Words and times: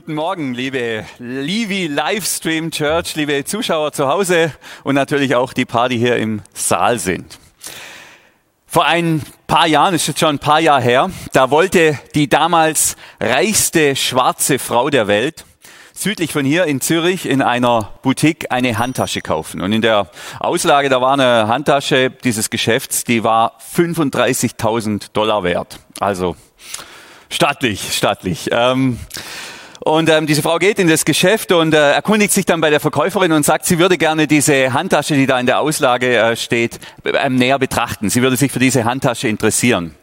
Guten 0.00 0.14
Morgen, 0.14 0.54
liebe 0.54 1.04
Livi 1.18 1.86
Livestream 1.86 2.70
Church, 2.70 3.16
liebe 3.16 3.44
Zuschauer 3.44 3.92
zu 3.92 4.08
Hause 4.08 4.50
und 4.82 4.94
natürlich 4.94 5.34
auch 5.34 5.52
die 5.52 5.66
Party 5.66 5.98
hier 5.98 6.16
im 6.16 6.40
Saal 6.54 6.98
sind. 6.98 7.38
Vor 8.66 8.86
ein 8.86 9.22
paar 9.46 9.66
Jahren, 9.66 9.94
ist 9.94 10.08
jetzt 10.08 10.20
schon 10.20 10.36
ein 10.36 10.38
paar 10.38 10.58
Jahre 10.58 10.80
her, 10.80 11.10
da 11.34 11.50
wollte 11.50 11.98
die 12.14 12.30
damals 12.30 12.96
reichste 13.20 13.94
schwarze 13.94 14.58
Frau 14.58 14.88
der 14.88 15.06
Welt 15.06 15.44
südlich 15.92 16.32
von 16.32 16.46
hier 16.46 16.64
in 16.64 16.80
Zürich 16.80 17.26
in 17.26 17.42
einer 17.42 17.92
Boutique 18.00 18.50
eine 18.50 18.78
Handtasche 18.78 19.20
kaufen. 19.20 19.60
Und 19.60 19.74
in 19.74 19.82
der 19.82 20.10
Auslage, 20.38 20.88
da 20.88 21.02
war 21.02 21.12
eine 21.12 21.46
Handtasche 21.46 22.08
dieses 22.08 22.48
Geschäfts, 22.48 23.04
die 23.04 23.22
war 23.22 23.58
35.000 23.76 25.12
Dollar 25.12 25.44
wert. 25.44 25.78
Also 25.98 26.36
stattlich, 27.28 27.94
stattlich. 27.94 28.48
Ähm, 28.50 28.98
und 29.82 30.10
ähm, 30.10 30.26
diese 30.26 30.42
Frau 30.42 30.58
geht 30.58 30.78
in 30.78 30.88
das 30.88 31.06
Geschäft 31.06 31.52
und 31.52 31.72
äh, 31.72 31.92
erkundigt 31.92 32.32
sich 32.32 32.44
dann 32.44 32.60
bei 32.60 32.68
der 32.68 32.80
Verkäuferin 32.80 33.32
und 33.32 33.44
sagt, 33.44 33.64
sie 33.64 33.78
würde 33.78 33.96
gerne 33.96 34.26
diese 34.26 34.74
Handtasche, 34.74 35.14
die 35.14 35.26
da 35.26 35.40
in 35.40 35.46
der 35.46 35.60
Auslage 35.60 36.16
äh, 36.16 36.36
steht, 36.36 36.78
ähm, 37.04 37.36
näher 37.36 37.58
betrachten. 37.58 38.10
Sie 38.10 38.20
würde 38.20 38.36
sich 38.36 38.52
für 38.52 38.58
diese 38.58 38.84
Handtasche 38.84 39.26
interessieren. 39.28 39.94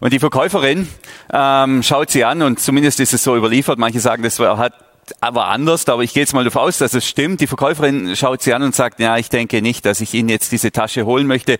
Und 0.00 0.14
die 0.14 0.18
Verkäuferin 0.18 0.88
ähm, 1.30 1.82
schaut 1.82 2.10
sie 2.10 2.24
an 2.24 2.40
und 2.40 2.58
zumindest 2.58 3.00
ist 3.00 3.12
es 3.12 3.22
so 3.22 3.36
überliefert. 3.36 3.78
Manche 3.78 4.00
sagen, 4.00 4.22
das 4.22 4.38
war, 4.38 4.56
hat 4.56 4.72
aber 5.20 5.48
anders, 5.48 5.86
aber 5.88 6.02
ich 6.02 6.14
gehe 6.14 6.22
jetzt 6.22 6.32
mal 6.32 6.44
davon 6.44 6.62
aus, 6.62 6.78
dass 6.78 6.94
es 6.94 7.06
stimmt. 7.06 7.42
Die 7.42 7.46
Verkäuferin 7.46 8.16
schaut 8.16 8.40
sie 8.40 8.54
an 8.54 8.62
und 8.62 8.74
sagt, 8.74 8.98
ja, 8.98 9.18
ich 9.18 9.28
denke 9.28 9.60
nicht, 9.60 9.84
dass 9.84 10.00
ich 10.00 10.14
Ihnen 10.14 10.30
jetzt 10.30 10.52
diese 10.52 10.72
Tasche 10.72 11.04
holen 11.04 11.26
möchte. 11.26 11.58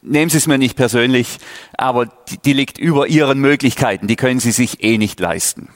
Nehmen 0.00 0.30
Sie 0.30 0.38
es 0.38 0.46
mir 0.46 0.58
nicht 0.58 0.74
persönlich, 0.74 1.38
aber 1.76 2.06
die, 2.06 2.38
die 2.38 2.52
liegt 2.54 2.78
über 2.78 3.08
Ihren 3.08 3.40
Möglichkeiten. 3.40 4.06
Die 4.06 4.16
können 4.16 4.40
Sie 4.40 4.52
sich 4.52 4.82
eh 4.82 4.96
nicht 4.96 5.20
leisten. 5.20 5.68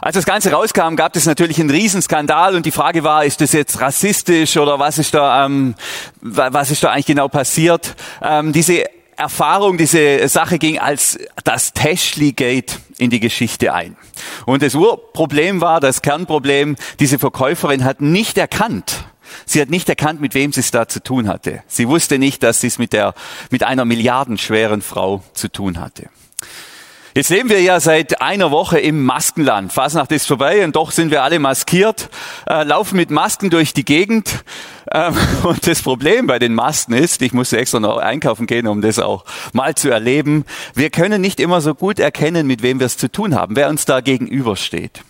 Als 0.00 0.14
das 0.14 0.24
Ganze 0.24 0.52
rauskam, 0.52 0.96
gab 0.96 1.16
es 1.16 1.26
natürlich 1.26 1.58
einen 1.60 1.70
Riesenskandal 1.70 2.54
und 2.54 2.66
die 2.66 2.70
Frage 2.70 3.04
war, 3.04 3.24
ist 3.24 3.40
das 3.40 3.52
jetzt 3.52 3.80
rassistisch 3.80 4.56
oder 4.56 4.78
was 4.78 4.98
ist 4.98 5.14
da, 5.14 5.44
ähm, 5.44 5.74
was 6.20 6.70
ist 6.70 6.82
da 6.84 6.90
eigentlich 6.90 7.06
genau 7.06 7.28
passiert? 7.28 7.96
Ähm, 8.22 8.52
diese 8.52 8.84
Erfahrung, 9.16 9.78
diese 9.78 10.28
Sache 10.28 10.58
ging 10.58 10.78
als 10.78 11.18
das 11.42 11.72
Tashley 11.72 12.32
Gate 12.32 12.78
in 12.98 13.10
die 13.10 13.18
Geschichte 13.18 13.74
ein. 13.74 13.96
Und 14.46 14.62
das 14.62 14.74
Urproblem 14.74 15.60
war, 15.60 15.80
das 15.80 16.02
Kernproblem, 16.02 16.76
diese 17.00 17.18
Verkäuferin 17.18 17.84
hat 17.84 18.00
nicht 18.00 18.38
erkannt, 18.38 19.04
Sie 19.44 19.60
hat 19.60 19.70
nicht 19.70 19.88
erkannt, 19.88 20.20
mit 20.20 20.34
wem 20.34 20.52
sie 20.52 20.60
es 20.60 20.70
da 20.70 20.88
zu 20.88 21.02
tun 21.02 21.28
hatte. 21.28 21.62
Sie 21.66 21.88
wusste 21.88 22.18
nicht, 22.18 22.42
dass 22.42 22.60
sie 22.60 22.68
es 22.68 22.78
mit 22.78 22.92
der, 22.92 23.14
mit 23.50 23.62
einer 23.62 23.84
milliardenschweren 23.84 24.82
Frau 24.82 25.22
zu 25.34 25.48
tun 25.48 25.80
hatte. 25.80 26.08
Jetzt 27.14 27.30
leben 27.30 27.48
wir 27.48 27.60
ja 27.60 27.80
seit 27.80 28.20
einer 28.20 28.50
Woche 28.50 28.78
im 28.78 29.04
Maskenland. 29.04 29.72
Fasnacht 29.72 30.12
ist 30.12 30.26
vorbei 30.26 30.64
und 30.64 30.76
doch 30.76 30.90
sind 30.90 31.10
wir 31.10 31.22
alle 31.22 31.38
maskiert, 31.38 32.10
äh, 32.48 32.64
laufen 32.64 32.96
mit 32.96 33.10
Masken 33.10 33.50
durch 33.50 33.72
die 33.72 33.84
Gegend. 33.84 34.44
Ähm, 34.92 35.14
und 35.42 35.66
das 35.66 35.82
Problem 35.82 36.26
bei 36.26 36.38
den 36.38 36.54
Masken 36.54 36.92
ist, 36.92 37.22
ich 37.22 37.32
musste 37.32 37.56
extra 37.58 37.80
noch 37.80 37.96
einkaufen 37.96 38.46
gehen, 38.46 38.66
um 38.66 38.82
das 38.82 38.98
auch 38.98 39.24
mal 39.52 39.74
zu 39.74 39.90
erleben, 39.90 40.44
wir 40.74 40.90
können 40.90 41.20
nicht 41.20 41.40
immer 41.40 41.60
so 41.60 41.74
gut 41.74 41.98
erkennen, 41.98 42.46
mit 42.46 42.62
wem 42.62 42.78
wir 42.78 42.86
es 42.86 42.96
zu 42.96 43.10
tun 43.10 43.34
haben, 43.34 43.56
wer 43.56 43.68
uns 43.68 43.84
da 43.84 44.00
gegenübersteht. 44.00 45.02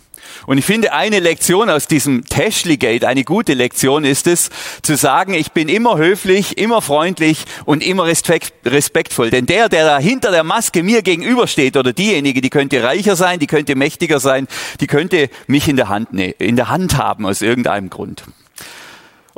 Und 0.47 0.59
ich 0.59 0.65
finde, 0.65 0.93
eine 0.93 1.21
Lektion 1.21 1.71
aus 1.71 1.87
diesem 1.87 2.25
Tashley-Gate, 2.25 3.05
eine 3.05 3.25
gute 3.25 3.55
Lektion 3.55 4.05
ist 4.05 4.27
es, 4.27 4.51
zu 4.83 4.97
sagen, 4.97 5.35
ich 5.35 5.53
bin 5.53 5.69
immer 5.69 5.99
höflich, 5.99 6.59
immer 6.59 6.83
freundlich 6.83 7.45
und 7.65 7.83
immer 7.83 8.07
respektvoll. 8.07 9.31
Denn 9.31 9.47
der, 9.47 9.69
der 9.69 9.85
da 9.85 9.99
hinter 9.99 10.31
der 10.31 10.45
Maske 10.45 10.83
mir 10.83 11.03
gegenübersteht 11.03 11.77
oder 11.77 11.93
diejenige, 11.93 12.41
die 12.41 12.51
könnte 12.51 12.83
reicher 12.83 13.17
sein, 13.17 13.39
die 13.39 13.47
könnte 13.47 13.75
mächtiger 13.75 14.21
sein, 14.21 14.47
die 14.81 14.87
könnte 14.87 15.31
mich 15.47 15.69
in 15.69 15.77
der 15.77 15.89
Hand, 15.89 16.09
in 16.13 16.57
der 16.57 16.69
Hand 16.69 16.97
haben 16.97 17.27
aus 17.27 17.43
irgendeinem 17.43 17.91
Grund. 17.91 18.25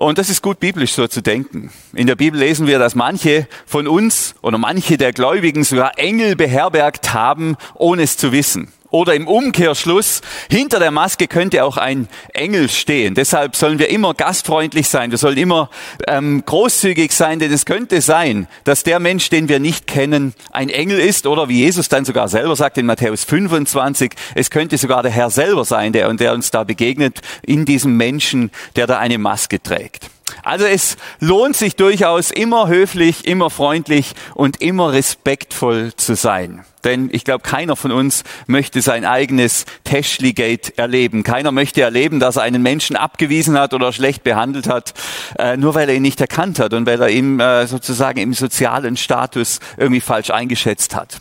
Und 0.01 0.17
das 0.17 0.31
ist 0.31 0.41
gut 0.41 0.61
biblisch 0.61 0.95
so 0.95 1.07
zu 1.09 1.21
denken. 1.21 1.71
In 1.93 2.07
der 2.07 2.15
Bibel 2.15 2.41
lesen 2.41 2.67
wir, 2.67 2.79
dass 2.79 2.95
manche 2.95 3.47
von 3.67 3.87
uns 3.87 4.35
oder 4.41 4.57
manche 4.57 4.97
der 4.97 5.13
Gläubigen 5.13 5.63
sogar 5.63 5.99
Engel 5.99 6.37
beherbergt 6.37 7.13
haben, 7.13 7.59
ohne 7.75 8.05
es 8.05 8.17
zu 8.17 8.33
wissen. 8.33 8.73
Oder 8.91 9.15
im 9.15 9.29
Umkehrschluss, 9.29 10.21
hinter 10.51 10.81
der 10.81 10.91
Maske 10.91 11.29
könnte 11.29 11.65
auch 11.65 11.77
ein 11.77 12.09
Engel 12.33 12.69
stehen. 12.69 13.15
Deshalb 13.15 13.55
sollen 13.55 13.79
wir 13.79 13.89
immer 13.89 14.15
gastfreundlich 14.15 14.89
sein. 14.89 15.11
Wir 15.11 15.19
sollen 15.19 15.39
immer 15.39 15.71
ähm, 16.09 16.43
großzügig 16.45 17.13
sein, 17.13 17.39
denn 17.39 17.53
es 17.53 17.67
könnte 17.67 18.01
sein, 18.01 18.49
dass 18.65 18.83
der 18.83 18.99
Mensch, 18.99 19.31
den 19.31 19.49
wir 19.49 19.61
nicht 19.61 19.87
kennen, 19.87 20.35
ein 20.51 20.69
Engel 20.69 20.99
ist 20.99 21.27
oder 21.27 21.49
wie 21.49 21.61
Jesus 21.61 21.89
dann 21.89 22.05
sogar 22.05 22.29
selber 22.29 22.57
sagt 22.57 22.79
in 22.79 22.87
Matthäus 22.87 23.25
25, 23.25 24.13
es 24.35 24.51
könnte 24.51 24.77
sogar 24.77 25.03
der 25.03 25.13
Herr 25.13 25.31
selber 25.31 25.65
sein, 25.65 25.93
der, 25.93 26.13
der 26.15 26.35
uns 26.35 26.51
da 26.51 26.65
begegnet 26.65 27.21
in 27.43 27.65
diesem 27.65 27.97
Menschen, 27.97 28.51
der 28.77 28.87
da 28.87 28.99
eine 28.99 29.19
Maske 29.19 29.63
trägt. 29.63 30.11
Also 30.43 30.65
es 30.65 30.97
lohnt 31.19 31.57
sich 31.57 31.77
durchaus 31.77 32.31
immer 32.31 32.69
höflich, 32.69 33.27
immer 33.27 33.51
freundlich 33.51 34.15
und 34.35 34.61
immer 34.61 34.93
respektvoll 34.93 35.93
zu 35.97 36.15
sein. 36.15 36.65
Denn 36.85 37.11
ich 37.13 37.25
glaube, 37.25 37.43
keiner 37.43 37.77
von 37.77 37.93
uns 37.93 38.25
möchte 38.47 38.81
sein 38.81 39.05
eigenes 39.05 39.67
Tashley-Gate 39.85 40.79
erleben. 40.79 41.23
Keiner 41.23 41.53
möchte 41.53 41.83
erleben, 41.83 42.21
dass 42.21 42.37
er 42.37 42.43
einen 42.43 42.63
Menschen 42.63 42.97
abgewiesen 42.97 43.59
hat 43.59 43.75
oder 43.75 43.93
schlecht 43.93 44.25
behandelt 44.25 44.69
hat, 44.69 44.95
äh, 45.39 45.57
nur 45.57 45.75
weil 45.75 45.89
er 45.89 45.95
ihn 45.95 46.03
nicht 46.03 46.21
erkannt 46.21 46.59
hat 46.59 46.73
und 46.73 46.87
weil 46.87 47.01
er 47.01 47.11
ihn 47.11 47.39
äh, 47.39 47.67
sozusagen 47.67 48.19
im 48.19 48.33
sozialen 48.33 48.97
Status 48.97 49.61
irgendwie 49.77 50.01
falsch 50.01 50.31
eingeschätzt 50.31 50.95
hat. 50.95 51.21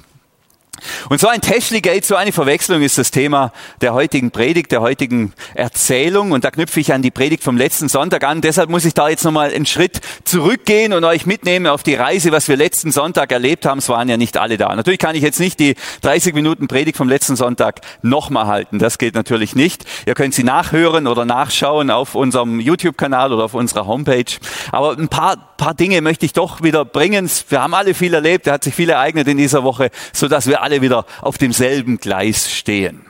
Und 1.09 1.19
so 1.19 1.27
ein 1.27 1.41
Teschligate, 1.41 2.05
so 2.05 2.15
eine 2.15 2.31
Verwechslung 2.31 2.81
ist 2.81 2.97
das 2.97 3.11
Thema 3.11 3.51
der 3.81 3.93
heutigen 3.93 4.31
Predigt, 4.31 4.71
der 4.71 4.81
heutigen 4.81 5.33
Erzählung. 5.53 6.31
Und 6.31 6.43
da 6.43 6.51
knüpfe 6.51 6.79
ich 6.79 6.93
an 6.93 7.01
die 7.01 7.11
Predigt 7.11 7.43
vom 7.43 7.57
letzten 7.57 7.89
Sonntag 7.89 8.23
an. 8.23 8.41
Deshalb 8.41 8.69
muss 8.69 8.85
ich 8.85 8.93
da 8.93 9.09
jetzt 9.09 9.23
nochmal 9.23 9.51
einen 9.53 9.65
Schritt 9.65 10.01
zurückgehen 10.23 10.93
und 10.93 11.03
euch 11.03 11.25
mitnehmen 11.25 11.67
auf 11.67 11.83
die 11.83 11.95
Reise, 11.95 12.31
was 12.31 12.47
wir 12.47 12.57
letzten 12.57 12.91
Sonntag 12.91 13.31
erlebt 13.31 13.65
haben. 13.65 13.79
Es 13.79 13.89
waren 13.89 14.09
ja 14.09 14.17
nicht 14.17 14.37
alle 14.37 14.57
da. 14.57 14.75
Natürlich 14.75 14.99
kann 14.99 15.15
ich 15.15 15.23
jetzt 15.23 15.39
nicht 15.39 15.59
die 15.59 15.75
30 16.01 16.33
Minuten 16.33 16.67
Predigt 16.67 16.97
vom 16.97 17.09
letzten 17.09 17.35
Sonntag 17.35 17.81
nochmal 18.01 18.47
halten. 18.47 18.79
Das 18.79 18.97
geht 18.97 19.15
natürlich 19.15 19.55
nicht. 19.55 19.85
Ihr 20.05 20.13
könnt 20.13 20.33
sie 20.33 20.43
nachhören 20.43 21.07
oder 21.07 21.25
nachschauen 21.25 21.91
auf 21.91 22.15
unserem 22.15 22.59
YouTube-Kanal 22.59 23.33
oder 23.33 23.45
auf 23.45 23.53
unserer 23.53 23.87
Homepage. 23.87 24.25
Aber 24.71 24.97
ein 24.97 25.09
paar, 25.09 25.48
paar 25.59 25.75
Dinge 25.75 26.01
möchte 26.01 26.25
ich 26.25 26.33
doch 26.33 26.63
wieder 26.63 26.85
bringen. 26.85 27.29
Wir 27.49 27.61
haben 27.61 27.75
alle 27.75 27.93
viel 27.93 28.13
erlebt. 28.15 28.47
Er 28.47 28.53
hat 28.53 28.63
sich 28.63 28.73
viel 28.73 28.89
ereignet 28.89 29.27
in 29.27 29.37
dieser 29.37 29.63
Woche, 29.63 29.91
so 30.13 30.27
dass 30.27 30.47
wir 30.47 30.63
alle 30.63 30.81
wieder 30.81 31.05
auf 31.21 31.37
demselben 31.37 31.97
Gleis 31.97 32.51
stehen. 32.51 33.08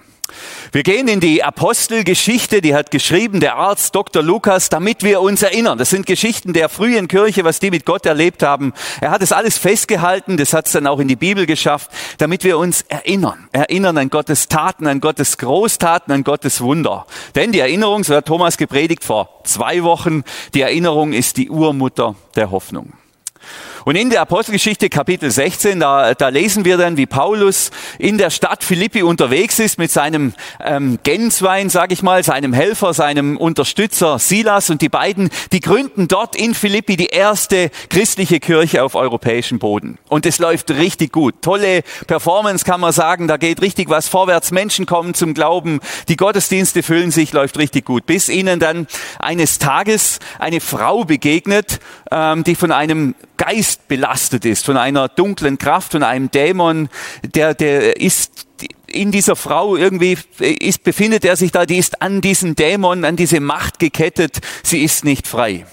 Wir 0.71 0.83
gehen 0.83 1.07
in 1.07 1.19
die 1.19 1.43
Apostelgeschichte, 1.43 2.61
die 2.61 2.75
hat 2.75 2.91
geschrieben 2.91 3.39
der 3.39 3.55
Arzt 3.55 3.95
Dr. 3.95 4.21
Lukas, 4.21 4.69
damit 4.69 5.03
wir 5.03 5.21
uns 5.21 5.41
erinnern. 5.41 5.77
Das 5.77 5.89
sind 5.89 6.05
Geschichten 6.05 6.53
der 6.53 6.69
frühen 6.69 7.07
Kirche, 7.07 7.43
was 7.43 7.59
die 7.59 7.71
mit 7.71 7.85
Gott 7.85 8.05
erlebt 8.05 8.43
haben. 8.43 8.73
Er 9.01 9.11
hat 9.11 9.21
es 9.21 9.31
alles 9.31 9.57
festgehalten, 9.57 10.37
das 10.37 10.53
hat 10.53 10.67
es 10.67 10.73
dann 10.73 10.87
auch 10.87 10.99
in 10.99 11.07
die 11.07 11.15
Bibel 11.15 11.45
geschafft, 11.45 11.91
damit 12.17 12.43
wir 12.43 12.57
uns 12.57 12.81
erinnern. 12.83 13.47
Erinnern 13.51 13.97
an 13.97 14.09
Gottes 14.09 14.47
Taten, 14.47 14.87
an 14.87 14.99
Gottes 14.99 15.37
Großtaten, 15.37 16.13
an 16.13 16.23
Gottes 16.23 16.61
Wunder. 16.61 17.05
Denn 17.35 17.51
die 17.51 17.59
Erinnerung, 17.59 18.03
so 18.03 18.15
hat 18.15 18.25
Thomas 18.25 18.57
gepredigt 18.57 19.03
vor 19.03 19.41
zwei 19.43 19.83
Wochen, 19.83 20.23
die 20.53 20.61
Erinnerung 20.61 21.13
ist 21.13 21.37
die 21.37 21.49
Urmutter 21.49 22.15
der 22.35 22.51
Hoffnung. 22.51 22.93
Und 23.89 23.95
in 23.95 24.11
der 24.11 24.21
Apostelgeschichte 24.21 24.87
Kapitel 24.87 25.31
16, 25.31 25.79
da, 25.79 26.13
da 26.13 26.27
lesen 26.27 26.63
wir 26.63 26.77
dann, 26.77 26.95
wie 26.95 27.07
Paulus 27.07 27.71
in 27.97 28.19
der 28.19 28.29
Stadt 28.29 28.63
Philippi 28.63 29.01
unterwegs 29.01 29.57
ist 29.57 29.79
mit 29.79 29.89
seinem 29.89 30.35
ähm, 30.63 30.99
Genswein, 31.01 31.71
sage 31.71 31.95
ich 31.95 32.03
mal, 32.03 32.23
seinem 32.23 32.53
Helfer, 32.53 32.93
seinem 32.93 33.35
Unterstützer 33.35 34.19
Silas 34.19 34.69
und 34.69 34.83
die 34.83 34.89
beiden, 34.89 35.31
die 35.53 35.59
gründen 35.59 36.07
dort 36.07 36.35
in 36.35 36.53
Philippi 36.53 36.97
die 36.97 37.07
erste 37.07 37.71
christliche 37.89 38.39
Kirche 38.39 38.83
auf 38.83 38.93
europäischem 38.93 39.57
Boden. 39.57 39.97
Und 40.07 40.27
es 40.27 40.37
läuft 40.37 40.69
richtig 40.69 41.11
gut. 41.11 41.41
Tolle 41.41 41.81
Performance 42.05 42.63
kann 42.65 42.81
man 42.81 42.91
sagen, 42.91 43.27
da 43.27 43.37
geht 43.37 43.59
richtig 43.59 43.89
was 43.89 44.07
vorwärts. 44.07 44.51
Menschen 44.51 44.85
kommen 44.85 45.15
zum 45.15 45.33
Glauben, 45.33 45.79
die 46.09 46.15
Gottesdienste 46.15 46.83
füllen 46.83 47.09
sich, 47.09 47.33
läuft 47.33 47.57
richtig 47.57 47.85
gut. 47.85 48.05
Bis 48.05 48.29
ihnen 48.29 48.59
dann 48.59 48.85
eines 49.17 49.57
Tages 49.57 50.19
eine 50.37 50.61
Frau 50.61 51.05
begegnet, 51.05 51.79
ähm, 52.11 52.43
die 52.43 52.53
von 52.53 52.71
einem 52.71 53.15
Geist 53.39 53.78
belastet 53.87 54.45
ist, 54.45 54.65
von 54.65 54.77
einer 54.77 55.07
dunklen 55.07 55.57
Kraft, 55.57 55.93
von 55.93 56.03
einem 56.03 56.29
Dämon, 56.31 56.89
der, 57.23 57.53
der 57.53 57.99
ist 57.99 58.47
in 58.87 59.11
dieser 59.11 59.35
Frau 59.35 59.75
irgendwie 59.75 60.17
ist, 60.39 60.83
befindet 60.83 61.23
er 61.25 61.35
sich 61.35 61.51
da, 61.51 61.65
die 61.65 61.77
ist 61.77 62.01
an 62.01 62.21
diesen 62.21 62.55
Dämon, 62.55 63.05
an 63.05 63.15
diese 63.15 63.39
Macht 63.39 63.79
gekettet, 63.79 64.39
sie 64.63 64.83
ist 64.83 65.05
nicht 65.05 65.27
frei. 65.27 65.65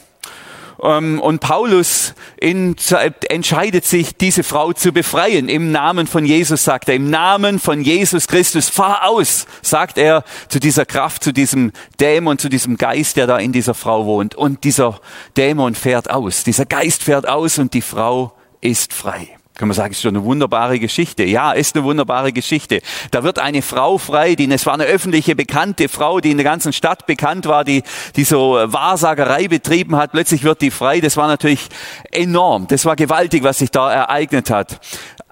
Ähm, 0.82 1.20
und 1.20 1.40
Paulus 1.40 2.14
entscheidet 2.38 3.84
sich, 3.84 4.16
diese 4.16 4.42
Frau 4.42 4.72
zu 4.72 4.92
befreien. 4.92 5.48
Im 5.48 5.72
Namen 5.72 6.06
von 6.06 6.24
Jesus 6.24 6.64
sagt 6.64 6.88
er, 6.88 6.94
im 6.94 7.10
Namen 7.10 7.58
von 7.58 7.80
Jesus 7.80 8.26
Christus, 8.26 8.68
fahr 8.68 9.08
aus, 9.08 9.46
sagt 9.62 9.98
er 9.98 10.24
zu 10.48 10.60
dieser 10.60 10.86
Kraft, 10.86 11.24
zu 11.24 11.32
diesem 11.32 11.72
Dämon, 12.00 12.38
zu 12.38 12.48
diesem 12.48 12.76
Geist, 12.76 13.16
der 13.16 13.26
da 13.26 13.38
in 13.38 13.52
dieser 13.52 13.74
Frau 13.74 14.06
wohnt. 14.06 14.34
Und 14.34 14.64
dieser 14.64 15.00
Dämon 15.36 15.74
fährt 15.74 16.10
aus, 16.10 16.44
dieser 16.44 16.66
Geist 16.66 17.02
fährt 17.02 17.28
aus 17.28 17.58
und 17.58 17.74
die 17.74 17.82
Frau 17.82 18.32
ist 18.60 18.92
frei. 18.92 19.36
Kann 19.56 19.68
man 19.68 19.74
sagen, 19.74 19.92
ist 19.92 20.02
schon 20.02 20.14
eine 20.14 20.24
wunderbare 20.24 20.78
Geschichte. 20.78 21.24
Ja, 21.24 21.52
ist 21.52 21.74
eine 21.74 21.84
wunderbare 21.84 22.30
Geschichte. 22.32 22.82
Da 23.10 23.22
wird 23.22 23.38
eine 23.38 23.62
Frau 23.62 23.96
frei, 23.96 24.34
die, 24.34 24.50
es 24.50 24.66
war 24.66 24.74
eine 24.74 24.84
öffentliche, 24.84 25.34
bekannte 25.34 25.88
Frau, 25.88 26.20
die 26.20 26.30
in 26.30 26.36
der 26.36 26.44
ganzen 26.44 26.74
Stadt 26.74 27.06
bekannt 27.06 27.46
war, 27.46 27.64
die, 27.64 27.82
die 28.16 28.24
so 28.24 28.58
Wahrsagerei 28.62 29.48
betrieben 29.48 29.96
hat. 29.96 30.12
Plötzlich 30.12 30.44
wird 30.44 30.60
die 30.60 30.70
frei. 30.70 31.00
Das 31.00 31.16
war 31.16 31.26
natürlich 31.26 31.68
enorm. 32.10 32.66
Das 32.68 32.84
war 32.84 32.96
gewaltig, 32.96 33.44
was 33.44 33.58
sich 33.58 33.70
da 33.70 33.90
ereignet 33.90 34.50
hat. 34.50 34.78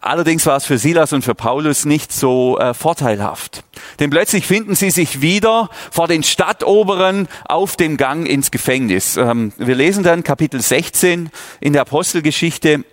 Allerdings 0.01 0.47
war 0.47 0.57
es 0.57 0.65
für 0.65 0.79
Silas 0.79 1.13
und 1.13 1.23
für 1.23 1.35
Paulus 1.35 1.85
nicht 1.85 2.11
so 2.13 2.59
äh, 2.59 2.73
vorteilhaft. 2.73 3.65
Denn 4.01 4.11
plötzlich 4.11 4.47
finden 4.47 4.75
sie 4.75 4.91
sich 4.91 5.21
wieder 5.21 5.69
vor 5.91 6.09
den 6.09 6.23
Stadtoberen 6.23 7.29
auf 7.47 7.77
dem 7.77 7.99
Gang 7.99 8.27
ins 8.27 8.51
Gefängnis. 8.51 9.19
Ähm, 9.19 9.53
wir 9.59 9.75
lesen 9.75 10.03
dann 10.03 10.23
Kapitel 10.23 10.61
16 10.63 11.31
in 11.61 11.73
der 11.75 11.83
Apostelgeschichte. 11.83 12.85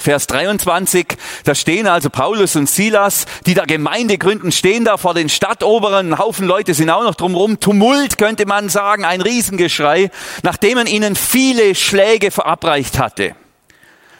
Vers 0.00 0.26
23, 0.26 1.06
da 1.44 1.54
stehen 1.54 1.86
also 1.86 2.10
Paulus 2.10 2.56
und 2.56 2.68
Silas, 2.68 3.26
die 3.46 3.54
da 3.54 3.64
Gemeinde 3.64 4.18
gründen, 4.18 4.52
stehen 4.52 4.84
da 4.84 4.96
vor 4.96 5.14
den 5.14 5.28
Stadtoberen, 5.28 6.12
ein 6.12 6.18
Haufen 6.18 6.46
Leute 6.46 6.74
sind 6.74 6.90
auch 6.90 7.04
noch 7.04 7.14
drumherum, 7.14 7.60
Tumult 7.60 8.18
könnte 8.18 8.46
man 8.46 8.68
sagen, 8.68 9.04
ein 9.04 9.20
Riesengeschrei, 9.20 10.10
nachdem 10.42 10.76
man 10.76 10.86
ihnen 10.86 11.16
viele 11.16 11.74
Schläge 11.74 12.30
verabreicht 12.30 12.98
hatte, 12.98 13.34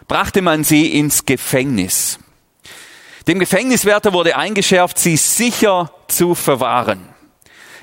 brachte 0.06 0.42
man 0.42 0.64
sie 0.64 0.98
ins 0.98 1.24
Gefängnis. 1.24 2.18
Dem 3.26 3.38
Gefängniswärter 3.38 4.12
wurde 4.12 4.36
eingeschärft, 4.36 4.98
sie 4.98 5.16
sicher 5.16 5.92
zu 6.08 6.34
verwahren. 6.34 7.08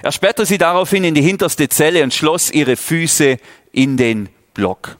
Er 0.03 0.11
sperrte 0.11 0.45
sie 0.45 0.57
daraufhin 0.57 1.03
in 1.03 1.15
die 1.15 1.21
hinterste 1.21 1.69
Zelle 1.69 2.03
und 2.03 2.13
schloss 2.13 2.51
ihre 2.51 2.75
Füße 2.75 3.37
in 3.71 3.97
den 3.97 4.29
Block. 4.53 4.97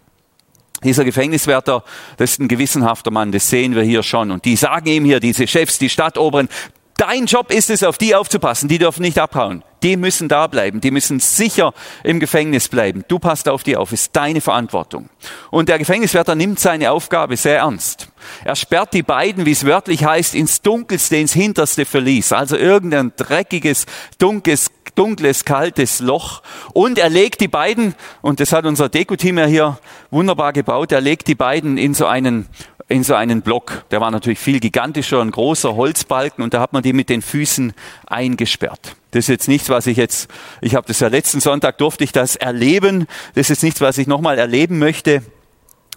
Dieser 0.87 1.05
Gefängniswärter, 1.05 1.83
das 2.17 2.31
ist 2.31 2.39
ein 2.39 2.47
gewissenhafter 2.47 3.11
Mann, 3.11 3.31
das 3.31 3.49
sehen 3.49 3.75
wir 3.75 3.83
hier 3.83 4.03
schon. 4.03 4.31
Und 4.31 4.45
die 4.45 4.55
sagen 4.55 4.87
ihm 4.87 5.05
hier, 5.05 5.19
diese 5.19 5.47
Chefs, 5.47 5.77
die 5.77 5.89
Stadtoberen, 5.89 6.49
dein 6.97 7.25
Job 7.25 7.51
ist 7.51 7.69
es, 7.69 7.83
auf 7.83 7.97
die 7.97 8.15
aufzupassen, 8.15 8.67
die 8.67 8.79
dürfen 8.79 9.03
nicht 9.03 9.19
abhauen. 9.19 9.63
Die 9.83 9.95
müssen 9.95 10.27
da 10.27 10.47
bleiben, 10.47 10.81
die 10.81 10.89
müssen 10.89 11.19
sicher 11.19 11.73
im 12.03 12.19
Gefängnis 12.19 12.67
bleiben. 12.67 13.03
Du 13.07 13.19
passt 13.19 13.47
auf 13.47 13.63
die 13.63 13.77
auf, 13.77 13.91
ist 13.91 14.15
deine 14.15 14.41
Verantwortung. 14.41 15.09
Und 15.51 15.69
der 15.69 15.77
Gefängniswärter 15.77 16.33
nimmt 16.33 16.59
seine 16.59 16.91
Aufgabe 16.91 17.37
sehr 17.37 17.57
ernst. 17.57 18.09
Er 18.43 18.55
sperrt 18.55 18.93
die 18.93 19.03
beiden, 19.03 19.45
wie 19.45 19.51
es 19.51 19.65
wörtlich 19.65 20.03
heißt, 20.03 20.33
ins 20.33 20.63
Dunkelste, 20.63 21.17
ins 21.17 21.33
Hinterste 21.33 21.85
Verlies. 21.85 22.31
Also 22.31 22.57
irgendein 22.57 23.13
dreckiges, 23.15 23.85
dunkles, 24.17 24.71
dunkles, 24.97 25.45
kaltes 25.45 25.99
Loch. 25.99 26.41
Und 26.73 26.97
er 26.97 27.09
legt 27.09 27.41
die 27.41 27.47
beiden, 27.47 27.95
und 28.21 28.39
das 28.39 28.51
hat 28.51 28.65
unser 28.65 28.89
Deko-Team 28.89 29.37
ja 29.37 29.45
hier 29.45 29.79
wunderbar 30.11 30.53
gebaut, 30.53 30.91
er 30.91 31.01
legt 31.01 31.27
die 31.27 31.35
beiden 31.35 31.77
in 31.77 31.93
so 31.93 32.05
einen 32.05 32.47
in 32.89 33.03
so 33.03 33.15
einen 33.15 33.41
Block. 33.41 33.83
Der 33.91 33.99
war 33.99 34.11
natürlich 34.11 34.39
viel 34.39 34.61
gigantischer, 34.61 35.21
ein 35.21 35.31
großer 35.31 35.75
Holzbalken 35.75 36.41
und 36.41 36.53
da 36.53 36.61
hat 36.61 36.71
man 36.71 36.83
die 36.83 36.93
mit 36.93 37.09
den 37.09 37.21
Füßen 37.21 37.73
eingesperrt. 38.05 38.95
Das 39.11 39.25
ist 39.25 39.27
jetzt 39.27 39.47
nichts, 39.49 39.69
was 39.69 39.87
ich 39.87 39.97
jetzt, 39.97 40.29
ich 40.61 40.73
habe 40.73 40.87
das 40.87 41.01
ja 41.01 41.09
letzten 41.09 41.41
Sonntag 41.41 41.77
durfte 41.79 42.05
ich 42.05 42.13
das 42.13 42.37
erleben. 42.37 43.07
Das 43.35 43.49
ist 43.49 43.61
nichts, 43.61 43.81
was 43.81 43.97
ich 43.97 44.07
nochmal 44.07 44.39
erleben 44.39 44.79
möchte 44.79 45.21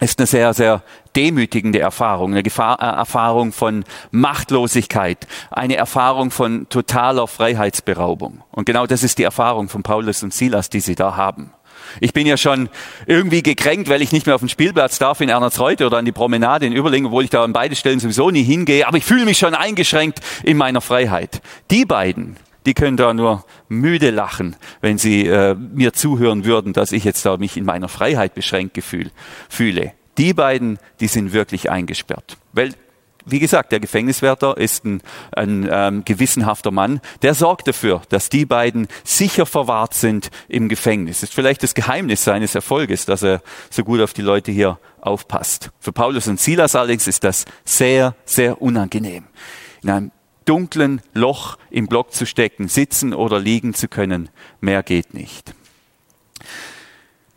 ist 0.01 0.19
eine 0.19 0.27
sehr, 0.27 0.55
sehr 0.55 0.83
demütigende 1.15 1.81
Erfahrung, 1.81 2.33
eine 2.33 2.43
Gefahr, 2.43 2.81
äh, 2.81 2.99
Erfahrung 2.99 3.53
von 3.53 3.85
Machtlosigkeit, 4.11 5.27
eine 5.51 5.77
Erfahrung 5.77 6.31
von 6.31 6.69
totaler 6.69 7.27
Freiheitsberaubung. 7.27 8.43
Und 8.51 8.65
genau 8.65 8.87
das 8.87 9.03
ist 9.03 9.19
die 9.19 9.25
Erfahrung 9.25 9.69
von 9.69 9.83
Paulus 9.83 10.23
und 10.23 10.33
Silas, 10.33 10.71
die 10.71 10.81
sie 10.81 10.95
da 10.95 11.17
haben. 11.17 11.53
Ich 12.01 12.13
bin 12.13 12.27
ja 12.27 12.37
schon 12.37 12.69
irgendwie 13.07 13.43
gekränkt, 13.43 13.89
weil 13.89 14.03
ich 14.03 14.13
nicht 14.13 14.27
mehr 14.27 14.35
auf 14.35 14.41
den 14.41 14.49
Spielplatz 14.49 14.99
darf 14.99 15.21
in 15.21 15.29
Ernersreuth 15.29 15.83
oder 15.83 15.99
an 15.99 16.05
die 16.05 16.13
Promenade 16.13 16.67
in 16.67 16.73
Überlingen, 16.73 17.07
obwohl 17.07 17.25
ich 17.25 17.31
da 17.31 17.43
an 17.43 17.53
beide 17.53 17.75
Stellen 17.75 17.99
sowieso 17.99 18.31
nie 18.31 18.43
hingehe. 18.43 18.87
Aber 18.87 18.97
ich 18.97 19.05
fühle 19.05 19.25
mich 19.25 19.39
schon 19.39 19.55
eingeschränkt 19.55 20.21
in 20.45 20.57
meiner 20.57 20.81
Freiheit. 20.81 21.41
Die 21.71 21.85
beiden, 21.85 22.37
die 22.67 22.75
können 22.75 22.97
da 22.97 23.15
nur 23.15 23.45
müde 23.69 24.11
lachen, 24.11 24.57
wenn 24.81 24.99
sie 24.99 25.27
äh, 25.27 25.55
mir 25.55 25.93
zuhören 25.93 26.45
würden, 26.45 26.73
dass 26.73 26.93
ich 26.93 27.05
jetzt 27.05 27.25
da 27.25 27.37
mich 27.37 27.57
in 27.57 27.65
meiner 27.65 27.89
Freiheit 27.89 28.35
beschränkt 28.35 28.75
gefühl, 28.75 29.11
fühle. 29.49 29.93
Die 30.19 30.35
beiden, 30.35 30.79
die 31.01 31.07
sind 31.07 31.33
wirklich 31.33 31.71
eingesperrt. 31.71 32.37
Weil, 32.53 32.75
wie 33.25 33.39
gesagt, 33.39 33.73
der 33.73 33.81
Gefängniswärter 33.81 34.57
ist 34.57 34.85
ein, 34.85 35.03
ein 35.33 35.69
ähm, 35.71 36.05
gewissenhafter 36.05 36.71
Mann, 36.71 37.01
der 37.23 37.35
sorgt 37.35 37.69
dafür, 37.69 38.03
dass 38.11 38.29
die 38.29 38.45
beiden 38.45 38.89
sicher 39.05 39.47
verwahrt 39.47 39.95
sind 39.95 40.31
im 40.49 40.69
Gefängnis. 40.69 41.21
Das 41.21 41.31
ist 41.31 41.35
vielleicht 41.35 41.63
das 41.63 41.75
Geheimnis 41.75 42.25
seines 42.25 42.55
Erfolges, 42.55 43.07
dass 43.07 43.23
er 43.23 43.41
so 43.71 43.85
gut 43.85 44.01
auf 44.01 44.13
die 44.13 44.23
Leute 44.23 44.53
hier 44.53 44.79
aufpasst. 45.01 45.71
Für 45.79 45.93
Paulus 45.93 46.29
und 46.29 46.39
Silas 46.39 46.75
allerdings 46.75 47.07
ist 47.07 47.25
das 47.25 47.47
sehr, 47.65 48.15
sehr 48.25 48.61
unangenehm. 48.61 49.25
In 49.83 49.91
einem 49.91 50.11
dunklen 50.51 51.01
Loch 51.15 51.59
im 51.71 51.87
Block 51.87 52.13
zu 52.13 52.27
stecken, 52.27 52.67
sitzen 52.67 53.15
oder 53.15 53.39
liegen 53.39 53.73
zu 53.73 53.87
können. 53.87 54.31
Mehr 54.61 54.83
geht 54.83 55.15
nicht. 55.15 55.55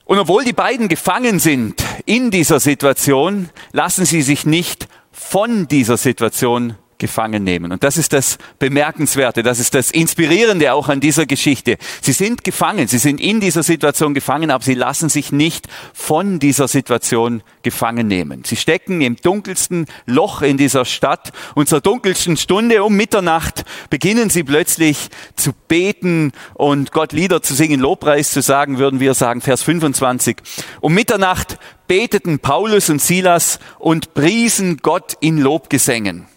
Und 0.05 0.17
obwohl 0.17 0.43
die 0.43 0.53
beiden 0.53 0.87
gefangen 0.87 1.37
sind 1.37 1.83
in 2.07 2.31
dieser 2.31 2.59
Situation, 2.59 3.49
lassen 3.71 4.05
sie 4.05 4.23
sich 4.23 4.47
nicht 4.47 4.87
von 5.11 5.67
dieser 5.67 5.97
Situation 5.97 6.75
gefangen 7.03 7.43
nehmen. 7.43 7.73
Und 7.73 7.83
das 7.83 7.97
ist 7.97 8.13
das 8.13 8.37
Bemerkenswerte, 8.59 9.43
das 9.43 9.59
ist 9.59 9.73
das 9.73 9.91
Inspirierende 9.91 10.71
auch 10.71 10.87
an 10.87 11.01
dieser 11.01 11.25
Geschichte. 11.25 11.77
Sie 12.01 12.13
sind 12.13 12.45
gefangen, 12.45 12.87
sie 12.87 12.97
sind 12.97 13.19
in 13.19 13.41
dieser 13.41 13.61
Situation 13.61 14.13
gefangen, 14.13 14.51
aber 14.51 14.63
sie 14.63 14.73
lassen 14.73 15.09
sich 15.09 15.33
nicht 15.33 15.67
von 15.93 16.39
dieser 16.39 16.69
Situation 16.69 17.43
gefangen 17.61 18.07
nehmen. 18.07 18.43
Sie 18.45 18.55
stecken 18.55 19.01
im 19.01 19.17
dunkelsten 19.17 19.85
Loch 20.05 20.41
in 20.41 20.55
dieser 20.55 20.85
Stadt 20.85 21.33
und 21.55 21.67
zur 21.67 21.81
dunkelsten 21.81 22.37
Stunde 22.37 22.85
um 22.85 22.95
Mitternacht 22.95 23.65
beginnen 23.89 24.29
sie 24.29 24.45
plötzlich 24.45 25.09
zu 25.35 25.51
beten 25.67 26.31
und 26.53 26.93
Gott 26.93 27.11
Lieder 27.11 27.41
zu 27.41 27.53
singen, 27.53 27.81
Lobpreis 27.81 28.31
zu 28.31 28.41
sagen, 28.41 28.77
würden 28.77 29.01
wir 29.01 29.13
sagen, 29.13 29.41
Vers 29.41 29.61
25. 29.63 30.37
Um 30.79 30.93
Mitternacht 30.93 31.57
beteten 31.87 32.39
Paulus 32.39 32.89
und 32.89 33.01
Silas 33.01 33.59
und 33.77 34.13
priesen 34.13 34.77
Gott 34.77 35.17
in 35.19 35.37
Lobgesängen. 35.37 36.27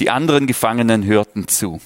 Die 0.00 0.10
anderen 0.10 0.46
Gefangenen 0.46 1.04
hörten 1.04 1.48
zu. 1.48 1.80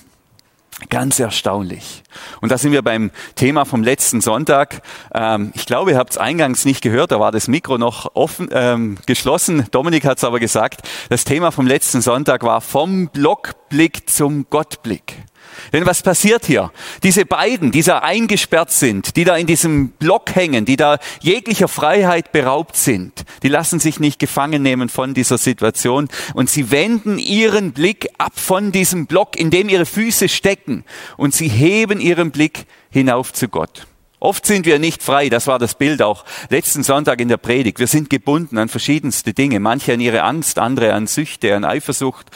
Ganz 0.88 1.20
erstaunlich. 1.20 2.02
Und 2.40 2.50
da 2.50 2.58
sind 2.58 2.72
wir 2.72 2.82
beim 2.82 3.10
Thema 3.36 3.64
vom 3.64 3.82
letzten 3.82 4.20
Sonntag. 4.20 4.82
Ähm, 5.14 5.52
ich 5.54 5.66
glaube, 5.66 5.92
ihr 5.92 5.98
habt 5.98 6.12
es 6.12 6.18
eingangs 6.18 6.64
nicht 6.64 6.82
gehört, 6.82 7.12
da 7.12 7.20
war 7.20 7.30
das 7.30 7.46
Mikro 7.46 7.78
noch 7.78 8.14
offen, 8.14 8.48
ähm, 8.52 8.98
geschlossen. 9.06 9.66
Dominik 9.70 10.04
hat 10.04 10.18
es 10.18 10.24
aber 10.24 10.40
gesagt. 10.40 10.88
Das 11.08 11.24
Thema 11.24 11.52
vom 11.52 11.66
letzten 11.66 12.00
Sonntag 12.00 12.42
war 12.42 12.60
vom 12.60 13.08
Blockblick 13.08 14.08
zum 14.10 14.46
Gottblick. 14.50 15.24
Denn 15.72 15.86
was 15.86 16.02
passiert 16.02 16.46
hier? 16.46 16.72
Diese 17.02 17.24
beiden, 17.24 17.72
die 17.72 17.82
da 17.82 17.98
eingesperrt 17.98 18.70
sind, 18.70 19.16
die 19.16 19.24
da 19.24 19.36
in 19.36 19.46
diesem 19.46 19.90
Block 19.90 20.34
hängen, 20.34 20.64
die 20.64 20.76
da 20.76 20.98
jeglicher 21.20 21.68
Freiheit 21.68 22.32
beraubt 22.32 22.76
sind, 22.76 23.24
die 23.42 23.48
lassen 23.48 23.80
sich 23.80 24.00
nicht 24.00 24.18
gefangen 24.18 24.62
nehmen 24.62 24.88
von 24.88 25.14
dieser 25.14 25.38
Situation 25.38 26.08
und 26.34 26.50
sie 26.50 26.70
wenden 26.70 27.18
ihren 27.18 27.72
Blick 27.72 28.08
ab 28.18 28.32
von 28.36 28.72
diesem 28.72 29.06
Block, 29.06 29.36
in 29.36 29.50
dem 29.50 29.68
ihre 29.68 29.86
Füße 29.86 30.28
stecken 30.28 30.84
und 31.16 31.34
sie 31.34 31.48
heben 31.48 32.00
ihren 32.00 32.30
Blick 32.30 32.66
hinauf 32.90 33.32
zu 33.32 33.48
Gott. 33.48 33.86
Oft 34.22 34.46
sind 34.46 34.66
wir 34.66 34.78
nicht 34.78 35.02
frei, 35.02 35.28
das 35.30 35.48
war 35.48 35.58
das 35.58 35.74
Bild 35.74 36.00
auch 36.00 36.24
letzten 36.48 36.84
Sonntag 36.84 37.20
in 37.20 37.26
der 37.26 37.38
Predigt. 37.38 37.80
Wir 37.80 37.88
sind 37.88 38.08
gebunden 38.08 38.56
an 38.56 38.68
verschiedenste 38.68 39.34
Dinge, 39.34 39.58
manche 39.58 39.94
an 39.94 39.98
ihre 39.98 40.22
Angst, 40.22 40.60
andere 40.60 40.92
an 40.92 41.08
Süchte, 41.08 41.56
an 41.56 41.64
Eifersucht, 41.64 42.28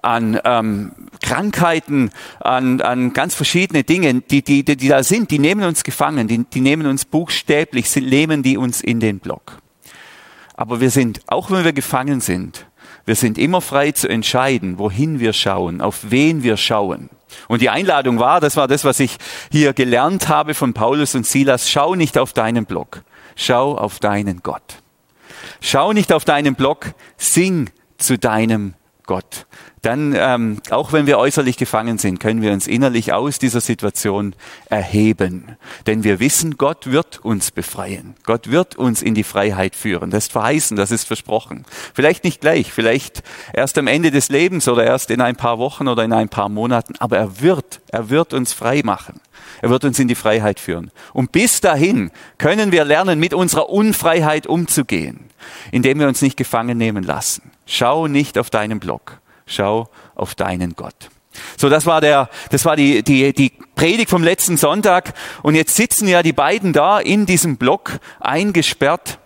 an 0.00 0.40
ähm, 0.42 0.92
Krankheiten, 1.20 2.12
an, 2.40 2.80
an 2.80 3.12
ganz 3.12 3.34
verschiedene 3.34 3.84
Dinge, 3.84 4.22
die, 4.22 4.40
die, 4.40 4.64
die, 4.64 4.74
die 4.78 4.88
da 4.88 5.02
sind, 5.02 5.30
die 5.30 5.38
nehmen 5.38 5.64
uns 5.64 5.84
gefangen, 5.84 6.28
die, 6.28 6.44
die 6.44 6.62
nehmen 6.62 6.86
uns 6.86 7.04
buchstäblich, 7.04 7.90
sie 7.90 8.00
nehmen 8.00 8.42
die 8.42 8.56
uns 8.56 8.80
in 8.80 8.98
den 8.98 9.18
Block. 9.18 9.58
Aber 10.54 10.80
wir 10.80 10.88
sind, 10.88 11.20
auch 11.26 11.50
wenn 11.50 11.62
wir 11.62 11.74
gefangen 11.74 12.22
sind, 12.22 12.64
wir 13.04 13.16
sind 13.16 13.36
immer 13.36 13.60
frei 13.60 13.92
zu 13.92 14.08
entscheiden, 14.08 14.78
wohin 14.78 15.20
wir 15.20 15.34
schauen, 15.34 15.82
auf 15.82 16.06
wen 16.08 16.42
wir 16.42 16.56
schauen. 16.56 17.10
Und 17.48 17.62
die 17.62 17.70
Einladung 17.70 18.18
war, 18.18 18.40
das 18.40 18.56
war 18.56 18.68
das, 18.68 18.84
was 18.84 19.00
ich 19.00 19.16
hier 19.50 19.72
gelernt 19.72 20.28
habe 20.28 20.54
von 20.54 20.74
Paulus 20.74 21.14
und 21.14 21.26
Silas, 21.26 21.70
schau 21.70 21.94
nicht 21.94 22.18
auf 22.18 22.32
deinen 22.32 22.66
Block, 22.66 23.02
schau 23.36 23.76
auf 23.76 23.98
deinen 23.98 24.42
Gott. 24.42 24.82
Schau 25.60 25.92
nicht 25.92 26.12
auf 26.12 26.24
deinen 26.24 26.54
Block, 26.54 26.94
sing 27.16 27.70
zu 27.96 28.18
deinem 28.18 28.74
Gott 29.06 29.46
dann, 29.84 30.14
ähm, 30.16 30.58
auch 30.70 30.92
wenn 30.92 31.06
wir 31.06 31.18
äußerlich 31.18 31.56
gefangen 31.56 31.98
sind, 31.98 32.18
können 32.18 32.42
wir 32.42 32.52
uns 32.52 32.66
innerlich 32.66 33.12
aus 33.12 33.38
dieser 33.38 33.60
Situation 33.60 34.34
erheben. 34.70 35.56
Denn 35.86 36.04
wir 36.04 36.20
wissen, 36.20 36.56
Gott 36.56 36.90
wird 36.90 37.24
uns 37.24 37.50
befreien. 37.50 38.14
Gott 38.24 38.50
wird 38.50 38.76
uns 38.76 39.02
in 39.02 39.14
die 39.14 39.24
Freiheit 39.24 39.76
führen. 39.76 40.10
Das 40.10 40.24
ist 40.24 40.32
verheißen, 40.32 40.76
das 40.76 40.90
ist 40.90 41.04
versprochen. 41.04 41.64
Vielleicht 41.92 42.24
nicht 42.24 42.40
gleich, 42.40 42.72
vielleicht 42.72 43.22
erst 43.52 43.76
am 43.78 43.86
Ende 43.86 44.10
des 44.10 44.28
Lebens 44.28 44.68
oder 44.68 44.84
erst 44.84 45.10
in 45.10 45.20
ein 45.20 45.36
paar 45.36 45.58
Wochen 45.58 45.88
oder 45.88 46.04
in 46.04 46.12
ein 46.12 46.28
paar 46.28 46.48
Monaten, 46.48 46.94
aber 46.98 47.18
er 47.18 47.40
wird, 47.40 47.80
er 47.88 48.10
wird 48.10 48.32
uns 48.32 48.52
frei 48.52 48.82
machen. 48.84 49.20
Er 49.60 49.70
wird 49.70 49.84
uns 49.84 49.98
in 49.98 50.08
die 50.08 50.14
Freiheit 50.14 50.60
führen. 50.60 50.90
Und 51.12 51.32
bis 51.32 51.60
dahin 51.60 52.10
können 52.38 52.72
wir 52.72 52.84
lernen, 52.84 53.20
mit 53.20 53.34
unserer 53.34 53.68
Unfreiheit 53.68 54.46
umzugehen, 54.46 55.20
indem 55.70 56.00
wir 56.00 56.08
uns 56.08 56.22
nicht 56.22 56.36
gefangen 56.36 56.78
nehmen 56.78 57.04
lassen 57.04 57.53
Schau 57.66 58.06
nicht 58.06 58.38
auf 58.38 58.50
deinen 58.50 58.80
Block, 58.80 59.20
schau 59.46 59.88
auf 60.14 60.34
deinen 60.34 60.74
Gott. 60.74 61.10
So, 61.56 61.68
das 61.68 61.86
war 61.86 62.00
der, 62.00 62.28
das 62.50 62.64
war 62.64 62.76
die, 62.76 63.02
die, 63.02 63.32
die 63.32 63.52
Predigt 63.74 64.10
vom 64.10 64.22
letzten 64.22 64.56
Sonntag. 64.56 65.14
Und 65.42 65.54
jetzt 65.54 65.74
sitzen 65.74 66.08
ja 66.08 66.22
die 66.22 66.32
beiden 66.32 66.72
da 66.72 66.98
in 66.98 67.26
diesem 67.26 67.56
Block 67.56 67.98
eingesperrt. 68.20 69.18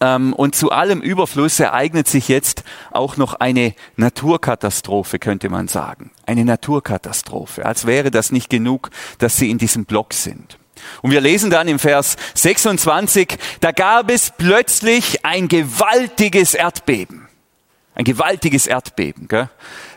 Ähm, 0.00 0.32
und 0.32 0.54
zu 0.54 0.70
allem 0.70 1.00
Überfluss 1.00 1.60
ereignet 1.60 2.08
sich 2.08 2.28
jetzt 2.28 2.64
auch 2.90 3.16
noch 3.16 3.34
eine 3.34 3.74
Naturkatastrophe, 3.96 5.18
könnte 5.18 5.50
man 5.50 5.68
sagen. 5.68 6.10
Eine 6.26 6.44
Naturkatastrophe. 6.44 7.66
Als 7.66 7.86
wäre 7.86 8.10
das 8.10 8.32
nicht 8.32 8.50
genug, 8.50 8.90
dass 9.18 9.36
sie 9.36 9.50
in 9.50 9.58
diesem 9.58 9.84
Block 9.84 10.14
sind. 10.14 10.58
Und 11.02 11.10
wir 11.10 11.20
lesen 11.20 11.50
dann 11.50 11.68
im 11.68 11.78
Vers 11.78 12.16
26, 12.34 13.36
da 13.60 13.70
gab 13.70 14.10
es 14.10 14.32
plötzlich 14.36 15.26
ein 15.26 15.48
gewaltiges 15.48 16.54
Erdbeben. 16.54 17.28
Ein 17.94 18.04
gewaltiges 18.04 18.66
Erdbeben. 18.66 19.28
Gell? 19.28 19.48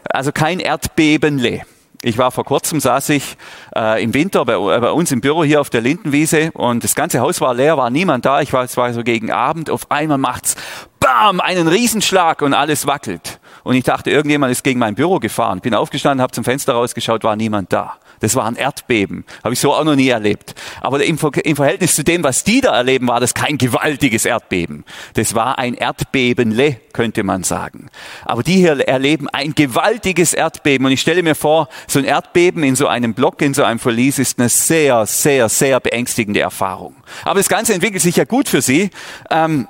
Also 0.06 0.32
kein 0.32 0.60
Erdbebenle. 0.60 1.62
Ich 2.06 2.18
war 2.18 2.32
vor 2.32 2.44
kurzem, 2.44 2.82
saß 2.82 3.10
ich 3.10 3.38
äh, 3.76 4.04
im 4.04 4.14
Winter 4.14 4.44
bei, 4.44 4.58
bei, 4.58 4.92
uns 4.92 5.12
im 5.14 5.22
Büro 5.22 5.46
hier 5.46 5.62
auf 5.62 5.70
der 5.70 5.80
Lindenwiese 5.80 6.52
und 6.52 6.84
das 6.84 6.96
ganze 6.96 7.22
Haus 7.22 7.40
war 7.40 7.54
leer, 7.54 7.78
war 7.78 7.90
niemand 7.90 8.26
da. 8.26 8.42
Ich 8.42 8.52
war, 8.52 8.66
es 8.66 8.76
war 8.76 8.92
so 8.94 9.04
gegen 9.04 9.32
Abend. 9.32 9.70
Auf 9.70 9.90
einmal 9.90 10.18
macht's 10.18 10.58
BAM, 11.00 11.40
einen 11.40 11.70
Riesenschlag 11.70 12.42
und 12.42 12.54
alles 12.54 12.88
wackelt. 12.88 13.40
Und 13.64 13.76
ich 13.76 13.86
dachte, 13.86 14.12
irgendjemand 14.12 14.52
ist 14.52 14.64
gegen 14.64 14.80
mein 14.80 14.96
Büro 14.96 15.20
gefahren. 15.20 15.62
Bin 15.62 15.74
aufgestanden, 15.74 16.22
habe 16.22 16.34
zum 16.34 16.44
Fenster 16.44 16.74
rausgeschaut, 16.74 17.24
war 17.24 17.38
niemand 17.38 17.72
da. 17.72 17.96
Das 18.24 18.38
war 18.38 18.46
ein 18.46 18.56
Erdbeben. 18.56 19.26
Habe 19.44 19.54
ich 19.54 19.60
so 19.60 19.74
auch 19.74 19.84
noch 19.84 19.98
nie 19.98 20.08
erlebt. 20.08 20.56
Aber 20.80 21.04
im, 21.04 21.20
im 21.44 21.56
Verhältnis 21.58 21.94
zu 21.94 22.06
dem, 22.06 22.24
was 22.24 22.46
die 22.46 22.62
da 22.62 22.74
erleben, 22.74 23.10
war 23.10 23.20
das 23.20 23.34
kein 23.34 23.58
gewaltiges 23.58 24.24
Erdbeben. 24.24 24.86
Das 25.16 25.36
war 25.36 25.60
ein 25.60 25.74
Erdbebenle, 25.74 26.78
könnte 26.94 27.24
man 27.24 27.44
sagen. 27.44 27.90
Aber 28.24 28.42
die 28.42 28.56
hier 28.56 28.80
erleben 28.88 29.28
ein 29.28 29.54
gewaltiges 29.56 30.34
Erdbeben. 30.34 30.86
Und 30.86 30.94
ich 30.94 31.02
stelle 31.02 31.22
mir 31.22 31.36
vor, 31.36 31.68
so 31.86 32.00
ein 32.00 32.06
Erdbeben 32.06 32.64
in 32.64 32.78
so 32.78 32.88
einem 32.88 33.14
Block, 33.14 33.42
in 33.42 33.54
so 33.54 33.66
einem 33.66 33.80
Verlies 33.80 34.20
ist 34.20 34.40
eine 34.40 34.48
sehr, 34.48 35.06
sehr, 35.06 35.50
sehr 35.50 35.82
beängstigende 35.82 36.40
Erfahrung. 36.40 36.96
Aber 37.26 37.42
das 37.42 37.50
Ganze 37.50 37.74
entwickelt 37.74 38.02
sich 38.02 38.16
ja 38.16 38.24
gut 38.24 38.48
für 38.48 38.62
sie. 38.62 38.90
Ähm, 39.32 39.68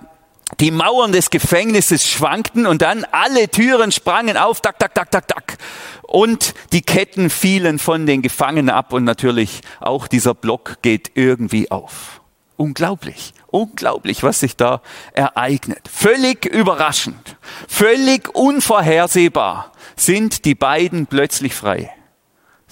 die 0.59 0.71
Mauern 0.71 1.11
des 1.11 1.29
Gefängnisses 1.29 2.07
schwankten 2.07 2.65
und 2.65 2.81
dann 2.81 3.05
alle 3.11 3.49
Türen 3.49 3.91
sprangen 3.91 4.37
auf, 4.37 4.61
tak, 4.61 4.79
tak, 4.79 4.93
tak, 4.93 5.11
tak, 5.11 5.27
tak. 5.27 5.57
Und 6.03 6.53
die 6.71 6.81
Ketten 6.81 7.29
fielen 7.29 7.79
von 7.79 8.05
den 8.05 8.21
Gefangenen 8.21 8.69
ab 8.69 8.93
und 8.93 9.03
natürlich 9.03 9.61
auch 9.79 10.07
dieser 10.07 10.33
Block 10.33 10.77
geht 10.81 11.11
irgendwie 11.15 11.71
auf. 11.71 12.21
Unglaublich, 12.55 13.33
unglaublich, 13.47 14.21
was 14.21 14.39
sich 14.39 14.55
da 14.55 14.81
ereignet. 15.13 15.89
Völlig 15.91 16.45
überraschend, 16.45 17.35
völlig 17.67 18.33
unvorhersehbar 18.35 19.71
sind 19.95 20.45
die 20.45 20.55
beiden 20.55 21.07
plötzlich 21.07 21.55
frei. 21.55 21.91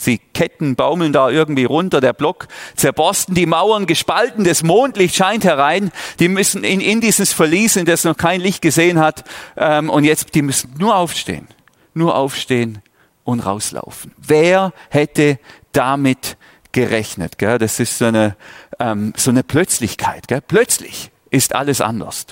Sie 0.02 0.18
Ketten 0.18 0.76
baumeln 0.76 1.14
da 1.14 1.30
irgendwie 1.30 1.66
runter, 1.66 2.02
der 2.02 2.14
Block 2.14 2.48
zerborsten, 2.76 3.36
die 3.36 3.46
Mauern 3.46 3.86
gespalten, 3.86 4.44
das 4.44 4.64
Mondlicht 4.64 5.16
scheint 5.16 5.44
herein. 5.44 5.92
Die 6.20 6.28
müssen 6.28 6.64
in, 6.64 6.82
in 6.82 7.02
dieses 7.02 7.34
Verlies, 7.34 7.76
in 7.76 7.86
das 7.86 8.04
noch 8.04 8.18
kein 8.18 8.42
Licht 8.42 8.62
gesehen 8.62 9.00
hat, 9.00 9.24
ähm, 9.58 9.90
und 9.90 10.04
jetzt, 10.04 10.34
die 10.34 10.42
müssen 10.42 10.74
nur 10.80 10.96
aufstehen, 10.96 11.48
nur 11.94 12.16
aufstehen 12.16 12.82
und 13.24 13.42
rauslaufen. 13.42 14.12
Wer 14.18 14.74
hätte 14.90 15.38
damit 15.72 16.38
gerechnet? 16.72 17.38
Gell? 17.38 17.60
Das 17.60 17.80
ist 17.80 18.00
so 18.00 18.06
eine, 18.06 18.36
ähm, 18.80 19.14
so 19.16 19.30
eine 19.30 19.44
Plötzlichkeit. 19.44 20.28
Gell? 20.28 20.42
Plötzlich 20.42 21.12
ist 21.30 21.54
alles 21.54 21.80
anders. 21.80 22.26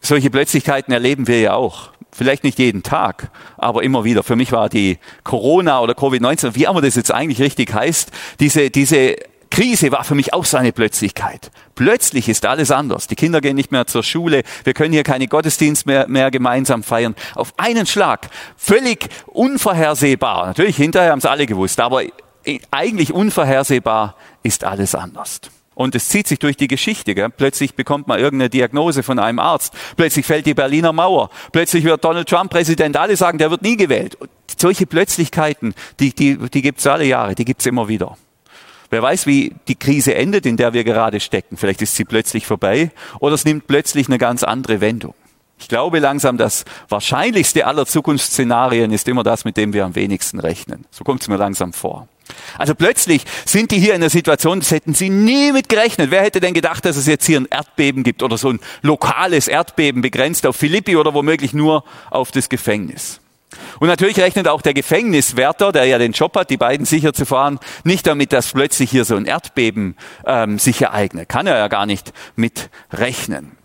Solche 0.00 0.30
Plötzlichkeiten 0.30 0.92
erleben 0.92 1.26
wir 1.26 1.40
ja 1.40 1.54
auch. 1.54 1.90
Vielleicht 2.10 2.42
nicht 2.44 2.58
jeden 2.58 2.82
Tag, 2.82 3.30
aber 3.56 3.82
immer 3.82 4.04
wieder. 4.04 4.22
Für 4.22 4.36
mich 4.36 4.50
war 4.50 4.68
die 4.68 4.98
Corona 5.24 5.80
oder 5.80 5.92
Covid-19, 5.92 6.54
wie 6.54 6.64
immer 6.64 6.80
das 6.80 6.96
jetzt 6.96 7.12
eigentlich 7.12 7.40
richtig 7.40 7.72
heißt, 7.72 8.10
diese, 8.40 8.70
diese 8.70 9.16
Krise 9.50 9.92
war 9.92 10.04
für 10.04 10.14
mich 10.14 10.34
auch 10.34 10.44
so 10.44 10.56
eine 10.56 10.72
Plötzlichkeit. 10.72 11.50
Plötzlich 11.74 12.28
ist 12.28 12.46
alles 12.46 12.70
anders. 12.70 13.06
Die 13.06 13.14
Kinder 13.14 13.40
gehen 13.40 13.56
nicht 13.56 13.72
mehr 13.72 13.86
zur 13.86 14.02
Schule. 14.02 14.42
Wir 14.64 14.74
können 14.74 14.92
hier 14.92 15.02
keine 15.02 15.28
Gottesdienst 15.28 15.86
mehr, 15.86 16.08
mehr 16.08 16.30
gemeinsam 16.30 16.82
feiern. 16.82 17.14
Auf 17.34 17.54
einen 17.56 17.86
Schlag. 17.86 18.28
Völlig 18.56 19.08
unvorhersehbar. 19.26 20.46
Natürlich, 20.46 20.76
hinterher 20.76 21.12
haben 21.12 21.18
es 21.18 21.26
alle 21.26 21.46
gewusst, 21.46 21.80
aber 21.80 22.02
eigentlich 22.70 23.12
unvorhersehbar 23.12 24.16
ist 24.42 24.64
alles 24.64 24.94
anders. 24.94 25.40
Und 25.78 25.94
es 25.94 26.08
zieht 26.08 26.26
sich 26.26 26.40
durch 26.40 26.56
die 26.56 26.66
Geschichte. 26.66 27.14
Gell? 27.14 27.30
Plötzlich 27.30 27.76
bekommt 27.76 28.08
man 28.08 28.18
irgendeine 28.18 28.50
Diagnose 28.50 29.04
von 29.04 29.20
einem 29.20 29.38
Arzt. 29.38 29.72
Plötzlich 29.96 30.26
fällt 30.26 30.44
die 30.44 30.54
Berliner 30.54 30.92
Mauer. 30.92 31.30
Plötzlich 31.52 31.84
wird 31.84 32.04
Donald 32.04 32.28
Trump 32.28 32.50
Präsident. 32.50 32.96
Alle 32.96 33.16
sagen, 33.16 33.38
der 33.38 33.52
wird 33.52 33.62
nie 33.62 33.76
gewählt. 33.76 34.16
Und 34.16 34.28
solche 34.56 34.86
Plötzlichkeiten, 34.86 35.74
die, 36.00 36.12
die, 36.12 36.36
die 36.36 36.62
gibt 36.62 36.80
es 36.80 36.86
alle 36.88 37.04
Jahre, 37.04 37.36
die 37.36 37.44
gibt 37.44 37.60
es 37.60 37.66
immer 37.66 37.86
wieder. 37.86 38.18
Wer 38.90 39.02
weiß, 39.02 39.26
wie 39.26 39.54
die 39.68 39.76
Krise 39.76 40.16
endet, 40.16 40.46
in 40.46 40.56
der 40.56 40.72
wir 40.72 40.82
gerade 40.82 41.20
stecken. 41.20 41.56
Vielleicht 41.56 41.80
ist 41.80 41.94
sie 41.94 42.04
plötzlich 42.04 42.44
vorbei 42.44 42.90
oder 43.20 43.36
es 43.36 43.44
nimmt 43.44 43.68
plötzlich 43.68 44.08
eine 44.08 44.18
ganz 44.18 44.42
andere 44.42 44.80
Wendung. 44.80 45.14
Ich 45.60 45.68
glaube 45.68 46.00
langsam, 46.00 46.38
das 46.38 46.64
wahrscheinlichste 46.88 47.68
aller 47.68 47.86
Zukunftsszenarien 47.86 48.90
ist 48.90 49.06
immer 49.06 49.22
das, 49.22 49.44
mit 49.44 49.56
dem 49.56 49.72
wir 49.72 49.84
am 49.84 49.94
wenigsten 49.94 50.40
rechnen. 50.40 50.86
So 50.90 51.04
kommt 51.04 51.22
es 51.22 51.28
mir 51.28 51.36
langsam 51.36 51.72
vor. 51.72 52.08
Also 52.56 52.74
plötzlich 52.74 53.24
sind 53.44 53.70
die 53.70 53.78
hier 53.78 53.94
in 53.94 54.00
der 54.00 54.10
Situation, 54.10 54.60
das 54.60 54.70
hätten 54.70 54.94
sie 54.94 55.10
nie 55.10 55.52
mit 55.52 55.68
gerechnet. 55.68 56.10
Wer 56.10 56.22
hätte 56.22 56.40
denn 56.40 56.54
gedacht, 56.54 56.84
dass 56.84 56.96
es 56.96 57.06
jetzt 57.06 57.26
hier 57.26 57.40
ein 57.40 57.46
Erdbeben 57.50 58.02
gibt 58.02 58.22
oder 58.22 58.38
so 58.38 58.50
ein 58.50 58.60
lokales 58.82 59.48
Erdbeben 59.48 60.02
begrenzt 60.02 60.46
auf 60.46 60.56
Philippi 60.56 60.96
oder 60.96 61.14
womöglich 61.14 61.52
nur 61.52 61.84
auf 62.10 62.30
das 62.30 62.48
Gefängnis? 62.48 63.20
Und 63.80 63.88
natürlich 63.88 64.18
rechnet 64.18 64.48
auch 64.48 64.62
der 64.62 64.74
Gefängniswärter, 64.74 65.72
der 65.72 65.84
ja 65.86 65.98
den 65.98 66.12
Job 66.12 66.36
hat, 66.36 66.50
die 66.50 66.56
beiden 66.56 66.84
sicher 66.84 67.12
zu 67.12 67.24
fahren, 67.24 67.58
nicht 67.84 68.06
damit, 68.06 68.32
dass 68.32 68.52
plötzlich 68.52 68.90
hier 68.90 69.04
so 69.04 69.16
ein 69.16 69.24
Erdbeben 69.24 69.96
ähm, 70.26 70.58
sich 70.58 70.82
ereignet. 70.82 71.28
Kann 71.28 71.46
er 71.46 71.56
ja 71.56 71.68
gar 71.68 71.86
nicht 71.86 72.12
mit 72.36 72.70
rechnen. 72.92 73.57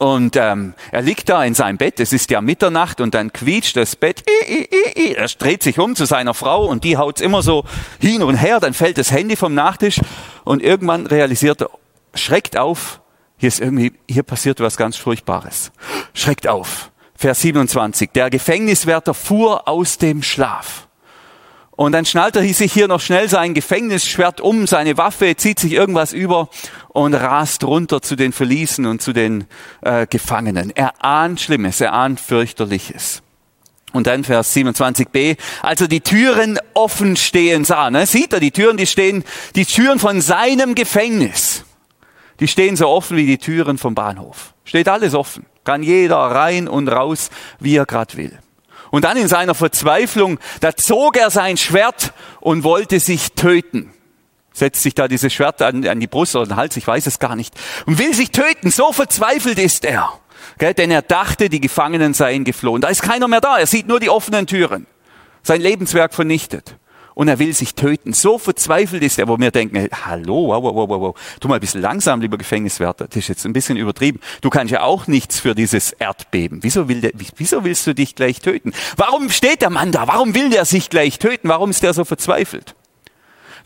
Und 0.00 0.34
ähm, 0.36 0.72
er 0.92 1.02
liegt 1.02 1.28
da 1.28 1.44
in 1.44 1.52
seinem 1.52 1.76
Bett, 1.76 2.00
es 2.00 2.14
ist 2.14 2.30
ja 2.30 2.40
Mitternacht 2.40 3.02
und 3.02 3.12
dann 3.12 3.34
quietscht 3.34 3.76
das 3.76 3.96
Bett, 3.96 4.24
er 4.26 5.26
dreht 5.26 5.62
sich 5.62 5.78
um 5.78 5.94
zu 5.94 6.06
seiner 6.06 6.32
Frau 6.32 6.64
und 6.64 6.84
die 6.84 6.96
haut's 6.96 7.20
immer 7.20 7.42
so 7.42 7.66
hin 7.98 8.22
und 8.22 8.36
her, 8.36 8.60
dann 8.60 8.72
fällt 8.72 8.96
das 8.96 9.12
Handy 9.12 9.36
vom 9.36 9.52
Nachtisch 9.52 10.00
und 10.44 10.62
irgendwann 10.62 11.06
realisiert 11.06 11.60
er, 11.60 11.68
schreckt 12.14 12.56
auf, 12.56 13.02
hier 13.36 13.48
ist 13.48 13.60
irgendwie, 13.60 13.92
hier 14.08 14.22
passiert 14.22 14.60
was 14.60 14.78
ganz 14.78 14.96
Furchtbares. 14.96 15.70
Schreckt 16.14 16.48
auf. 16.48 16.90
Vers 17.14 17.42
27. 17.42 18.12
Der 18.14 18.30
Gefängniswärter 18.30 19.12
fuhr 19.12 19.68
aus 19.68 19.98
dem 19.98 20.22
Schlaf. 20.22 20.88
Und 21.80 21.92
dann 21.92 22.04
schnallt 22.04 22.36
er 22.36 22.42
sich 22.42 22.74
hier 22.74 22.88
noch 22.88 23.00
schnell 23.00 23.30
sein 23.30 23.54
Gefängnisschwert 23.54 24.42
um, 24.42 24.66
seine 24.66 24.98
Waffe, 24.98 25.34
zieht 25.36 25.58
sich 25.58 25.72
irgendwas 25.72 26.12
über 26.12 26.50
und 26.88 27.14
rast 27.14 27.64
runter 27.64 28.02
zu 28.02 28.16
den 28.16 28.32
Verliesen 28.32 28.84
und 28.84 29.00
zu 29.00 29.14
den 29.14 29.46
äh, 29.80 30.06
Gefangenen. 30.06 30.72
Er 30.76 31.02
ahnt 31.02 31.40
Schlimmes, 31.40 31.80
er 31.80 31.94
ahnt 31.94 32.20
fürchterliches. 32.20 33.22
Und 33.94 34.06
dann 34.06 34.24
Vers 34.24 34.54
27b, 34.54 35.38
als 35.62 35.80
er 35.80 35.88
die 35.88 36.02
Türen 36.02 36.58
offen 36.74 37.16
stehen 37.16 37.64
sah, 37.64 37.88
ne, 37.88 38.04
sieht 38.04 38.34
er 38.34 38.40
die 38.40 38.50
Türen, 38.50 38.76
die 38.76 38.86
stehen, 38.86 39.24
die 39.54 39.64
Türen 39.64 39.98
von 39.98 40.20
seinem 40.20 40.74
Gefängnis, 40.74 41.64
die 42.40 42.48
stehen 42.48 42.76
so 42.76 42.88
offen 42.88 43.16
wie 43.16 43.24
die 43.24 43.38
Türen 43.38 43.78
vom 43.78 43.94
Bahnhof. 43.94 44.52
Steht 44.64 44.86
alles 44.86 45.14
offen, 45.14 45.46
kann 45.64 45.82
jeder 45.82 46.18
rein 46.18 46.68
und 46.68 46.88
raus, 46.88 47.30
wie 47.58 47.76
er 47.76 47.86
grad 47.86 48.18
will. 48.18 48.38
Und 48.90 49.04
dann 49.04 49.16
in 49.16 49.28
seiner 49.28 49.54
Verzweiflung, 49.54 50.38
da 50.60 50.76
zog 50.76 51.16
er 51.16 51.30
sein 51.30 51.56
Schwert 51.56 52.12
und 52.40 52.64
wollte 52.64 53.00
sich 53.00 53.32
töten. 53.32 53.92
Setzt 54.52 54.82
sich 54.82 54.94
da 54.94 55.06
dieses 55.06 55.32
Schwert 55.32 55.62
an, 55.62 55.86
an 55.86 56.00
die 56.00 56.08
Brust 56.08 56.34
oder 56.34 56.46
den 56.46 56.56
Hals, 56.56 56.76
ich 56.76 56.86
weiß 56.86 57.06
es 57.06 57.18
gar 57.18 57.36
nicht. 57.36 57.54
Und 57.86 57.98
will 57.98 58.14
sich 58.14 58.30
töten, 58.30 58.70
so 58.70 58.92
verzweifelt 58.92 59.58
ist 59.58 59.84
er. 59.84 60.12
Gell? 60.58 60.74
Denn 60.74 60.90
er 60.90 61.02
dachte, 61.02 61.48
die 61.48 61.60
Gefangenen 61.60 62.14
seien 62.14 62.44
geflohen. 62.44 62.82
Da 62.82 62.88
ist 62.88 63.02
keiner 63.02 63.28
mehr 63.28 63.40
da, 63.40 63.58
er 63.58 63.66
sieht 63.66 63.86
nur 63.86 64.00
die 64.00 64.10
offenen 64.10 64.46
Türen. 64.46 64.86
Sein 65.42 65.60
Lebenswerk 65.60 66.12
vernichtet 66.12 66.76
und 67.20 67.28
er 67.28 67.38
will 67.38 67.52
sich 67.52 67.74
töten. 67.74 68.14
So 68.14 68.38
verzweifelt 68.38 69.02
ist 69.02 69.18
er, 69.18 69.28
wo 69.28 69.38
wir 69.38 69.50
denken, 69.50 69.90
hallo, 70.06 70.46
wow, 70.46 70.62
wow, 70.62 70.88
wow, 70.88 71.00
wow, 71.00 71.14
tu 71.38 71.48
mal 71.48 71.56
ein 71.56 71.60
bisschen 71.60 71.82
langsam, 71.82 72.22
lieber 72.22 72.38
Gefängniswärter. 72.38 73.08
Das 73.08 73.16
ist 73.18 73.28
jetzt 73.28 73.44
ein 73.44 73.52
bisschen 73.52 73.76
übertrieben. 73.76 74.20
Du 74.40 74.48
kannst 74.48 74.72
ja 74.72 74.80
auch 74.80 75.06
nichts 75.06 75.38
für 75.38 75.54
dieses 75.54 75.92
Erdbeben. 75.92 76.60
Wieso, 76.62 76.88
will 76.88 77.02
der, 77.02 77.10
wieso 77.36 77.62
willst 77.62 77.86
du 77.86 77.94
dich 77.94 78.14
gleich 78.14 78.40
töten? 78.40 78.72
Warum 78.96 79.28
steht 79.28 79.60
der 79.60 79.68
Mann 79.68 79.92
da? 79.92 80.08
Warum 80.08 80.34
will 80.34 80.48
der 80.48 80.64
sich 80.64 80.88
gleich 80.88 81.18
töten? 81.18 81.50
Warum 81.50 81.68
ist 81.68 81.82
der 81.82 81.92
so 81.92 82.06
verzweifelt? 82.06 82.74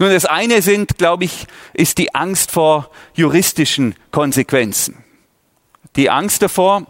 Nun, 0.00 0.10
das 0.10 0.24
eine 0.24 0.60
sind, 0.60 0.98
glaube 0.98 1.22
ich, 1.22 1.46
ist 1.74 1.98
die 1.98 2.12
Angst 2.12 2.50
vor 2.50 2.90
juristischen 3.14 3.94
Konsequenzen. 4.10 4.96
Die 5.94 6.10
Angst 6.10 6.42
davor, 6.42 6.88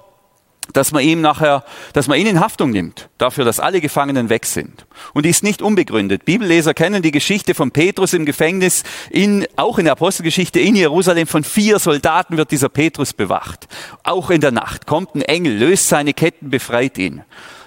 dass 0.72 0.92
man 0.92 1.02
ihm 1.02 1.20
nachher, 1.20 1.64
dass 1.92 2.08
man 2.08 2.18
ihn 2.18 2.26
in 2.26 2.40
Haftung 2.40 2.70
nimmt, 2.70 3.08
dafür, 3.18 3.44
dass 3.44 3.60
alle 3.60 3.80
Gefangenen 3.80 4.28
weg 4.28 4.46
sind. 4.46 4.86
Und 5.12 5.26
die 5.26 5.30
ist 5.30 5.42
nicht 5.42 5.62
unbegründet. 5.62 6.24
Bibelleser 6.24 6.74
kennen 6.74 7.02
die 7.02 7.10
Geschichte 7.10 7.54
von 7.54 7.70
Petrus 7.70 8.12
im 8.12 8.24
Gefängnis, 8.24 8.82
in, 9.10 9.46
auch 9.56 9.78
in 9.78 9.84
der 9.84 9.92
Apostelgeschichte 9.92 10.60
in 10.60 10.76
Jerusalem. 10.76 11.26
Von 11.26 11.44
vier 11.44 11.78
Soldaten 11.78 12.36
wird 12.36 12.50
dieser 12.50 12.68
Petrus 12.68 13.12
bewacht. 13.12 13.68
Auch 14.02 14.30
in 14.30 14.40
der 14.40 14.52
Nacht 14.52 14.86
kommt 14.86 15.14
ein 15.14 15.22
Engel, 15.22 15.56
löst 15.56 15.88
seine 15.88 16.14
Ketten, 16.14 16.50
befreit 16.50 16.98
ihn. 16.98 17.22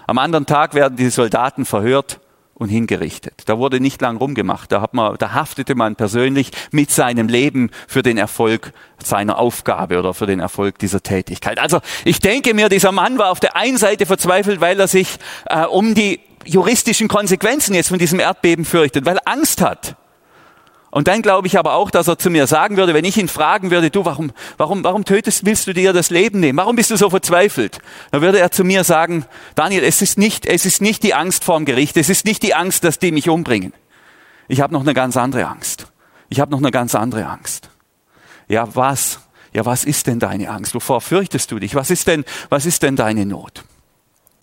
Am 0.07 0.17
anderen 0.17 0.45
Tag 0.45 0.73
werden 0.73 0.97
die 0.97 1.09
Soldaten 1.09 1.65
verhört 1.65 2.19
und 2.57 2.69
hingerichtet. 2.69 3.43
Da 3.45 3.57
wurde 3.57 3.79
nicht 3.79 4.01
lang 4.01 4.17
rumgemacht. 4.17 4.71
Da, 4.71 4.81
hat 4.81 4.93
man, 4.93 5.15
da 5.17 5.33
haftete 5.33 5.75
man 5.75 5.95
persönlich 5.95 6.51
mit 6.71 6.91
seinem 6.91 7.27
Leben 7.27 7.69
für 7.87 8.01
den 8.01 8.17
Erfolg 8.17 8.73
seiner 9.03 9.37
Aufgabe 9.37 9.99
oder 9.99 10.13
für 10.13 10.25
den 10.25 10.39
Erfolg 10.39 10.79
dieser 10.79 11.01
Tätigkeit. 11.01 11.59
Also 11.59 11.79
ich 12.03 12.19
denke 12.19 12.53
mir, 12.53 12.69
dieser 12.69 12.91
Mann 12.91 13.17
war 13.17 13.31
auf 13.31 13.39
der 13.39 13.55
einen 13.55 13.77
Seite 13.77 14.05
verzweifelt, 14.05 14.59
weil 14.59 14.79
er 14.79 14.87
sich 14.87 15.17
äh, 15.45 15.65
um 15.65 15.93
die 15.93 16.19
juristischen 16.45 17.07
Konsequenzen 17.07 17.75
jetzt 17.75 17.89
von 17.89 17.99
diesem 17.99 18.19
Erdbeben 18.19 18.65
fürchtet, 18.65 19.05
weil 19.05 19.17
er 19.17 19.27
Angst 19.31 19.61
hat. 19.61 19.95
Und 20.89 21.07
dann 21.07 21.21
glaube 21.21 21.47
ich 21.47 21.59
aber 21.59 21.73
auch, 21.73 21.91
dass 21.91 22.07
er 22.07 22.17
zu 22.17 22.29
mir 22.29 22.47
sagen 22.47 22.77
würde, 22.77 22.93
wenn 22.93 23.03
ich 23.03 23.17
ihn 23.17 23.27
fragen 23.27 23.71
würde, 23.71 23.89
du, 23.89 24.05
warum, 24.05 24.31
warum, 24.57 24.83
warum 24.83 25.03
tötest, 25.03 25.45
willst 25.45 25.67
du 25.67 25.73
dir 25.73 25.91
das 25.91 26.09
Leben 26.09 26.39
nehmen? 26.39 26.57
Warum 26.57 26.77
bist 26.77 26.91
du 26.91 26.95
so 26.95 27.09
verzweifelt? 27.09 27.79
Dann 28.11 28.21
würde 28.21 28.39
er 28.39 28.51
zu 28.51 28.63
mir 28.63 28.83
sagen, 28.83 29.25
Daniel, 29.55 29.83
es 29.83 30.01
ist 30.01 30.17
nicht, 30.17 30.45
es 30.45 30.65
ist 30.65 30.81
nicht 30.81 31.03
die 31.03 31.13
Angst 31.13 31.43
vorm 31.43 31.65
Gericht, 31.65 31.97
es 31.97 32.09
ist 32.09 32.25
nicht 32.25 32.41
die 32.41 32.53
Angst, 32.53 32.83
dass 32.83 32.99
die 32.99 33.11
mich 33.11 33.27
umbringen. 33.27 33.73
Ich 34.47 34.61
habe 34.61 34.73
noch 34.73 34.81
eine 34.81 34.93
ganz 34.93 35.17
andere 35.17 35.47
Angst. 35.47 35.87
Ich 36.29 36.39
habe 36.39 36.51
noch 36.51 36.59
eine 36.59 36.71
ganz 36.71 36.95
andere 36.95 37.25
Angst. 37.25 37.69
Ja, 38.47 38.73
was? 38.75 39.19
Ja, 39.53 39.65
was 39.65 39.83
ist 39.83 40.07
denn 40.07 40.19
deine 40.19 40.49
Angst? 40.49 40.73
Wovor 40.73 41.01
fürchtest 41.01 41.51
du 41.51 41.59
dich? 41.59 41.75
Was 41.75 41.89
ist 41.89 42.07
denn, 42.07 42.23
was 42.49 42.65
ist 42.65 42.83
denn 42.83 42.95
deine 42.95 43.25
Not? 43.25 43.63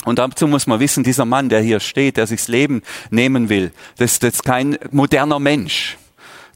Und 0.04 0.18
dazu 0.18 0.46
muss 0.46 0.66
man 0.66 0.80
wissen, 0.80 1.04
dieser 1.04 1.24
Mann, 1.24 1.48
der 1.48 1.60
hier 1.60 1.80
steht, 1.80 2.18
der 2.18 2.26
sich 2.26 2.40
das 2.40 2.48
Leben 2.48 2.82
nehmen 3.10 3.48
will, 3.48 3.72
das, 3.96 4.18
das 4.18 4.34
ist 4.34 4.44
kein 4.44 4.78
moderner 4.90 5.38
Mensch. 5.38 5.96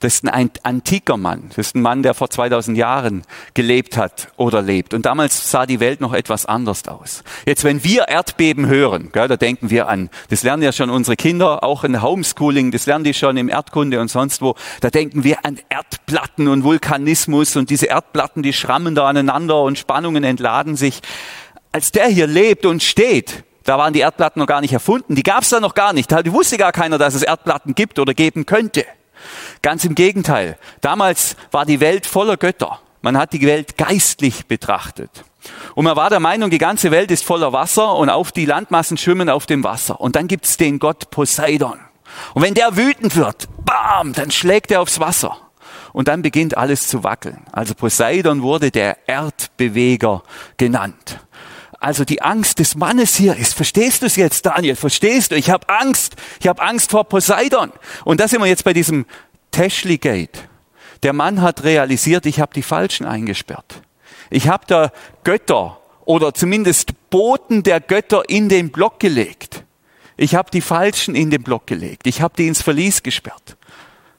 Das 0.01 0.15
ist 0.15 0.29
ein 0.29 0.51
antiker 0.63 1.17
Mann. 1.17 1.47
Das 1.49 1.59
ist 1.59 1.75
ein 1.75 1.83
Mann, 1.83 2.03
der 2.03 2.15
vor 2.15 2.31
2000 2.31 2.77
Jahren 2.77 3.23
gelebt 3.55 3.97
hat 3.97 4.29
oder 4.37 4.63
lebt. 4.63 4.95
Und 4.95 5.07
damals 5.07 5.51
sah 5.51 5.67
die 5.67 5.81
Welt 5.81 6.01
noch 6.01 6.13
etwas 6.13 6.47
anders 6.47 6.87
aus. 6.87 7.25
Jetzt, 7.47 7.65
wenn 7.65 7.83
wir 7.83 8.09
Erdbeben 8.09 8.67
hören, 8.67 9.11
gell, 9.13 9.29
da 9.29 9.37
denken 9.37 9.71
wir 9.71 9.89
an, 9.89 10.11
das 10.31 10.43
lernen 10.43 10.63
ja 10.63 10.73
schon 10.73 10.91
unsere 10.91 11.17
Kinder, 11.17 11.65
auch 11.65 11.85
in 11.85 12.01
Homeschooling, 12.01 12.71
das 12.71 12.87
lernen 12.87 13.05
die 13.05 13.15
schon 13.15 13.37
im 13.37 13.49
Erdkunde 13.49 14.01
und 14.01 14.09
sonst 14.09 14.41
wo, 14.41 14.55
da 14.81 14.91
denken 14.91 15.25
wir 15.25 15.45
an 15.45 15.59
Erdplatten 15.69 16.49
und 16.49 16.65
Vulkanismus 16.65 17.57
und 17.57 17.71
diese 17.71 17.87
Erdplatten, 17.87 18.43
die 18.43 18.53
schrammen 18.53 18.95
da 18.95 19.07
aneinander 19.09 19.63
und 19.63 19.79
Spannungen 19.79 20.25
entladen 20.25 20.77
sich. 20.77 21.01
Als 21.73 21.93
der 21.93 22.07
hier 22.07 22.27
lebt 22.27 22.67
und 22.67 22.83
steht, 22.83 23.45
da 23.65 23.77
waren 23.77 23.93
die 23.93 24.01
Erdplatten 24.01 24.41
noch 24.41 24.47
gar 24.47 24.61
nicht 24.61 24.73
erfunden, 24.73 25.15
die 25.15 25.23
gab 25.23 25.43
es 25.43 25.51
da 25.51 25.61
noch 25.61 25.75
gar 25.75 25.93
nicht. 25.93 26.11
Da 26.11 26.25
wusste 26.33 26.57
gar 26.57 26.73
keiner, 26.73 26.97
dass 26.97 27.15
es 27.15 27.23
Erdplatten 27.23 27.75
gibt 27.75 27.99
oder 27.99 28.15
geben 28.15 28.47
könnte. 28.47 28.87
Ganz 29.63 29.85
im 29.85 29.95
Gegenteil. 29.95 30.59
Damals 30.81 31.37
war 31.51 31.67
die 31.67 31.81
Welt 31.81 32.07
voller 32.07 32.37
Götter. 32.37 32.81
Man 33.03 33.17
hat 33.17 33.33
die 33.33 33.43
Welt 33.43 33.77
geistlich 33.77 34.47
betrachtet. 34.47 35.25
Und 35.75 35.85
man 35.85 35.97
war 35.97 36.11
der 36.11 36.21
Meinung, 36.21 36.51
die 36.51 36.59
ganze 36.59 36.91
Welt 36.91 37.11
ist 37.11 37.25
voller 37.25 37.53
Wasser 37.53 37.95
und 37.95 38.11
auf 38.11 38.33
die 38.33 38.45
Landmassen 38.45 38.97
schwimmen 38.97 39.31
auf 39.31 39.47
dem 39.47 39.65
Wasser. 39.65 40.01
Und 40.01 40.17
dann 40.17 40.29
gibt's 40.29 40.57
den 40.57 40.79
Gott 40.79 41.11
Poseidon. 41.11 41.79
Und 42.35 42.43
wenn 42.43 42.55
der 42.55 42.77
wütend 42.77 43.17
wird, 43.17 43.49
bam, 43.65 44.13
dann 44.13 44.31
schlägt 44.31 44.71
er 44.71 44.81
aufs 44.81 45.01
Wasser. 45.01 45.37
Und 45.93 46.09
dann 46.09 46.23
beginnt 46.23 46.57
alles 46.57 46.89
zu 46.89 47.05
wackeln. 47.05 47.45
Also 47.53 47.75
Poseidon 47.75 48.43
wurde 48.43 48.71
der 48.71 49.09
Erdbeweger 49.09 50.23
genannt. 50.57 51.21
Also 51.81 52.05
die 52.05 52.23
Angst 52.23 52.59
des 52.59 52.75
Mannes 52.75 53.15
hier 53.15 53.37
ist, 53.37 53.55
verstehst 53.55 54.03
du 54.03 54.07
es 54.07 54.17
jetzt, 54.17 54.45
Daniel? 54.47 54.75
Verstehst 54.75 55.31
du? 55.31 55.37
Ich 55.37 55.49
habe 55.51 55.69
Angst. 55.69 56.17
Ich 56.41 56.49
habe 56.49 56.61
Angst 56.61 56.91
vor 56.91 57.05
Poseidon. 57.05 57.73
Und 58.05 58.19
da 58.21 58.27
sind 58.27 58.41
wir 58.41 58.49
jetzt 58.49 58.65
bei 58.65 58.73
diesem 58.73 59.07
Teschli 59.51 59.99
Gate. 59.99 60.49
Der 61.03 61.13
Mann 61.13 61.43
hat 61.43 61.65
realisiert, 61.65 62.27
ich 62.27 62.41
habe 62.41 62.55
die 62.55 62.63
Falschen 62.63 63.07
eingesperrt. 63.07 63.83
Ich 64.31 64.49
habe 64.49 64.65
da 64.67 64.93
Götter 65.25 65.81
oder 66.05 66.35
zumindest 66.35 66.93
Boten 67.11 67.63
der 67.63 67.81
Götter 67.81 68.29
in 68.29 68.49
den 68.49 68.71
Block 68.71 68.99
gelegt. 69.01 69.65
Ich 70.17 70.35
habe 70.35 70.51
die 70.51 70.61
Falschen 70.61 71.15
in 71.15 71.31
den 71.31 71.43
Block 71.43 71.67
gelegt. 71.67 72.07
Ich 72.07 72.21
habe 72.21 72.35
die 72.37 72.49
ins 72.49 72.63
Verlies 72.63 73.03
gesperrt. 73.03 73.57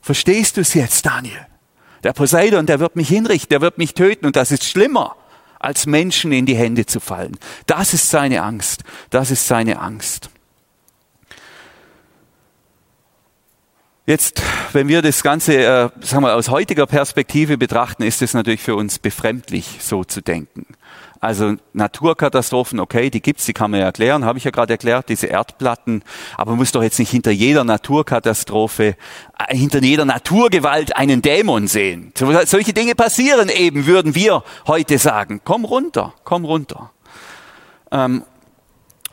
Verstehst 0.01 0.57
du 0.57 0.61
es 0.61 0.73
jetzt, 0.73 1.05
Daniel? 1.05 1.45
Der 2.03 2.13
Poseidon, 2.13 2.65
der 2.65 2.79
wird 2.79 2.95
mich 2.95 3.09
hinrichten, 3.09 3.49
der 3.49 3.61
wird 3.61 3.77
mich 3.77 3.93
töten 3.93 4.25
und 4.25 4.35
das 4.35 4.51
ist 4.51 4.63
schlimmer 4.63 5.17
als 5.59 5.85
Menschen 5.85 6.31
in 6.31 6.45
die 6.45 6.55
Hände 6.55 6.85
zu 6.85 7.01
fallen. 7.01 7.37
Das 7.65 7.93
ist 7.93 8.09
seine 8.09 8.41
Angst. 8.41 8.83
Das 9.09 9.29
ist 9.29 9.45
seine 9.45 9.79
Angst. 9.79 10.29
Jetzt, 14.09 14.41
wenn 14.73 14.87
wir 14.87 15.03
das 15.03 15.21
Ganze, 15.21 15.53
äh, 15.53 15.89
sagen 16.01 16.23
wir, 16.23 16.33
aus 16.33 16.49
heutiger 16.49 16.87
Perspektive 16.87 17.59
betrachten, 17.59 18.01
ist 18.01 18.23
es 18.23 18.33
natürlich 18.33 18.63
für 18.63 18.75
uns 18.75 18.97
befremdlich, 18.97 19.77
so 19.81 20.03
zu 20.03 20.23
denken. 20.23 20.65
Also 21.19 21.57
Naturkatastrophen, 21.73 22.79
okay, 22.79 23.11
die 23.11 23.21
gibt's, 23.21 23.45
die 23.45 23.53
kann 23.53 23.69
man 23.69 23.81
ja 23.81 23.85
erklären, 23.85 24.25
habe 24.25 24.39
ich 24.39 24.45
ja 24.45 24.49
gerade 24.49 24.73
erklärt, 24.73 25.09
diese 25.09 25.27
Erdplatten. 25.27 26.03
Aber 26.37 26.53
man 26.53 26.57
muss 26.57 26.71
doch 26.71 26.81
jetzt 26.81 26.97
nicht 26.97 27.11
hinter 27.11 27.29
jeder 27.29 27.63
Naturkatastrophe, 27.63 28.95
äh, 29.47 29.55
hinter 29.55 29.79
jeder 29.83 30.05
Naturgewalt 30.05 30.95
einen 30.95 31.21
Dämon 31.21 31.67
sehen. 31.67 32.11
Solche 32.45 32.73
Dinge 32.73 32.95
passieren 32.95 33.47
eben, 33.49 33.85
würden 33.85 34.15
wir 34.15 34.43
heute 34.65 34.97
sagen. 34.97 35.41
Komm 35.43 35.65
runter, 35.65 36.15
komm 36.23 36.45
runter. 36.45 36.89
Ähm, 37.91 38.23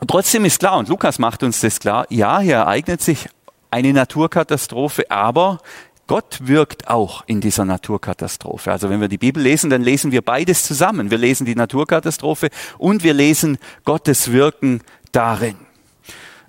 trotzdem 0.07 0.43
ist 0.45 0.57
klar, 0.57 0.79
und 0.79 0.89
Lukas 0.89 1.19
macht 1.19 1.43
uns 1.43 1.59
das 1.61 1.79
klar, 1.79 2.07
ja, 2.09 2.39
hier 2.39 2.55
ereignet 2.55 3.03
sich 3.03 3.29
eine 3.71 3.93
Naturkatastrophe, 3.93 5.09
aber 5.11 5.59
Gott 6.07 6.39
wirkt 6.41 6.87
auch 6.87 7.23
in 7.27 7.41
dieser 7.41 7.65
Naturkatastrophe. 7.65 8.71
Also 8.71 8.89
wenn 8.89 9.01
wir 9.01 9.09
die 9.09 9.17
Bibel 9.17 9.43
lesen, 9.43 9.69
dann 9.69 9.81
lesen 9.81 10.11
wir 10.13 10.21
beides 10.21 10.63
zusammen. 10.63 11.11
Wir 11.11 11.17
lesen 11.17 11.45
die 11.45 11.55
Naturkatastrophe 11.55 12.49
und 12.77 13.03
wir 13.03 13.13
lesen 13.13 13.57
Gottes 13.83 14.31
Wirken 14.31 14.81
darin. 15.11 15.55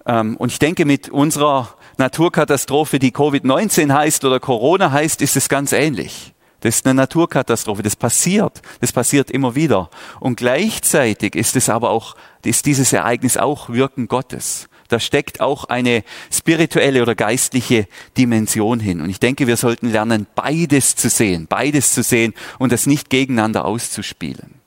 Ähm, 0.06 0.36
und 0.36 0.52
ich 0.52 0.60
denke, 0.60 0.84
mit 0.84 1.08
unserer 1.08 1.74
Naturkatastrophe, 1.96 3.00
die 3.00 3.10
Covid-19 3.10 3.92
heißt 3.92 4.24
oder 4.24 4.38
Corona 4.38 4.92
heißt, 4.92 5.20
ist 5.22 5.36
es 5.36 5.48
ganz 5.48 5.72
ähnlich. 5.72 6.34
Das 6.60 6.76
ist 6.76 6.86
eine 6.86 6.94
Naturkatastrophe. 6.94 7.82
Das 7.82 7.96
passiert. 7.96 8.62
Das 8.80 8.92
passiert 8.92 9.30
immer 9.30 9.54
wieder. 9.54 9.90
Und 10.20 10.36
gleichzeitig 10.36 11.34
ist 11.34 11.56
es 11.56 11.68
aber 11.68 11.90
auch, 11.90 12.16
ist 12.44 12.66
dieses 12.66 12.92
Ereignis 12.92 13.36
auch 13.36 13.68
Wirken 13.68 14.08
Gottes. 14.08 14.68
Da 14.88 14.98
steckt 14.98 15.40
auch 15.40 15.64
eine 15.64 16.02
spirituelle 16.32 17.02
oder 17.02 17.14
geistliche 17.14 17.86
Dimension 18.16 18.80
hin. 18.80 19.00
Und 19.00 19.10
ich 19.10 19.20
denke, 19.20 19.46
wir 19.46 19.56
sollten 19.56 19.90
lernen, 19.90 20.26
beides 20.34 20.96
zu 20.96 21.08
sehen, 21.08 21.46
beides 21.46 21.92
zu 21.92 22.02
sehen 22.02 22.34
und 22.58 22.72
das 22.72 22.86
nicht 22.86 23.10
gegeneinander 23.10 23.64
auszuspielen. 23.64 24.57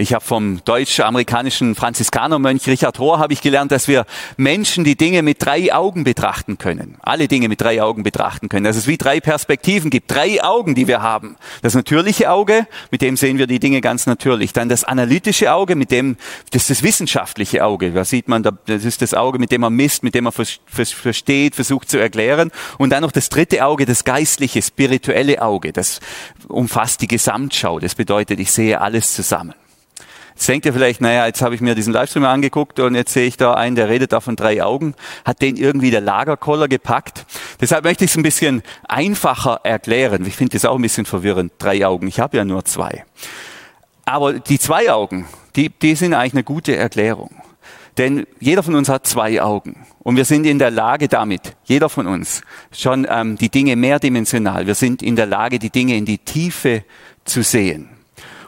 Ich 0.00 0.14
habe 0.14 0.24
vom 0.24 0.64
deutsch-amerikanischen 0.64 1.74
Franziskanermönch 1.74 2.68
Richard 2.68 3.00
Rohr 3.00 3.18
habe 3.18 3.32
ich 3.32 3.42
gelernt, 3.42 3.72
dass 3.72 3.88
wir 3.88 4.06
Menschen 4.36 4.84
die 4.84 4.94
Dinge 4.94 5.22
mit 5.22 5.44
drei 5.44 5.74
Augen 5.74 6.04
betrachten 6.04 6.56
können. 6.56 6.98
Alle 7.02 7.26
Dinge 7.26 7.48
mit 7.48 7.60
drei 7.60 7.82
Augen 7.82 8.04
betrachten 8.04 8.48
können. 8.48 8.62
Dass 8.62 8.76
es 8.76 8.86
wie 8.86 8.96
drei 8.96 9.18
Perspektiven 9.18 9.90
gibt. 9.90 10.08
Drei 10.08 10.40
Augen, 10.40 10.76
die 10.76 10.86
wir 10.86 11.02
haben. 11.02 11.34
Das 11.62 11.74
natürliche 11.74 12.30
Auge, 12.30 12.68
mit 12.92 13.02
dem 13.02 13.16
sehen 13.16 13.38
wir 13.38 13.48
die 13.48 13.58
Dinge 13.58 13.80
ganz 13.80 14.06
natürlich. 14.06 14.52
Dann 14.52 14.68
das 14.68 14.84
analytische 14.84 15.52
Auge, 15.52 15.74
mit 15.74 15.90
dem, 15.90 16.16
das 16.52 16.62
ist 16.62 16.70
das 16.70 16.82
wissenschaftliche 16.84 17.64
Auge. 17.64 17.90
Da 17.90 18.04
sieht 18.04 18.28
man, 18.28 18.44
das 18.44 18.84
ist 18.84 19.02
das 19.02 19.14
Auge, 19.14 19.40
mit 19.40 19.50
dem 19.50 19.62
man 19.62 19.72
misst, 19.72 20.04
mit 20.04 20.14
dem 20.14 20.22
man 20.24 20.32
versteht, 20.32 21.56
versucht 21.56 21.90
zu 21.90 21.98
erklären. 21.98 22.52
Und 22.78 22.90
dann 22.90 23.02
noch 23.02 23.10
das 23.10 23.30
dritte 23.30 23.64
Auge, 23.64 23.84
das 23.84 24.04
geistliche, 24.04 24.62
spirituelle 24.62 25.42
Auge. 25.42 25.72
Das 25.72 25.98
umfasst 26.46 27.02
die 27.02 27.08
Gesamtschau. 27.08 27.80
Das 27.80 27.96
bedeutet, 27.96 28.38
ich 28.38 28.52
sehe 28.52 28.80
alles 28.80 29.12
zusammen. 29.12 29.54
Jetzt 30.38 30.46
denkt 30.46 30.66
ihr 30.66 30.72
vielleicht, 30.72 31.00
naja, 31.00 31.26
jetzt 31.26 31.42
habe 31.42 31.56
ich 31.56 31.60
mir 31.60 31.74
diesen 31.74 31.92
Livestream 31.92 32.24
angeguckt 32.24 32.78
und 32.78 32.94
jetzt 32.94 33.12
sehe 33.12 33.26
ich 33.26 33.36
da 33.36 33.54
einen, 33.54 33.74
der 33.74 33.88
redet 33.88 34.12
da 34.12 34.20
von 34.20 34.36
drei 34.36 34.62
Augen. 34.62 34.94
Hat 35.24 35.42
den 35.42 35.56
irgendwie 35.56 35.90
der 35.90 36.00
Lagerkoller 36.00 36.68
gepackt? 36.68 37.26
Deshalb 37.60 37.82
möchte 37.82 38.04
ich 38.04 38.12
es 38.12 38.16
ein 38.16 38.22
bisschen 38.22 38.62
einfacher 38.86 39.62
erklären. 39.64 40.24
Ich 40.26 40.36
finde 40.36 40.52
das 40.52 40.64
auch 40.64 40.76
ein 40.76 40.82
bisschen 40.82 41.06
verwirrend. 41.06 41.54
Drei 41.58 41.84
Augen. 41.84 42.06
Ich 42.06 42.20
habe 42.20 42.36
ja 42.36 42.44
nur 42.44 42.64
zwei. 42.64 43.04
Aber 44.04 44.34
die 44.34 44.60
zwei 44.60 44.92
Augen, 44.92 45.26
die, 45.56 45.70
die 45.70 45.96
sind 45.96 46.14
eigentlich 46.14 46.34
eine 46.34 46.44
gute 46.44 46.76
Erklärung. 46.76 47.42
Denn 47.96 48.24
jeder 48.38 48.62
von 48.62 48.76
uns 48.76 48.88
hat 48.88 49.08
zwei 49.08 49.42
Augen. 49.42 49.86
Und 49.98 50.14
wir 50.14 50.24
sind 50.24 50.46
in 50.46 50.60
der 50.60 50.70
Lage 50.70 51.08
damit, 51.08 51.56
jeder 51.64 51.88
von 51.88 52.06
uns, 52.06 52.42
schon 52.70 53.08
ähm, 53.10 53.36
die 53.36 53.48
Dinge 53.48 53.74
mehrdimensional. 53.74 54.68
Wir 54.68 54.76
sind 54.76 55.02
in 55.02 55.16
der 55.16 55.26
Lage, 55.26 55.58
die 55.58 55.70
Dinge 55.70 55.96
in 55.96 56.04
die 56.04 56.18
Tiefe 56.18 56.84
zu 57.24 57.42
sehen. 57.42 57.97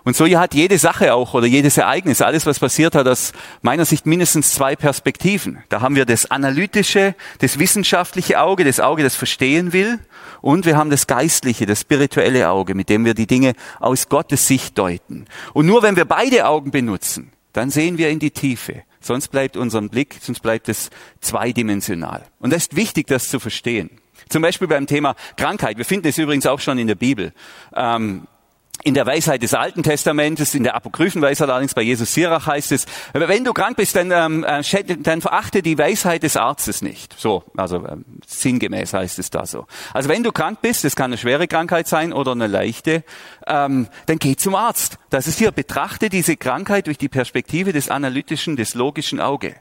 Und 0.05 0.17
so 0.17 0.27
hat 0.27 0.55
jede 0.55 0.79
Sache 0.79 1.15
auch 1.15 1.35
oder 1.35 1.47
jedes 1.47 1.77
Ereignis, 1.77 2.23
alles 2.23 2.47
was 2.47 2.59
passiert 2.59 2.95
hat, 2.95 3.07
aus 3.07 3.33
meiner 3.63 3.85
Sicht 3.85 4.07
mindestens 4.07 4.53
zwei 4.53 4.77
Perspektiven. 4.77 5.63
Da 5.69 5.81
haben 5.81 5.95
wir 5.95 6.05
das 6.05 6.31
analytische, 6.31 7.15
das 7.39 7.59
wissenschaftliche 7.59 8.41
Auge, 8.41 8.65
das 8.65 8.81
Auge, 8.81 9.03
das 9.03 9.17
verstehen 9.17 9.73
will. 9.73 9.99
Und 10.41 10.65
wir 10.65 10.77
haben 10.77 10.91
das 10.91 11.07
geistliche, 11.07 11.67
das 11.67 11.81
spirituelle 11.83 12.49
Auge, 12.49 12.75
mit 12.75 12.89
dem 12.89 13.05
wir 13.05 13.15
die 13.15 13.27
Dinge 13.27 13.55
aus 13.79 14.09
Gottes 14.09 14.47
Sicht 14.47 14.79
deuten. 14.79 15.27
Und 15.53 15.67
nur 15.67 15.83
wenn 15.83 15.97
wir 15.97 16.07
beide 16.07 16.47
Augen 16.47 16.71
benutzen, 16.71 17.33
dann 17.53 17.71
sehen 17.71 17.99
wir 17.99 18.09
in 18.11 18.19
die 18.19 18.31
Tiefe. 18.31 18.83
Sonst 19.01 19.29
bleibt 19.29 19.57
unser 19.57 19.81
Blick, 19.83 20.17
sonst 20.21 20.41
bleibt 20.41 20.69
es 20.69 20.91
zweidimensional. 21.21 22.23
Und 22.39 22.53
es 22.53 22.65
ist 22.65 22.77
wichtig, 22.77 23.07
das 23.07 23.29
zu 23.29 23.41
verstehen. 23.41 23.91
Zum 24.29 24.43
Beispiel 24.43 24.69
beim 24.69 24.87
Thema 24.87 25.17
Krankheit. 25.37 25.79
Wir 25.79 25.85
finden 25.85 26.07
es 26.07 26.19
übrigens 26.19 26.47
auch 26.47 26.61
schon 26.61 26.79
in 26.79 26.87
der 26.87 26.95
Bibel. 26.95 27.33
Ähm, 27.75 28.27
in 28.83 28.95
der 28.95 29.07
Weisheit 29.07 29.43
des 29.43 29.55
Alten 29.55 29.83
Testamentes, 29.83 30.55
in 30.55 30.65
der 30.65 30.75
Apokryphenweisheit 30.75 31.49
allerdings 31.49 31.75
bei 31.75 31.83
Jesus 31.83 32.15
Sirach 32.15 32.47
heißt 32.47 32.73
es, 32.73 32.87
wenn 33.13 33.45
du 33.45 33.53
krank 33.53 33.77
bist, 33.77 33.97
dann, 33.97 34.11
ähm, 34.11 34.45
äh, 34.45 34.63
dann 34.99 35.21
verachte 35.21 35.63
die 35.63 35.77
Weisheit 35.77 36.23
des 36.23 36.37
Arztes 36.37 36.83
nicht. 36.83 37.15
So, 37.19 37.45
also 37.57 37.87
ähm, 37.87 38.05
sinngemäß 38.27 38.95
heißt 38.95 39.19
es 39.19 39.31
da 39.31 39.47
so. 39.47 39.67
Also 39.93 40.09
wenn 40.09 40.23
du 40.23 40.33
krank 40.33 40.61
bist, 40.63 40.85
das 40.85 40.97
kann 40.97 41.07
eine 41.11 41.19
schwere 41.19 41.47
Krankheit 41.47 41.89
sein 41.89 42.13
oder 42.13 42.33
eine 42.33 42.47
leichte, 42.47 43.05
ähm, 43.47 43.89
dann 44.07 44.19
geh 44.19 44.37
zum 44.37 44.55
Arzt. 44.55 44.99
Das 45.11 45.27
ist 45.27 45.39
hier, 45.39 45.53
betrachte 45.53 46.09
diese 46.09 46.37
Krankheit 46.37 46.87
durch 46.87 46.99
die 46.99 47.09
Perspektive 47.09 47.73
des 47.73 47.91
analytischen, 47.91 48.57
des 48.57 48.75
logischen 48.75 49.21
Auge. 49.21 49.57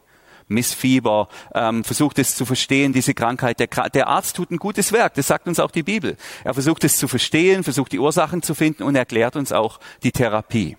Missfieber, 0.49 1.29
ähm, 1.55 1.83
versucht 1.83 2.19
es 2.19 2.35
zu 2.35 2.45
verstehen, 2.45 2.91
diese 2.91 3.13
Krankheit. 3.13 3.59
Der, 3.59 3.67
der 3.67 4.07
Arzt 4.07 4.35
tut 4.35 4.51
ein 4.51 4.57
gutes 4.57 4.91
Werk, 4.91 5.13
das 5.13 5.27
sagt 5.27 5.47
uns 5.47 5.59
auch 5.59 5.71
die 5.71 5.83
Bibel. 5.83 6.17
Er 6.43 6.53
versucht 6.53 6.83
es 6.83 6.97
zu 6.97 7.07
verstehen, 7.07 7.63
versucht 7.63 7.91
die 7.91 7.99
Ursachen 7.99 8.41
zu 8.41 8.53
finden 8.53 8.83
und 8.83 8.95
erklärt 8.95 9.35
uns 9.35 9.51
auch 9.51 9.79
die 10.03 10.11
Therapie. 10.11 10.75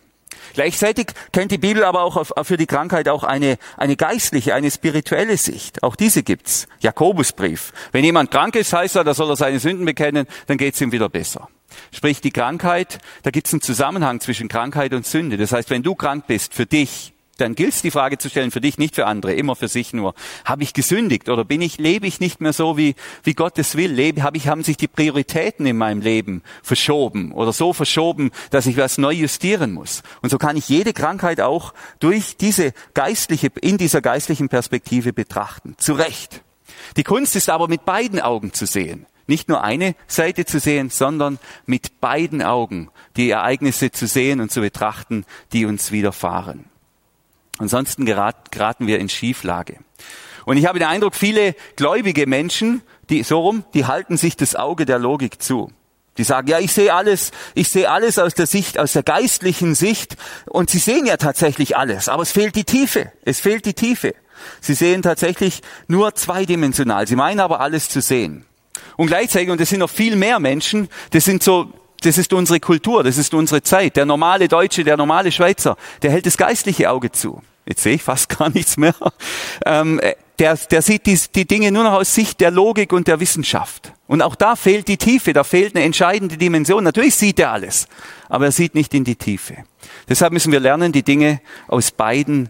Gleichzeitig 0.55 1.09
kennt 1.33 1.53
die 1.53 1.59
Bibel 1.59 1.85
aber 1.85 2.03
auch 2.03 2.25
für 2.45 2.57
die 2.57 2.67
Krankheit 2.67 3.09
auch 3.09 3.25
eine, 3.25 3.57
eine 3.77 3.97
geistliche, 3.97 4.55
eine 4.55 4.71
spirituelle 4.71 5.37
Sicht. 5.37 5.83
Auch 5.83 5.97
diese 5.97 6.23
gibt's. 6.23 6.67
Jakobusbrief. 6.81 7.73
Wenn 7.93 8.05
jemand 8.05 8.31
krank 8.31 8.57
ist, 8.57 8.73
heißt 8.73 8.97
er, 8.97 9.05
da 9.05 9.15
soll 9.15 9.31
er 9.31 9.37
seine 9.37 9.59
Sünden 9.59 9.85
bekennen, 9.85 10.27
dann 10.47 10.59
geht's 10.59 10.81
ihm 10.81 10.93
wieder 10.93 11.09
besser. 11.09 11.49
Sprich, 11.93 12.21
die 12.21 12.33
Krankheit, 12.33 12.99
da 13.23 13.31
gibt's 13.31 13.53
einen 13.53 13.63
Zusammenhang 13.63 14.21
zwischen 14.21 14.49
Krankheit 14.49 14.93
und 14.93 15.07
Sünde. 15.07 15.37
Das 15.37 15.53
heißt, 15.53 15.71
wenn 15.71 15.83
du 15.83 15.95
krank 15.95 16.27
bist, 16.27 16.55
für 16.55 16.67
dich, 16.67 17.13
dann 17.41 17.55
gilt 17.55 17.75
es 17.75 17.83
die 17.83 17.91
Frage 17.91 18.19
zu 18.19 18.29
stellen 18.29 18.51
für 18.51 18.61
dich, 18.61 18.79
nicht 18.79 18.95
für 18.95 19.07
andere, 19.07 19.35
immer 19.35 19.57
für 19.57 19.69
sich 19.69 19.93
nur. 19.93 20.15
Habe 20.45 20.63
ich 20.63 20.73
gesündigt 20.73 21.29
oder 21.29 21.45
bin 21.45 21.63
ich, 21.63 21.79
lebe 21.79 22.07
ich 22.07 22.21
nicht 22.21 22.41
mehr 22.41 22.53
so, 22.53 22.77
wie, 22.77 22.95
wie 23.23 23.35
Gott 23.35 23.59
es 23.59 23.77
will? 23.77 23.91
Lebe, 23.91 24.23
habe 24.23 24.37
ich, 24.37 24.49
haben 24.49 24.63
sich 24.63 24.77
die 24.77 24.89
Prioritäten 24.89 25.67
in 25.67 25.77
meinem 25.77 26.01
Leben 26.01 26.43
verschoben 26.63 27.33
oder 27.33 27.53
so 27.53 27.73
verschoben, 27.73 28.31
dass 28.51 28.67
ich 28.67 28.77
was 28.77 28.99
neu 28.99 29.13
justieren 29.13 29.73
muss? 29.73 30.03
Und 30.23 30.31
so 30.31 30.39
kann 30.39 30.57
ich 30.57 30.69
jede 30.69 30.93
Krankheit 30.93 31.41
auch 31.41 31.75
durch 31.99 32.37
diese 32.37 32.73
geistliche, 32.95 33.49
in 33.61 33.79
dieser 33.79 34.01
geistlichen 34.01 34.49
Perspektive 34.49 35.13
betrachten. 35.13 35.75
Zu 35.79 35.95
Recht. 35.95 36.43
Die 36.97 37.05
Kunst 37.05 37.37
ist 37.37 37.51
aber 37.51 37.69
mit 37.69 37.85
beiden 37.85 38.21
Augen 38.21 38.53
zu 38.53 38.67
sehen. 38.67 39.07
Nicht 39.27 39.49
nur 39.49 39.63
eine 39.63 39.95
Seite 40.09 40.45
zu 40.45 40.59
sehen, 40.59 40.91
sondern 40.91 41.39
mit 41.65 42.01
beiden 42.01 42.43
Augen 42.43 42.91
die 43.17 43.31
Ereignisse 43.31 43.93
zu 43.93 44.07
sehen 44.07 44.41
und 44.41 44.51
zu 44.51 44.61
betrachten, 44.61 45.25
die 45.53 45.67
uns 45.67 45.93
widerfahren. 45.93 46.70
Ansonsten 47.61 48.07
geraten 48.07 48.87
wir 48.87 48.99
in 48.99 49.11
Schieflage. 49.11 49.77
Und 50.47 50.57
ich 50.57 50.65
habe 50.65 50.79
den 50.79 50.89
Eindruck, 50.89 51.15
viele 51.15 51.55
gläubige 51.77 52.27
Menschen, 52.27 52.81
die 53.11 53.23
so 53.23 53.41
rum, 53.41 53.65
die 53.75 53.85
halten 53.85 54.17
sich 54.17 54.35
das 54.35 54.57
Auge 54.57 54.87
der 54.87 54.99
Logik 54.99 55.43
zu. 55.43 55.71
Die 56.17 56.25
sagen, 56.25 56.49
ja, 56.49 56.59
ich 56.59 56.73
sehe 56.73 56.95
alles, 56.95 57.33
ich 57.55 57.69
sehe 57.69 57.91
alles 57.91 58.19
aus 58.19 58.33
der 58.33 58.47
Sicht, 58.47 58.79
aus 58.79 58.95
der 58.95 59.03
geistlichen 59.03 59.75
Sicht. 59.75 60.17
Und 60.47 60.71
sie 60.71 60.79
sehen 60.79 61.05
ja 61.05 61.19
tatsächlich 61.19 61.77
alles, 61.77 62.09
aber 62.09 62.23
es 62.23 62.33
fehlt 62.33 62.57
die 62.57 62.65
Tiefe. 62.65 63.13
Es 63.27 63.41
fehlt 63.41 63.67
die 63.67 63.75
Tiefe. 63.75 64.15
Sie 64.63 64.75
sehen 64.75 65.03
tatsächlich 65.03 65.61
nur 65.87 66.15
zweidimensional. 66.15 67.07
Sie 67.07 67.17
meinen 67.17 67.41
aber 67.41 67.61
alles 67.61 67.91
zu 67.91 68.01
sehen. 68.01 68.47
Und 68.97 69.09
gleichzeitig, 69.09 69.51
und 69.51 69.61
es 69.61 69.69
sind 69.69 69.81
noch 69.81 69.91
viel 69.91 70.17
mehr 70.17 70.41
Menschen, 70.41 70.89
das 71.11 71.27
sind 71.27 71.43
so 71.43 71.71
das 72.03 72.19
ist 72.19 72.33
unsere 72.33 72.61
Kultur, 72.61 73.05
das 73.05 73.19
ist 73.19 73.35
unsere 73.35 73.63
Zeit. 73.63 73.97
Der 73.97 74.07
normale 74.07 74.49
Deutsche, 74.49 74.85
der 74.85 74.97
normale 74.97 75.33
Schweizer, 75.33 75.77
der 76.03 76.11
hält 76.11 76.27
das 76.27 76.37
geistliche 76.37 76.91
Auge 76.91 77.13
zu. 77.13 77.43
Jetzt 77.71 77.85
sehe 77.85 77.95
ich 77.95 78.03
fast 78.03 78.29
gar 78.39 78.51
nichts 78.51 78.77
mehr. 78.77 78.95
Ähm, 79.65 80.01
der, 80.41 80.57
der 80.57 80.83
sieht 80.83 81.07
die, 81.07 81.19
die 81.35 81.47
Dinge 81.47 81.71
nur 81.71 81.85
noch 81.85 81.93
aus 81.93 82.15
Sicht 82.15 82.41
der 82.41 82.51
Logik 82.51 82.93
und 82.93 83.07
der 83.07 83.21
Wissenschaft. 83.21 83.93
Und 84.09 84.23
auch 84.23 84.35
da 84.35 84.57
fehlt 84.57 84.89
die 84.89 84.97
Tiefe, 84.97 85.33
da 85.33 85.45
fehlt 85.45 85.77
eine 85.77 85.85
entscheidende 85.85 86.37
Dimension. 86.37 86.83
Natürlich 86.83 87.15
sieht 87.15 87.39
er 87.39 87.53
alles, 87.53 87.87
aber 88.29 88.47
er 88.47 88.53
sieht 88.53 88.75
nicht 88.75 88.93
in 88.93 89.05
die 89.05 89.15
Tiefe. 89.15 89.59
Deshalb 90.09 90.33
müssen 90.33 90.51
wir 90.51 90.59
lernen, 90.59 90.91
die 90.91 91.05
Dinge 91.05 91.41
aus 91.69 91.93
beiden, 91.93 92.49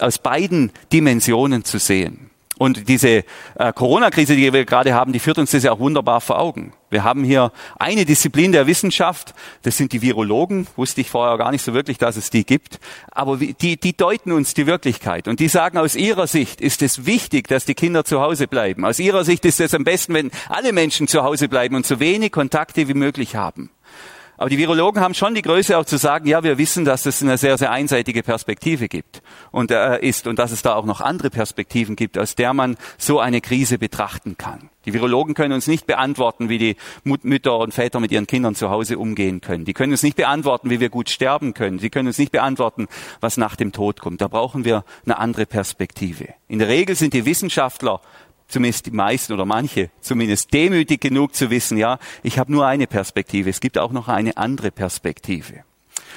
aus 0.00 0.18
beiden 0.18 0.70
Dimensionen 0.92 1.64
zu 1.64 1.78
sehen. 1.78 2.29
Und 2.60 2.90
diese 2.90 3.24
äh, 3.54 3.72
Corona-Krise, 3.74 4.36
die 4.36 4.52
wir 4.52 4.66
gerade 4.66 4.92
haben, 4.92 5.14
die 5.14 5.18
führt 5.18 5.38
uns 5.38 5.52
das 5.52 5.62
ja 5.62 5.72
auch 5.72 5.78
wunderbar 5.78 6.20
vor 6.20 6.38
Augen. 6.38 6.74
Wir 6.90 7.04
haben 7.04 7.24
hier 7.24 7.52
eine 7.78 8.04
Disziplin 8.04 8.52
der 8.52 8.66
Wissenschaft, 8.66 9.32
das 9.62 9.78
sind 9.78 9.94
die 9.94 10.02
Virologen, 10.02 10.66
wusste 10.76 11.00
ich 11.00 11.08
vorher 11.08 11.38
gar 11.38 11.52
nicht 11.52 11.64
so 11.64 11.72
wirklich, 11.72 11.96
dass 11.96 12.18
es 12.18 12.28
die 12.28 12.44
gibt, 12.44 12.78
aber 13.12 13.38
die, 13.38 13.78
die 13.78 13.96
deuten 13.96 14.30
uns 14.30 14.52
die 14.52 14.66
Wirklichkeit 14.66 15.26
und 15.26 15.40
die 15.40 15.48
sagen, 15.48 15.78
aus 15.78 15.96
ihrer 15.96 16.26
Sicht 16.26 16.60
ist 16.60 16.82
es 16.82 17.06
wichtig, 17.06 17.48
dass 17.48 17.64
die 17.64 17.74
Kinder 17.74 18.04
zu 18.04 18.20
Hause 18.20 18.46
bleiben. 18.46 18.84
Aus 18.84 18.98
ihrer 18.98 19.24
Sicht 19.24 19.46
ist 19.46 19.58
es 19.62 19.72
am 19.72 19.84
besten, 19.84 20.12
wenn 20.12 20.30
alle 20.50 20.74
Menschen 20.74 21.08
zu 21.08 21.22
Hause 21.22 21.48
bleiben 21.48 21.76
und 21.76 21.86
so 21.86 21.98
wenig 21.98 22.30
Kontakte 22.30 22.88
wie 22.88 22.94
möglich 22.94 23.36
haben. 23.36 23.70
Aber 24.40 24.48
die 24.48 24.56
Virologen 24.56 25.02
haben 25.02 25.12
schon 25.12 25.34
die 25.34 25.42
Größe 25.42 25.76
auch 25.76 25.84
zu 25.84 25.98
sagen, 25.98 26.26
ja, 26.26 26.42
wir 26.42 26.56
wissen, 26.56 26.86
dass 26.86 27.04
es 27.04 27.20
eine 27.20 27.36
sehr, 27.36 27.58
sehr 27.58 27.72
einseitige 27.72 28.22
Perspektive 28.22 28.88
gibt 28.88 29.20
und 29.50 29.70
äh, 29.70 29.98
ist 30.00 30.26
und 30.26 30.38
dass 30.38 30.50
es 30.50 30.62
da 30.62 30.76
auch 30.76 30.86
noch 30.86 31.02
andere 31.02 31.28
Perspektiven 31.28 31.94
gibt, 31.94 32.16
aus 32.16 32.36
der 32.36 32.54
man 32.54 32.78
so 32.96 33.20
eine 33.20 33.42
Krise 33.42 33.76
betrachten 33.76 34.38
kann. 34.38 34.70
Die 34.86 34.94
Virologen 34.94 35.34
können 35.34 35.52
uns 35.52 35.66
nicht 35.66 35.86
beantworten, 35.86 36.48
wie 36.48 36.56
die 36.56 36.76
Mütter 37.04 37.58
und 37.58 37.74
Väter 37.74 38.00
mit 38.00 38.12
ihren 38.12 38.26
Kindern 38.26 38.54
zu 38.54 38.70
Hause 38.70 38.96
umgehen 38.96 39.42
können. 39.42 39.66
Die 39.66 39.74
können 39.74 39.92
uns 39.92 40.02
nicht 40.02 40.16
beantworten, 40.16 40.70
wie 40.70 40.80
wir 40.80 40.88
gut 40.88 41.10
sterben 41.10 41.52
können. 41.52 41.78
Sie 41.78 41.90
können 41.90 42.06
uns 42.06 42.16
nicht 42.16 42.32
beantworten, 42.32 42.88
was 43.20 43.36
nach 43.36 43.56
dem 43.56 43.72
Tod 43.72 44.00
kommt. 44.00 44.22
Da 44.22 44.28
brauchen 44.28 44.64
wir 44.64 44.84
eine 45.04 45.18
andere 45.18 45.44
Perspektive. 45.44 46.28
In 46.48 46.60
der 46.60 46.68
Regel 46.68 46.96
sind 46.96 47.12
die 47.12 47.26
Wissenschaftler 47.26 48.00
zumindest 48.50 48.86
die 48.86 48.90
meisten 48.90 49.32
oder 49.32 49.44
manche, 49.44 49.90
zumindest 50.00 50.52
demütig 50.52 51.00
genug 51.00 51.34
zu 51.34 51.50
wissen, 51.50 51.78
ja, 51.78 51.98
ich 52.22 52.38
habe 52.38 52.52
nur 52.52 52.66
eine 52.66 52.86
Perspektive, 52.86 53.50
es 53.50 53.60
gibt 53.60 53.78
auch 53.78 53.92
noch 53.92 54.08
eine 54.08 54.36
andere 54.36 54.70
Perspektive. 54.70 55.64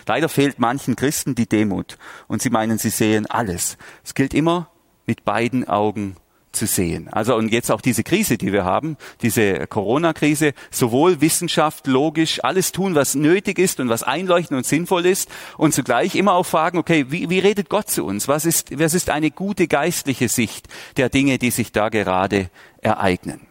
Leider 0.08 0.28
fehlt 0.28 0.60
manchen 0.60 0.96
Christen 0.96 1.36
die 1.36 1.48
Demut 1.48 1.98
und 2.28 2.42
sie 2.42 2.50
meinen, 2.50 2.78
sie 2.78 2.90
sehen 2.90 3.26
alles. 3.28 3.78
Es 4.04 4.14
gilt 4.14 4.34
immer 4.34 4.70
mit 5.06 5.24
beiden 5.24 5.68
Augen 5.68 6.18
zu 6.54 6.68
sehen. 6.68 7.10
Also 7.12 7.36
und 7.36 7.52
jetzt 7.52 7.72
auch 7.72 7.82
diese 7.82 8.04
Krise, 8.04 8.38
die 8.38 8.54
wir 8.54 8.64
haben, 8.64 8.98
diese 9.22 9.68
Corona-Krise, 9.68 10.54
sowohl 10.72 11.20
Wissenschaft, 11.22 11.88
logisch, 11.88 12.44
alles 12.44 12.72
tun, 12.72 12.96
was 12.96 13.16
nötig 13.16 13.60
ist 13.60 13.80
und 13.80 13.90
was 13.90 14.04
einleuchtend 14.04 14.58
und 14.58 14.66
sinnvoll 14.66 15.06
ist 15.06 15.30
und 15.58 15.74
zugleich 15.74 16.16
immer 16.16 16.34
auch 16.34 16.46
fragen, 16.46 16.78
okay, 16.78 17.08
wie, 17.10 17.30
wie 17.30 17.40
redet 17.40 17.70
Gott 17.70 17.90
zu 17.90 18.06
uns? 18.06 18.28
Was 18.28 18.46
ist, 18.46 18.78
was 18.80 18.94
ist 18.94 19.10
eine 19.10 19.32
gute 19.32 19.68
geistliche 19.68 20.30
Sicht 20.30 20.68
der 20.98 21.10
Dinge, 21.10 21.38
die 21.38 21.52
sich 21.52 21.72
da 21.72 21.90
gerade 21.90 22.50
ereignen? 22.82 23.42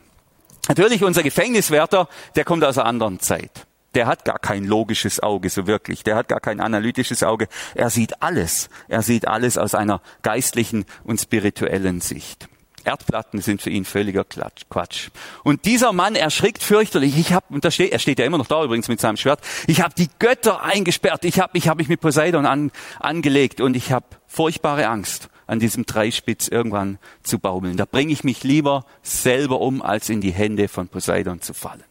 Natürlich 0.68 1.02
unser 1.02 1.22
Gefängniswärter, 1.22 2.08
der 2.36 2.44
kommt 2.44 2.64
aus 2.64 2.78
einer 2.78 2.86
anderen 2.86 3.20
Zeit. 3.20 3.66
Der 3.94 4.06
hat 4.06 4.24
gar 4.24 4.38
kein 4.38 4.64
logisches 4.64 5.20
Auge, 5.20 5.50
so 5.50 5.66
wirklich. 5.66 6.02
Der 6.02 6.16
hat 6.16 6.28
gar 6.28 6.40
kein 6.40 6.60
analytisches 6.60 7.22
Auge. 7.22 7.48
Er 7.74 7.90
sieht 7.90 8.22
alles. 8.22 8.70
Er 8.88 9.02
sieht 9.02 9.28
alles 9.28 9.58
aus 9.58 9.74
einer 9.74 10.00
geistlichen 10.22 10.86
und 11.04 11.20
spirituellen 11.20 12.00
Sicht. 12.00 12.48
Erdplatten 12.82 13.40
sind 13.40 13.62
für 13.62 13.70
ihn 13.70 13.84
völliger 13.84 14.24
Quatsch. 14.24 15.08
Und 15.42 15.64
dieser 15.64 15.92
Mann 15.92 16.14
erschrickt 16.14 16.62
fürchterlich. 16.62 17.16
Ich 17.18 17.32
habe, 17.32 17.46
und 17.50 17.64
da 17.64 17.70
steht, 17.70 17.92
er 17.92 17.98
steht 17.98 18.18
ja 18.18 18.24
immer 18.24 18.38
noch 18.38 18.46
da 18.46 18.62
übrigens 18.64 18.88
mit 18.88 19.00
seinem 19.00 19.16
Schwert. 19.16 19.40
Ich 19.66 19.80
habe 19.80 19.94
die 19.96 20.08
Götter 20.18 20.62
eingesperrt. 20.62 21.24
Ich 21.24 21.40
habe, 21.40 21.56
ich 21.56 21.68
habe 21.68 21.78
mich 21.78 21.88
mit 21.88 22.00
Poseidon 22.00 22.46
an, 22.46 22.70
angelegt 23.00 23.60
und 23.60 23.76
ich 23.76 23.92
habe 23.92 24.06
furchtbare 24.26 24.88
Angst, 24.88 25.28
an 25.46 25.58
diesem 25.58 25.86
Dreispitz 25.86 26.48
irgendwann 26.48 26.98
zu 27.22 27.38
baumeln. 27.38 27.76
Da 27.76 27.84
bringe 27.84 28.12
ich 28.12 28.24
mich 28.24 28.42
lieber 28.42 28.84
selber 29.02 29.60
um, 29.60 29.82
als 29.82 30.08
in 30.08 30.20
die 30.20 30.32
Hände 30.32 30.68
von 30.68 30.88
Poseidon 30.88 31.40
zu 31.40 31.54
fallen. 31.54 31.84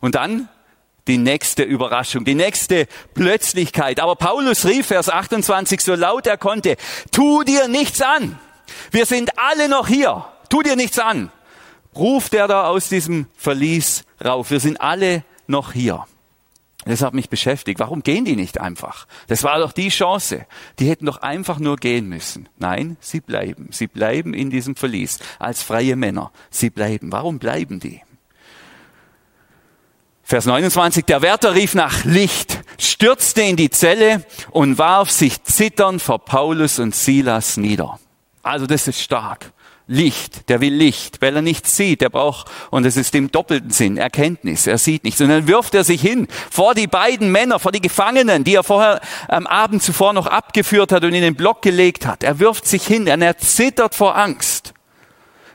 Und 0.00 0.14
dann 0.14 0.48
die 1.06 1.18
nächste 1.18 1.62
Überraschung, 1.62 2.24
die 2.24 2.34
nächste 2.34 2.86
Plötzlichkeit. 3.14 4.00
Aber 4.00 4.16
Paulus 4.16 4.64
rief, 4.64 4.86
Vers 4.86 5.08
28, 5.08 5.80
so 5.80 5.94
laut 5.94 6.26
er 6.26 6.38
konnte, 6.38 6.76
tu 7.10 7.42
dir 7.42 7.68
nichts 7.68 8.00
an. 8.00 8.38
Wir 8.90 9.06
sind 9.06 9.38
alle 9.38 9.68
noch 9.68 9.88
hier. 9.88 10.24
Tu 10.48 10.62
dir 10.62 10.76
nichts 10.76 10.98
an. 10.98 11.30
Ruft 11.96 12.32
der 12.32 12.48
da 12.48 12.66
aus 12.66 12.88
diesem 12.88 13.26
Verlies 13.36 14.04
rauf. 14.24 14.50
Wir 14.50 14.60
sind 14.60 14.80
alle 14.80 15.24
noch 15.46 15.72
hier. 15.72 16.06
Das 16.84 17.00
hat 17.00 17.14
mich 17.14 17.30
beschäftigt. 17.30 17.80
Warum 17.80 18.02
gehen 18.02 18.24
die 18.24 18.36
nicht 18.36 18.60
einfach? 18.60 19.06
Das 19.28 19.42
war 19.42 19.58
doch 19.58 19.72
die 19.72 19.88
Chance. 19.88 20.46
Die 20.78 20.88
hätten 20.88 21.06
doch 21.06 21.22
einfach 21.22 21.58
nur 21.58 21.76
gehen 21.76 22.08
müssen. 22.08 22.48
Nein, 22.58 22.96
sie 23.00 23.20
bleiben. 23.20 23.68
Sie 23.70 23.86
bleiben 23.86 24.34
in 24.34 24.50
diesem 24.50 24.76
Verlies 24.76 25.18
als 25.38 25.62
freie 25.62 25.96
Männer. 25.96 26.30
Sie 26.50 26.70
bleiben. 26.70 27.10
Warum 27.10 27.38
bleiben 27.38 27.80
die? 27.80 28.02
Vers 30.22 30.46
29, 30.46 31.04
der 31.04 31.20
Wärter 31.20 31.54
rief 31.54 31.74
nach 31.74 32.04
Licht, 32.04 32.62
stürzte 32.78 33.42
in 33.42 33.56
die 33.56 33.68
Zelle 33.68 34.24
und 34.50 34.78
warf 34.78 35.10
sich 35.10 35.42
zitternd 35.44 36.00
vor 36.00 36.24
Paulus 36.24 36.78
und 36.78 36.94
Silas 36.94 37.58
nieder. 37.58 37.98
Also 38.44 38.66
das 38.66 38.86
ist 38.86 39.00
stark. 39.00 39.52
Licht, 39.86 40.48
der 40.48 40.62
will 40.62 40.72
Licht, 40.72 41.20
weil 41.20 41.36
er 41.36 41.42
nichts 41.42 41.76
sieht. 41.76 42.00
Der 42.00 42.08
braucht, 42.08 42.50
und 42.70 42.86
es 42.86 42.96
ist 42.96 43.14
im 43.14 43.30
doppelten 43.30 43.70
Sinn, 43.70 43.98
Erkenntnis. 43.98 44.66
Er 44.66 44.78
sieht 44.78 45.04
nichts. 45.04 45.20
Und 45.20 45.28
dann 45.28 45.46
wirft 45.46 45.74
er 45.74 45.84
sich 45.84 46.00
hin 46.00 46.26
vor 46.50 46.74
die 46.74 46.86
beiden 46.86 47.30
Männer, 47.30 47.58
vor 47.58 47.72
die 47.72 47.82
Gefangenen, 47.82 48.44
die 48.44 48.54
er 48.54 48.62
vorher 48.62 49.00
am 49.28 49.46
Abend 49.46 49.82
zuvor 49.82 50.14
noch 50.14 50.26
abgeführt 50.26 50.90
hat 50.90 51.04
und 51.04 51.12
in 51.12 51.22
den 51.22 51.34
Block 51.34 51.60
gelegt 51.60 52.06
hat. 52.06 52.22
Er 52.22 52.38
wirft 52.38 52.66
sich 52.66 52.86
hin 52.86 53.06
er 53.06 53.36
zittert 53.36 53.94
vor 53.94 54.16
Angst. 54.16 54.72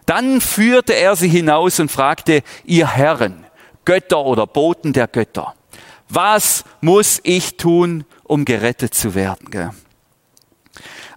Dann 0.05 0.41
führte 0.41 0.93
er 0.93 1.15
sie 1.15 1.29
hinaus 1.29 1.79
und 1.79 1.91
fragte, 1.91 2.43
ihr 2.65 2.87
Herren, 2.87 3.45
Götter 3.85 4.25
oder 4.25 4.45
Boten 4.47 4.93
der 4.93 5.07
Götter, 5.07 5.55
was 6.07 6.63
muss 6.81 7.19
ich 7.23 7.57
tun, 7.57 8.05
um 8.23 8.45
gerettet 8.45 8.93
zu 8.93 9.13
werden? 9.13 9.71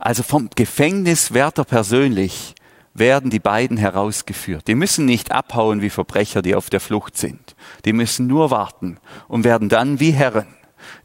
Also 0.04 0.24
vom 0.24 0.50
Gefängniswärter 0.52 1.62
persönlich 1.62 2.56
werden 2.92 3.30
die 3.30 3.38
beiden 3.38 3.76
herausgeführt. 3.76 4.66
Die 4.66 4.74
müssen 4.74 5.04
nicht 5.04 5.30
abhauen 5.30 5.80
wie 5.80 5.90
Verbrecher, 5.90 6.42
die 6.42 6.56
auf 6.56 6.70
der 6.70 6.80
Flucht 6.80 7.16
sind. 7.16 7.54
Die 7.84 7.92
müssen 7.92 8.26
nur 8.26 8.50
warten 8.50 8.98
und 9.28 9.44
werden 9.44 9.68
dann 9.68 10.00
wie 10.00 10.10
Herren, 10.10 10.48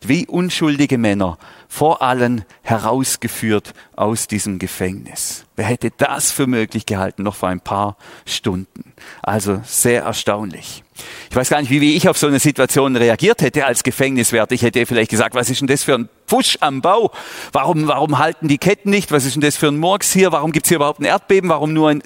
wie 0.01 0.25
unschuldige 0.25 0.97
Männer 0.97 1.37
vor 1.67 2.01
allen 2.01 2.43
herausgeführt 2.63 3.75
aus 3.95 4.25
diesem 4.25 4.57
Gefängnis. 4.57 5.45
Wer 5.55 5.65
hätte 5.65 5.91
das 5.95 6.31
für 6.31 6.47
möglich 6.47 6.87
gehalten, 6.87 7.21
noch 7.21 7.35
vor 7.35 7.49
ein 7.49 7.61
paar 7.61 7.97
Stunden? 8.25 8.93
Also 9.21 9.61
sehr 9.63 10.01
erstaunlich. 10.01 10.83
Ich 11.29 11.35
weiß 11.35 11.49
gar 11.49 11.61
nicht, 11.61 11.69
wie, 11.69 11.95
ich 11.95 12.07
auf 12.07 12.17
so 12.17 12.27
eine 12.27 12.39
Situation 12.39 12.95
reagiert 12.95 13.41
hätte 13.41 13.65
als 13.65 13.83
Gefängniswärter. 13.83 14.53
Ich 14.55 14.61
hätte 14.61 14.85
vielleicht 14.85 15.11
gesagt, 15.11 15.35
was 15.35 15.49
ist 15.49 15.61
denn 15.61 15.67
das 15.67 15.83
für 15.83 15.95
ein 15.95 16.09
Pfusch 16.27 16.57
am 16.61 16.81
Bau? 16.81 17.11
Warum, 17.51 17.87
warum 17.87 18.17
halten 18.17 18.47
die 18.47 18.57
Ketten 18.57 18.89
nicht? 18.89 19.11
Was 19.11 19.25
ist 19.25 19.35
denn 19.35 19.41
das 19.41 19.57
für 19.57 19.67
ein 19.67 19.77
Murks 19.77 20.11
hier? 20.11 20.31
Warum 20.31 20.51
gibt's 20.51 20.69
hier 20.69 20.77
überhaupt 20.77 20.99
ein 20.99 21.05
Erdbeben? 21.05 21.49
Warum 21.49 21.73
nur 21.73 21.89
ein... 21.89 22.03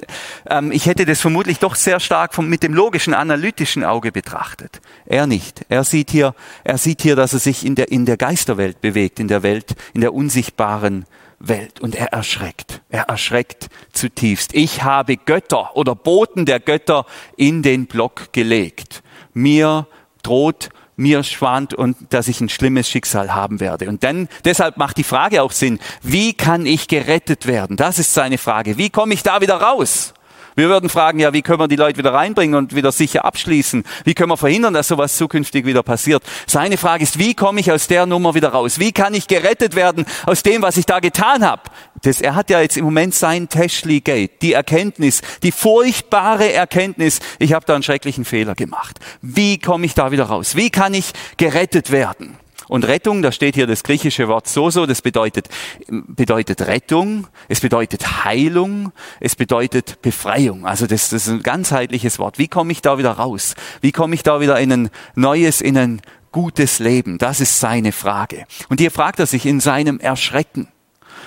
Ähm, 0.49 0.71
ich 0.71 0.85
hätte 0.85 1.05
das 1.05 1.21
vermutlich 1.21 1.59
doch 1.59 1.75
sehr 1.75 1.99
stark 1.99 2.33
vom, 2.33 2.47
mit 2.47 2.63
dem 2.63 2.73
logischen, 2.73 3.13
analytischen 3.13 3.83
Auge 3.83 4.11
betrachtet. 4.11 4.81
Er 5.05 5.27
nicht. 5.27 5.65
Er 5.69 5.83
sieht 5.83 6.11
hier, 6.11 6.35
er 6.63 6.77
sieht 6.77 7.01
hier, 7.01 7.15
dass 7.15 7.33
er 7.33 7.39
sich 7.39 7.65
in 7.65 7.75
der, 7.75 7.91
in 7.91 8.05
der 8.05 8.17
Geisterwelt 8.17 8.81
bewegt, 8.81 9.19
in 9.19 9.27
der 9.27 9.43
Welt, 9.43 9.75
in 9.93 10.01
der 10.01 10.13
unsichtbaren 10.13 11.05
Welt. 11.39 11.79
Und 11.79 11.95
er 11.95 12.07
erschreckt. 12.07 12.81
Er 12.89 13.03
erschreckt 13.03 13.67
zutiefst. 13.91 14.53
Ich 14.53 14.83
habe 14.83 15.17
Götter 15.17 15.75
oder 15.75 15.95
Boten 15.95 16.45
der 16.45 16.59
Götter 16.59 17.05
in 17.37 17.63
den 17.63 17.87
Block 17.87 18.33
gelegt. 18.33 19.03
Mir 19.33 19.87
droht 20.23 20.69
mir 20.95 21.23
schwant 21.23 21.73
und 21.73 21.97
dass 22.09 22.27
ich 22.27 22.39
ein 22.41 22.49
schlimmes 22.49 22.87
Schicksal 22.87 23.33
haben 23.33 23.59
werde. 23.59 23.89
Und 23.89 24.03
dann, 24.03 24.29
deshalb 24.45 24.77
macht 24.77 24.97
die 24.97 25.03
Frage 25.03 25.41
auch 25.41 25.51
Sinn. 25.51 25.79
Wie 26.01 26.33
kann 26.33 26.65
ich 26.65 26.87
gerettet 26.87 27.47
werden? 27.47 27.75
Das 27.75 27.99
ist 27.99 28.13
seine 28.13 28.37
Frage. 28.37 28.77
Wie 28.77 28.89
komme 28.89 29.13
ich 29.13 29.23
da 29.23 29.41
wieder 29.41 29.55
raus? 29.55 30.13
Wir 30.55 30.67
würden 30.67 30.89
fragen, 30.89 31.19
ja, 31.19 31.31
wie 31.31 31.41
können 31.41 31.59
wir 31.59 31.69
die 31.69 31.77
Leute 31.77 31.97
wieder 31.97 32.13
reinbringen 32.13 32.55
und 32.55 32.75
wieder 32.75 32.91
sicher 32.91 33.23
abschließen? 33.23 33.83
Wie 34.03 34.13
können 34.13 34.29
wir 34.29 34.37
verhindern, 34.37 34.73
dass 34.73 34.89
sowas 34.89 35.15
zukünftig 35.15 35.65
wieder 35.65 35.81
passiert? 35.81 36.23
Seine 36.45 36.77
Frage 36.77 37.03
ist, 37.03 37.17
wie 37.17 37.33
komme 37.33 37.61
ich 37.61 37.71
aus 37.71 37.87
der 37.87 38.05
Nummer 38.05 38.35
wieder 38.35 38.49
raus? 38.49 38.77
Wie 38.77 38.91
kann 38.91 39.13
ich 39.13 39.27
gerettet 39.27 39.75
werden 39.75 40.05
aus 40.25 40.43
dem, 40.43 40.61
was 40.61 40.75
ich 40.75 40.85
da 40.85 40.99
getan 40.99 41.45
habe? 41.45 41.63
Das, 42.01 42.21
er 42.21 42.35
hat 42.35 42.49
ja 42.49 42.61
jetzt 42.61 42.77
im 42.77 42.85
Moment 42.85 43.13
sein 43.13 43.47
Teschli 43.47 44.01
Gate, 44.01 44.41
die 44.41 44.53
Erkenntnis, 44.53 45.21
die 45.43 45.51
furchtbare 45.51 46.51
Erkenntnis, 46.51 47.19
ich 47.37 47.53
habe 47.53 47.65
da 47.65 47.75
einen 47.75 47.83
schrecklichen 47.83 48.25
Fehler 48.25 48.55
gemacht. 48.55 48.99
Wie 49.21 49.59
komme 49.59 49.85
ich 49.85 49.93
da 49.93 50.11
wieder 50.11 50.25
raus? 50.25 50.55
Wie 50.55 50.71
kann 50.71 50.93
ich 50.93 51.11
gerettet 51.37 51.91
werden? 51.91 52.37
Und 52.71 52.87
Rettung, 52.87 53.21
da 53.21 53.33
steht 53.33 53.55
hier 53.55 53.67
das 53.67 53.83
griechische 53.83 54.29
Wort 54.29 54.47
soso, 54.47 54.85
das 54.85 55.01
bedeutet, 55.01 55.49
bedeutet 55.89 56.61
Rettung, 56.61 57.27
es 57.49 57.59
bedeutet 57.59 58.23
Heilung, 58.23 58.93
es 59.19 59.35
bedeutet 59.35 60.01
Befreiung. 60.01 60.65
Also 60.65 60.87
das, 60.87 61.09
das 61.09 61.27
ist 61.27 61.33
ein 61.33 61.43
ganzheitliches 61.43 62.17
Wort. 62.17 62.37
Wie 62.37 62.47
komme 62.47 62.71
ich 62.71 62.81
da 62.81 62.97
wieder 62.97 63.11
raus? 63.11 63.55
Wie 63.81 63.91
komme 63.91 64.15
ich 64.15 64.23
da 64.23 64.39
wieder 64.39 64.57
in 64.57 64.71
ein 64.71 64.89
neues, 65.15 65.59
in 65.59 65.77
ein 65.77 66.01
gutes 66.31 66.79
Leben? 66.79 67.17
Das 67.17 67.41
ist 67.41 67.59
seine 67.59 67.91
Frage. 67.91 68.45
Und 68.69 68.79
hier 68.79 68.91
fragt 68.91 69.19
er 69.19 69.25
sich 69.25 69.45
in 69.45 69.59
seinem 69.59 69.99
Erschrecken. 69.99 70.69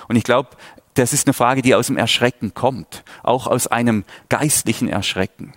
Und 0.08 0.16
ich 0.16 0.24
glaube, 0.24 0.50
das 0.94 1.12
ist 1.12 1.26
eine 1.26 1.34
Frage, 1.34 1.62
die 1.62 1.74
aus 1.74 1.88
dem 1.88 1.96
Erschrecken 1.96 2.54
kommt, 2.54 3.04
auch 3.22 3.46
aus 3.46 3.66
einem 3.66 4.04
geistlichen 4.28 4.88
Erschrecken. 4.88 5.52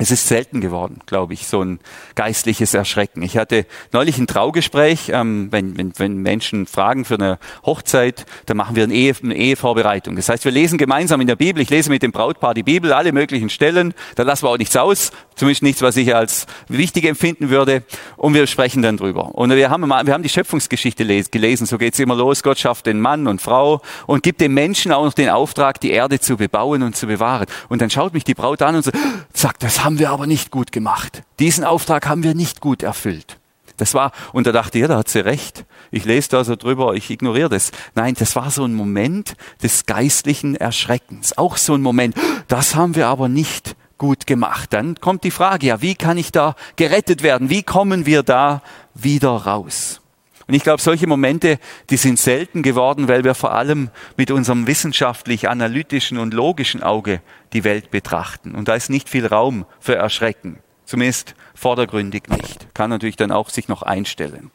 Es 0.00 0.12
ist 0.12 0.28
selten 0.28 0.60
geworden, 0.60 1.00
glaube 1.06 1.34
ich, 1.34 1.48
so 1.48 1.60
ein 1.60 1.80
geistliches 2.14 2.72
Erschrecken. 2.72 3.20
Ich 3.22 3.36
hatte 3.36 3.66
neulich 3.92 4.16
ein 4.18 4.28
Traugespräch, 4.28 5.10
ähm, 5.12 5.48
wenn, 5.50 5.76
wenn, 5.76 5.92
wenn 5.98 6.18
Menschen 6.18 6.66
fragen 6.66 7.04
für 7.04 7.14
eine 7.14 7.38
Hochzeit, 7.66 8.24
dann 8.46 8.56
machen 8.56 8.76
wir 8.76 8.84
eine, 8.84 8.94
Ehe, 8.94 9.12
eine 9.20 9.34
Ehevorbereitung. 9.34 10.14
Das 10.14 10.28
heißt, 10.28 10.44
wir 10.44 10.52
lesen 10.52 10.78
gemeinsam 10.78 11.20
in 11.20 11.26
der 11.26 11.34
Bibel, 11.34 11.60
ich 11.60 11.70
lese 11.70 11.90
mit 11.90 12.04
dem 12.04 12.12
Brautpaar 12.12 12.54
die 12.54 12.62
Bibel, 12.62 12.92
alle 12.92 13.10
möglichen 13.12 13.50
Stellen, 13.50 13.92
da 14.14 14.22
lassen 14.22 14.44
wir 14.44 14.50
auch 14.50 14.58
nichts 14.58 14.76
aus, 14.76 15.10
zumindest 15.34 15.64
nichts, 15.64 15.82
was 15.82 15.96
ich 15.96 16.14
als 16.14 16.46
wichtig 16.68 17.04
empfinden 17.04 17.50
würde, 17.50 17.82
und 18.16 18.34
wir 18.34 18.46
sprechen 18.46 18.82
dann 18.82 18.98
drüber. 18.98 19.34
Und 19.34 19.50
wir 19.50 19.68
haben, 19.68 19.86
wir 19.88 20.12
haben 20.12 20.22
die 20.22 20.28
Schöpfungsgeschichte 20.28 21.04
gelesen, 21.04 21.66
so 21.66 21.76
geht's 21.76 21.98
immer 21.98 22.14
los, 22.14 22.44
Gott 22.44 22.58
schafft 22.58 22.86
den 22.86 23.00
Mann 23.00 23.26
und 23.26 23.42
Frau 23.42 23.82
und 24.06 24.22
gibt 24.22 24.40
dem 24.40 24.54
Menschen 24.54 24.92
auch 24.92 25.04
noch 25.04 25.14
den 25.14 25.28
Auftrag, 25.28 25.80
die 25.80 25.90
Erde 25.90 26.20
zu 26.20 26.36
bebauen 26.36 26.84
und 26.84 26.94
zu 26.94 27.08
bewahren. 27.08 27.46
Und 27.68 27.82
dann 27.82 27.90
schaut 27.90 28.14
mich 28.14 28.22
die 28.22 28.34
Braut 28.34 28.62
an 28.62 28.76
und 28.76 28.90
sagt, 29.32 29.62
das 29.62 29.84
haben 29.88 29.98
wir 29.98 30.10
aber 30.10 30.26
nicht 30.26 30.50
gut 30.50 30.70
gemacht. 30.70 31.22
Diesen 31.38 31.64
Auftrag 31.64 32.06
haben 32.06 32.22
wir 32.22 32.34
nicht 32.34 32.60
gut 32.60 32.82
erfüllt. 32.82 33.38
Das 33.78 33.94
war, 33.94 34.12
und 34.34 34.46
da 34.46 34.52
dachte 34.52 34.76
ich, 34.76 34.82
ja, 34.82 34.88
da 34.88 34.98
hat 34.98 35.08
sie 35.08 35.20
recht. 35.20 35.64
Ich 35.90 36.04
lese 36.04 36.28
da 36.28 36.44
so 36.44 36.56
drüber, 36.56 36.92
ich 36.92 37.08
ignoriere 37.08 37.48
das. 37.48 37.72
Nein, 37.94 38.12
das 38.12 38.36
war 38.36 38.50
so 38.50 38.66
ein 38.66 38.74
Moment 38.74 39.34
des 39.62 39.86
geistlichen 39.86 40.56
Erschreckens. 40.56 41.38
Auch 41.38 41.56
so 41.56 41.72
ein 41.72 41.80
Moment, 41.80 42.14
das 42.48 42.74
haben 42.74 42.96
wir 42.96 43.06
aber 43.06 43.30
nicht 43.30 43.76
gut 43.96 44.26
gemacht. 44.26 44.74
Dann 44.74 45.00
kommt 45.00 45.24
die 45.24 45.30
Frage, 45.30 45.68
ja, 45.68 45.80
wie 45.80 45.94
kann 45.94 46.18
ich 46.18 46.32
da 46.32 46.54
gerettet 46.76 47.22
werden? 47.22 47.48
Wie 47.48 47.62
kommen 47.62 48.04
wir 48.04 48.22
da 48.22 48.60
wieder 48.92 49.30
raus? 49.30 50.02
Und 50.48 50.54
ich 50.54 50.62
glaube, 50.62 50.80
solche 50.80 51.06
Momente, 51.06 51.58
die 51.90 51.98
sind 51.98 52.18
selten 52.18 52.62
geworden, 52.62 53.06
weil 53.06 53.22
wir 53.22 53.34
vor 53.34 53.52
allem 53.52 53.90
mit 54.16 54.30
unserem 54.30 54.66
wissenschaftlich 54.66 55.48
analytischen 55.48 56.16
und 56.16 56.32
logischen 56.32 56.82
Auge 56.82 57.20
die 57.52 57.64
Welt 57.64 57.90
betrachten. 57.90 58.54
Und 58.54 58.66
da 58.66 58.74
ist 58.74 58.88
nicht 58.88 59.10
viel 59.10 59.26
Raum 59.26 59.66
für 59.78 59.94
Erschrecken. 59.94 60.58
Zumindest 60.86 61.34
vordergründig 61.54 62.28
nicht. 62.28 62.74
Kann 62.74 62.88
natürlich 62.88 63.16
dann 63.16 63.30
auch 63.30 63.50
sich 63.50 63.68
noch 63.68 63.82
einstellen. 63.82 64.50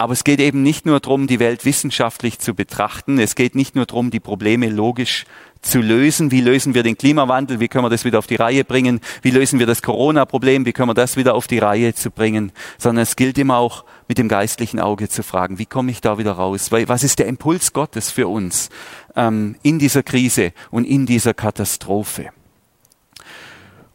Aber 0.00 0.14
es 0.14 0.24
geht 0.24 0.40
eben 0.40 0.62
nicht 0.62 0.86
nur 0.86 0.98
darum, 0.98 1.26
die 1.26 1.40
Welt 1.40 1.66
wissenschaftlich 1.66 2.38
zu 2.38 2.54
betrachten. 2.54 3.18
Es 3.18 3.34
geht 3.34 3.54
nicht 3.54 3.76
nur 3.76 3.84
darum, 3.84 4.10
die 4.10 4.18
Probleme 4.18 4.70
logisch 4.70 5.26
zu 5.60 5.80
lösen. 5.82 6.30
Wie 6.30 6.40
lösen 6.40 6.72
wir 6.72 6.82
den 6.82 6.96
Klimawandel? 6.96 7.60
Wie 7.60 7.68
können 7.68 7.84
wir 7.84 7.90
das 7.90 8.06
wieder 8.06 8.18
auf 8.18 8.26
die 8.26 8.36
Reihe 8.36 8.64
bringen? 8.64 9.00
Wie 9.20 9.30
lösen 9.30 9.58
wir 9.58 9.66
das 9.66 9.82
Corona-Problem? 9.82 10.64
Wie 10.64 10.72
können 10.72 10.88
wir 10.88 10.94
das 10.94 11.18
wieder 11.18 11.34
auf 11.34 11.48
die 11.48 11.58
Reihe 11.58 11.94
zu 11.94 12.10
bringen? 12.10 12.50
Sondern 12.78 13.02
es 13.02 13.14
gilt 13.14 13.36
immer 13.36 13.58
auch 13.58 13.84
mit 14.08 14.16
dem 14.16 14.28
geistlichen 14.28 14.80
Auge 14.80 15.10
zu 15.10 15.22
fragen, 15.22 15.58
wie 15.58 15.66
komme 15.66 15.90
ich 15.90 16.00
da 16.00 16.16
wieder 16.16 16.32
raus? 16.32 16.72
Was 16.72 17.04
ist 17.04 17.18
der 17.18 17.26
Impuls 17.26 17.74
Gottes 17.74 18.10
für 18.10 18.26
uns 18.26 18.70
ähm, 19.16 19.56
in 19.62 19.78
dieser 19.78 20.02
Krise 20.02 20.54
und 20.70 20.86
in 20.86 21.04
dieser 21.04 21.34
Katastrophe? 21.34 22.30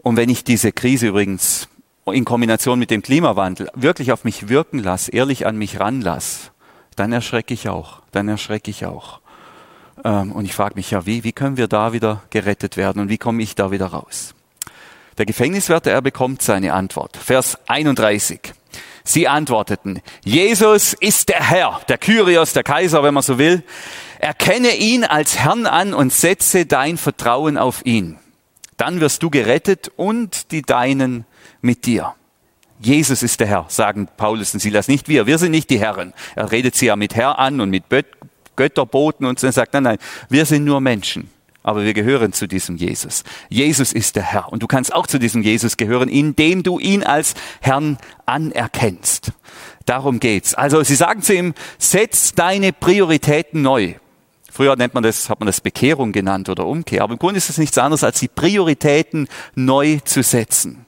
Und 0.03 0.17
wenn 0.17 0.29
ich 0.29 0.43
diese 0.43 0.71
Krise 0.71 1.07
übrigens 1.07 1.67
in 2.13 2.25
Kombination 2.25 2.77
mit 2.77 2.91
dem 2.91 3.01
Klimawandel 3.01 3.69
wirklich 3.73 4.11
auf 4.11 4.23
mich 4.23 4.47
wirken 4.47 4.79
lasse, 4.79 5.11
ehrlich 5.11 5.47
an 5.47 5.57
mich 5.57 5.79
ranlasse, 5.79 6.51
dann 6.95 7.11
erschrecke 7.11 7.53
ich 7.53 7.67
auch. 7.67 8.01
Dann 8.11 8.27
erschrecke 8.27 8.69
ich 8.69 8.85
auch. 8.85 9.19
Ähm, 10.03 10.31
und 10.31 10.45
ich 10.45 10.53
frage 10.53 10.75
mich 10.75 10.91
ja, 10.91 11.05
wie, 11.05 11.23
wie 11.23 11.33
können 11.33 11.57
wir 11.57 11.67
da 11.67 11.93
wieder 11.93 12.21
gerettet 12.29 12.77
werden 12.77 13.01
und 13.01 13.09
wie 13.09 13.17
komme 13.17 13.41
ich 13.41 13.55
da 13.55 13.71
wieder 13.71 13.87
raus? 13.87 14.35
Der 15.17 15.25
Gefängniswärter, 15.25 15.91
er 15.91 16.01
bekommt 16.01 16.41
seine 16.41 16.73
Antwort. 16.73 17.17
Vers 17.17 17.57
31. 17.67 18.53
Sie 19.03 19.27
antworteten, 19.27 20.01
Jesus 20.23 20.93
ist 20.93 21.29
der 21.29 21.41
Herr, 21.41 21.79
der 21.87 21.97
Kyrios, 21.97 22.53
der 22.53 22.63
Kaiser, 22.63 23.03
wenn 23.03 23.13
man 23.13 23.23
so 23.23 23.37
will. 23.37 23.63
Erkenne 24.19 24.75
ihn 24.75 25.03
als 25.03 25.37
Herrn 25.37 25.67
an 25.67 25.93
und 25.93 26.11
setze 26.11 26.65
dein 26.65 26.97
Vertrauen 26.97 27.57
auf 27.57 27.85
ihn. 27.85 28.17
Dann 28.77 28.99
wirst 28.99 29.23
du 29.23 29.29
gerettet 29.29 29.91
und 29.95 30.51
die 30.51 30.63
Deinen 30.63 31.25
mit 31.61 31.85
dir. 31.85 32.15
Jesus 32.79 33.23
ist 33.23 33.39
der 33.39 33.47
Herr, 33.47 33.65
sagen 33.69 34.07
Paulus 34.17 34.53
und 34.53 34.59
Silas, 34.59 34.87
nicht 34.87 35.07
wir. 35.07 35.27
Wir 35.27 35.37
sind 35.37 35.51
nicht 35.51 35.69
die 35.69 35.79
Herren. 35.79 36.13
Er 36.35 36.51
redet 36.51 36.75
sie 36.75 36.87
ja 36.87 36.95
mit 36.95 37.15
Herr 37.15 37.39
an 37.39 37.61
und 37.61 37.69
mit 37.69 37.85
Götterboten 38.55 39.25
und 39.25 39.39
so. 39.39 39.47
Er 39.47 39.53
sagt, 39.53 39.73
nein, 39.73 39.83
nein, 39.83 39.97
wir 40.29 40.45
sind 40.45 40.65
nur 40.65 40.81
Menschen. 40.81 41.29
Aber 41.63 41.83
wir 41.83 41.93
gehören 41.93 42.31
zu 42.31 42.47
diesem 42.47 42.77
Jesus. 42.77 43.23
Jesus 43.49 43.91
ist 43.91 44.15
der 44.15 44.23
Herr. 44.23 44.51
Und 44.51 44.61
du 44.61 44.67
kannst 44.67 44.93
auch 44.93 45.07
zu 45.07 45.17
diesem 45.17 45.41
Jesus 45.41 45.77
gehören, 45.77 46.09
indem 46.09 46.61
du 46.61 46.77
ihn 46.77 47.03
als 47.03 47.33
Herrn 47.59 47.97
anerkennst. 48.27 49.31
Darum 49.85 50.19
geht's. 50.19 50.53
Also 50.53 50.83
sie 50.83 50.95
sagen 50.95 51.23
zu 51.23 51.33
ihm, 51.33 51.55
setz 51.79 52.35
deine 52.35 52.71
Prioritäten 52.71 53.63
neu. 53.63 53.95
Früher 54.51 54.75
nennt 54.75 54.93
man 54.93 55.01
das, 55.01 55.27
hat 55.27 55.39
man 55.39 55.47
das 55.47 55.59
Bekehrung 55.59 56.11
genannt 56.11 56.49
oder 56.49 56.67
Umkehr. 56.67 57.01
Aber 57.01 57.13
im 57.13 57.19
Grunde 57.19 57.39
ist 57.39 57.49
es 57.49 57.57
nichts 57.57 57.79
anderes, 57.79 58.03
als 58.03 58.19
die 58.19 58.27
Prioritäten 58.27 59.27
neu 59.55 59.97
zu 60.05 60.21
setzen. 60.21 60.84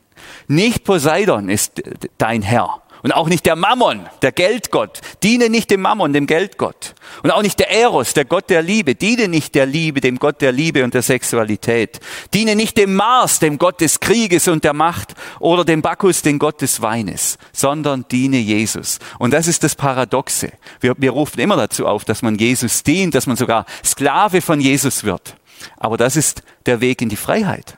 Nicht 0.48 0.84
Poseidon 0.84 1.50
ist 1.50 1.82
dein 2.18 2.42
Herr 2.42 2.82
Und 3.04 3.14
auch 3.14 3.28
nicht 3.28 3.46
der 3.46 3.56
Mammon, 3.56 4.08
der 4.22 4.32
Geldgott. 4.32 5.02
Diene 5.24 5.50
nicht 5.50 5.70
dem 5.70 5.82
Mammon, 5.82 6.14
dem 6.14 6.28
Geldgott. 6.28 6.96
Und 7.24 7.32
auch 7.32 7.42
nicht 7.42 7.60
der 7.60 7.72
Eros, 7.72 8.14
der 8.14 8.26
Gott 8.26 8.50
der 8.50 8.62
Liebe. 8.62 8.96
Diene 8.96 9.28
nicht 9.28 9.56
der 9.56 9.66
Liebe, 9.66 10.02
dem 10.02 10.20
Gott 10.20 10.42
der 10.42 10.52
Liebe 10.52 10.84
und 10.84 10.94
der 10.94 11.04
Sexualität. 11.04 12.00
Diene 12.34 12.56
nicht 12.56 12.78
dem 12.78 12.96
Mars, 12.96 13.40
dem 13.40 13.58
Gott 13.58 13.82
des 13.82 14.00
Krieges 14.00 14.48
und 14.48 14.64
der 14.64 14.74
Macht 14.74 15.14
oder 15.40 15.64
dem 15.64 15.82
Bacchus, 15.82 16.22
dem 16.22 16.40
Gott 16.40 16.62
des 16.62 16.82
Weines, 16.82 17.38
sondern 17.54 18.06
diene 18.12 18.38
Jesus. 18.38 19.00
Und 19.20 19.32
das 19.32 19.48
ist 19.48 19.64
das 19.64 19.76
Paradoxe. 19.76 20.52
Wir, 20.80 20.96
wir 20.98 21.12
rufen 21.12 21.40
immer 21.40 21.56
dazu 21.56 21.86
auf, 21.86 22.04
dass 22.04 22.22
man 22.22 22.36
Jesus 22.36 22.84
dient, 22.84 23.16
dass 23.16 23.28
man 23.28 23.38
sogar 23.38 23.66
Sklave 23.86 24.42
von 24.42 24.60
Jesus 24.60 25.04
wird. 25.04 25.36
Aber 25.78 25.98
das 25.98 26.16
ist 26.16 26.44
der 26.66 26.82
Weg 26.82 27.02
in 27.02 27.10
die 27.10 27.16
Freiheit. 27.16 27.78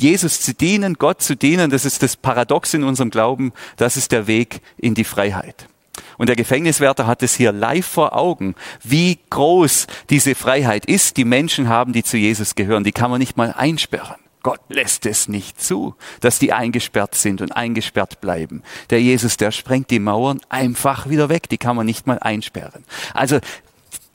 Jesus 0.00 0.40
zu 0.40 0.54
dienen, 0.54 0.94
Gott 0.94 1.22
zu 1.22 1.36
dienen, 1.36 1.70
das 1.70 1.84
ist 1.84 2.02
das 2.02 2.16
Paradox 2.16 2.74
in 2.74 2.84
unserem 2.84 3.10
Glauben, 3.10 3.52
das 3.76 3.96
ist 3.96 4.12
der 4.12 4.26
Weg 4.26 4.60
in 4.76 4.94
die 4.94 5.04
Freiheit. 5.04 5.68
Und 6.16 6.28
der 6.28 6.36
Gefängniswärter 6.36 7.06
hat 7.06 7.22
es 7.22 7.34
hier 7.34 7.52
live 7.52 7.86
vor 7.86 8.16
Augen, 8.16 8.54
wie 8.82 9.18
groß 9.30 9.86
diese 10.10 10.34
Freiheit 10.34 10.84
ist, 10.84 11.16
die 11.16 11.24
Menschen 11.24 11.68
haben, 11.68 11.92
die 11.92 12.02
zu 12.02 12.16
Jesus 12.16 12.54
gehören. 12.54 12.84
Die 12.84 12.92
kann 12.92 13.10
man 13.10 13.20
nicht 13.20 13.36
mal 13.36 13.54
einsperren. 13.56 14.16
Gott 14.42 14.60
lässt 14.68 15.04
es 15.04 15.28
nicht 15.28 15.60
zu, 15.60 15.94
dass 16.20 16.38
die 16.38 16.52
eingesperrt 16.52 17.14
sind 17.14 17.40
und 17.40 17.52
eingesperrt 17.52 18.20
bleiben. 18.20 18.62
Der 18.90 19.02
Jesus, 19.02 19.36
der 19.36 19.50
sprengt 19.50 19.90
die 19.90 19.98
Mauern 19.98 20.40
einfach 20.48 21.08
wieder 21.08 21.28
weg. 21.28 21.48
Die 21.48 21.58
kann 21.58 21.76
man 21.76 21.86
nicht 21.86 22.06
mal 22.06 22.18
einsperren. 22.18 22.84
Also 23.14 23.40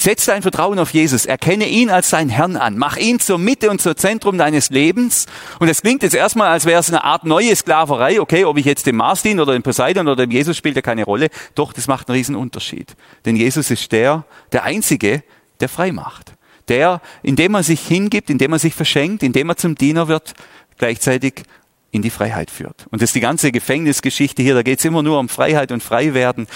Setz 0.04 0.26
dein 0.26 0.42
Vertrauen 0.42 0.80
auf 0.80 0.90
Jesus, 0.90 1.26
erkenne 1.26 1.66
ihn 1.66 1.90
als 1.90 2.10
dein 2.10 2.28
Herrn 2.28 2.58
an, 2.58 2.78
mach 2.78 2.98
ihn 2.98 3.22
zur 3.22 3.38
Mitte 3.38 3.70
und 3.70 3.80
zur 3.80 3.96
Zentrum 3.96 4.38
deines 4.38 4.70
Lebens. 4.70 5.28
Und 5.60 5.70
es 5.70 5.82
klingt 5.82 6.04
jetzt 6.04 6.14
erstmal, 6.14 6.50
als 6.50 6.66
wäre 6.66 6.82
es 6.82 6.90
eine 6.90 7.06
Art 7.06 7.24
neue 7.24 7.56
Sklaverei. 7.56 8.20
Okay, 8.20 8.44
ob 8.44 8.58
ich 8.58 8.66
jetzt 8.66 8.86
dem 8.86 8.98
Mars 8.98 9.22
diene 9.22 9.42
oder 9.42 9.54
dem 9.54 9.64
Poseidon 9.64 10.10
oder 10.10 10.26
dem 10.26 10.32
Jesus 10.32 10.58
spielt 10.58 10.76
ja 10.76 10.82
keine 10.82 11.06
Rolle. 11.06 11.30
Doch, 11.56 11.72
das 11.72 11.88
macht 11.88 12.10
einen 12.10 12.18
riesen 12.18 12.36
Unterschied. 12.36 12.98
Denn 13.24 13.38
Jesus 13.38 13.72
ist 13.72 13.94
der, 13.94 14.26
der 14.52 14.66
Einzige, 14.66 15.24
der 15.62 15.70
frei 15.70 15.94
macht. 15.94 16.34
Der, 16.68 17.00
indem 17.22 17.56
er 17.56 17.64
sich 17.64 17.80
hingibt, 17.80 18.30
indem 18.30 18.52
er 18.52 18.60
sich 18.60 18.74
verschenkt, 18.74 19.24
indem 19.24 19.48
er 19.52 19.56
zum 19.56 19.76
Diener 19.76 20.10
wird, 20.10 20.34
gleichzeitig 20.80 21.44
in 21.92 22.02
die 22.02 22.10
Freiheit 22.10 22.52
führt. 22.52 22.88
Und 22.92 23.02
das 23.02 23.12
ist 23.12 23.16
die 23.16 23.22
ganze 23.22 23.54
Gefängnisgeschichte 23.54 24.44
hier, 24.44 24.54
da 24.54 24.64
geht 24.64 24.80
es 24.80 24.86
immer 24.86 25.02
nur 25.02 25.18
um 25.18 25.30
Freiheit 25.30 25.72
und 25.72 25.82
Freiwerden. 25.82 26.48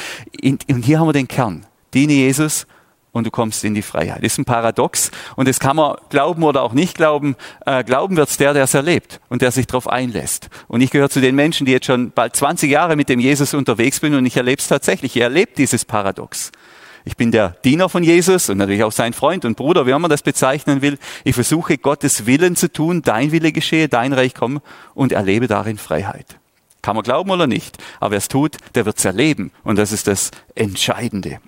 Und 0.43 0.83
hier 0.83 0.99
haben 0.99 1.07
wir 1.07 1.13
den 1.13 1.29
Kern. 1.29 1.65
Diene 1.93 2.12
Jesus 2.12 2.67
und 3.11 3.25
du 3.25 3.31
kommst 3.31 3.63
in 3.63 3.73
die 3.73 3.81
Freiheit. 3.81 4.23
Ist 4.23 4.37
ein 4.37 4.45
Paradox 4.45 5.11
und 5.35 5.47
das 5.47 5.59
kann 5.59 5.75
man 5.75 5.97
glauben 6.09 6.43
oder 6.43 6.61
auch 6.61 6.73
nicht 6.73 6.95
glauben. 6.95 7.35
Äh, 7.65 7.83
glauben 7.83 8.15
wird's 8.17 8.37
der, 8.37 8.53
der 8.53 8.63
es 8.63 8.73
erlebt 8.73 9.19
und 9.29 9.41
der 9.41 9.51
sich 9.51 9.67
darauf 9.67 9.87
einlässt. 9.87 10.49
Und 10.67 10.81
ich 10.81 10.91
gehöre 10.91 11.09
zu 11.09 11.21
den 11.21 11.35
Menschen, 11.35 11.65
die 11.65 11.71
jetzt 11.71 11.85
schon 11.85 12.11
bald 12.11 12.35
20 12.35 12.69
Jahre 12.69 12.95
mit 12.95 13.09
dem 13.09 13.19
Jesus 13.19 13.53
unterwegs 13.53 13.99
bin 13.99 14.13
und 14.13 14.25
ich 14.25 14.37
erlebe 14.37 14.59
es 14.59 14.67
tatsächlich. 14.67 15.15
Ich 15.15 15.21
erlebe 15.21 15.51
dieses 15.57 15.85
Paradox. 15.85 16.51
Ich 17.07 17.15
bin 17.15 17.31
der 17.31 17.55
Diener 17.63 17.87
von 17.87 18.03
Jesus 18.03 18.49
und 18.49 18.57
natürlich 18.57 18.83
auch 18.83 18.91
sein 18.91 19.13
Freund 19.13 19.45
und 19.45 19.55
Bruder, 19.55 19.87
wie 19.87 19.93
man 19.93 20.09
das 20.09 20.23
bezeichnen 20.23 20.81
will. 20.81 20.97
Ich 21.23 21.35
versuche 21.35 21.77
Gottes 21.77 22.25
Willen 22.25 22.57
zu 22.57 22.69
tun, 22.69 23.01
dein 23.01 23.31
Wille 23.31 23.53
geschehe, 23.53 23.87
dein 23.87 24.11
Reich 24.11 24.33
komme 24.33 24.61
und 24.93 25.13
erlebe 25.13 25.47
darin 25.47 25.77
Freiheit. 25.77 26.37
Kann 26.81 26.95
man 26.95 27.03
glauben 27.03 27.31
oder 27.31 27.47
nicht, 27.47 27.77
aber 28.01 28.11
wer 28.11 28.17
es 28.17 28.27
tut, 28.27 28.57
der 28.75 28.85
wird 28.85 28.97
es 28.97 29.05
erleben 29.05 29.51
und 29.63 29.77
das 29.77 29.93
ist 29.93 30.07
das 30.07 30.31
Entscheidende. 30.53 31.39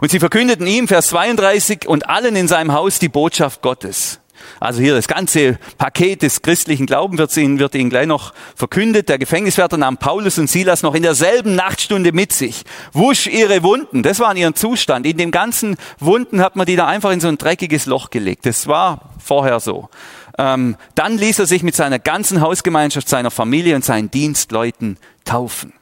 Und 0.00 0.10
sie 0.10 0.18
verkündeten 0.18 0.66
ihm, 0.66 0.88
Vers 0.88 1.08
32, 1.08 1.86
und 1.86 2.08
allen 2.08 2.36
in 2.36 2.48
seinem 2.48 2.72
Haus 2.72 2.98
die 2.98 3.08
Botschaft 3.08 3.62
Gottes. 3.62 4.20
Also 4.60 4.80
hier 4.80 4.94
das 4.94 5.08
ganze 5.08 5.58
Paket 5.78 6.22
des 6.22 6.42
christlichen 6.42 6.86
Glaubens 6.86 7.18
wird 7.18 7.36
ihnen, 7.36 7.58
wird 7.58 7.74
ihnen 7.74 7.90
gleich 7.90 8.06
noch 8.06 8.32
verkündet. 8.54 9.08
Der 9.08 9.18
Gefängniswärter 9.18 9.76
nahm 9.76 9.98
Paulus 9.98 10.38
und 10.38 10.48
Silas 10.48 10.82
noch 10.82 10.94
in 10.94 11.02
derselben 11.02 11.54
Nachtstunde 11.54 12.12
mit 12.12 12.32
sich, 12.32 12.62
wusch 12.92 13.26
ihre 13.26 13.62
Wunden. 13.62 14.02
Das 14.02 14.20
war 14.20 14.30
in 14.32 14.38
ihrem 14.38 14.54
Zustand. 14.54 15.06
In 15.06 15.16
dem 15.16 15.30
ganzen 15.30 15.76
Wunden 15.98 16.40
hat 16.40 16.56
man 16.56 16.66
die 16.66 16.76
da 16.76 16.86
einfach 16.86 17.10
in 17.10 17.20
so 17.20 17.28
ein 17.28 17.38
dreckiges 17.38 17.86
Loch 17.86 18.10
gelegt. 18.10 18.46
Das 18.46 18.66
war 18.66 19.10
vorher 19.18 19.60
so. 19.60 19.88
Ähm, 20.38 20.76
dann 20.94 21.18
ließ 21.18 21.40
er 21.40 21.46
sich 21.46 21.62
mit 21.62 21.76
seiner 21.76 21.98
ganzen 21.98 22.40
Hausgemeinschaft, 22.40 23.08
seiner 23.08 23.30
Familie 23.30 23.76
und 23.76 23.84
seinen 23.84 24.10
Dienstleuten 24.10 24.96
taufen. 25.24 25.72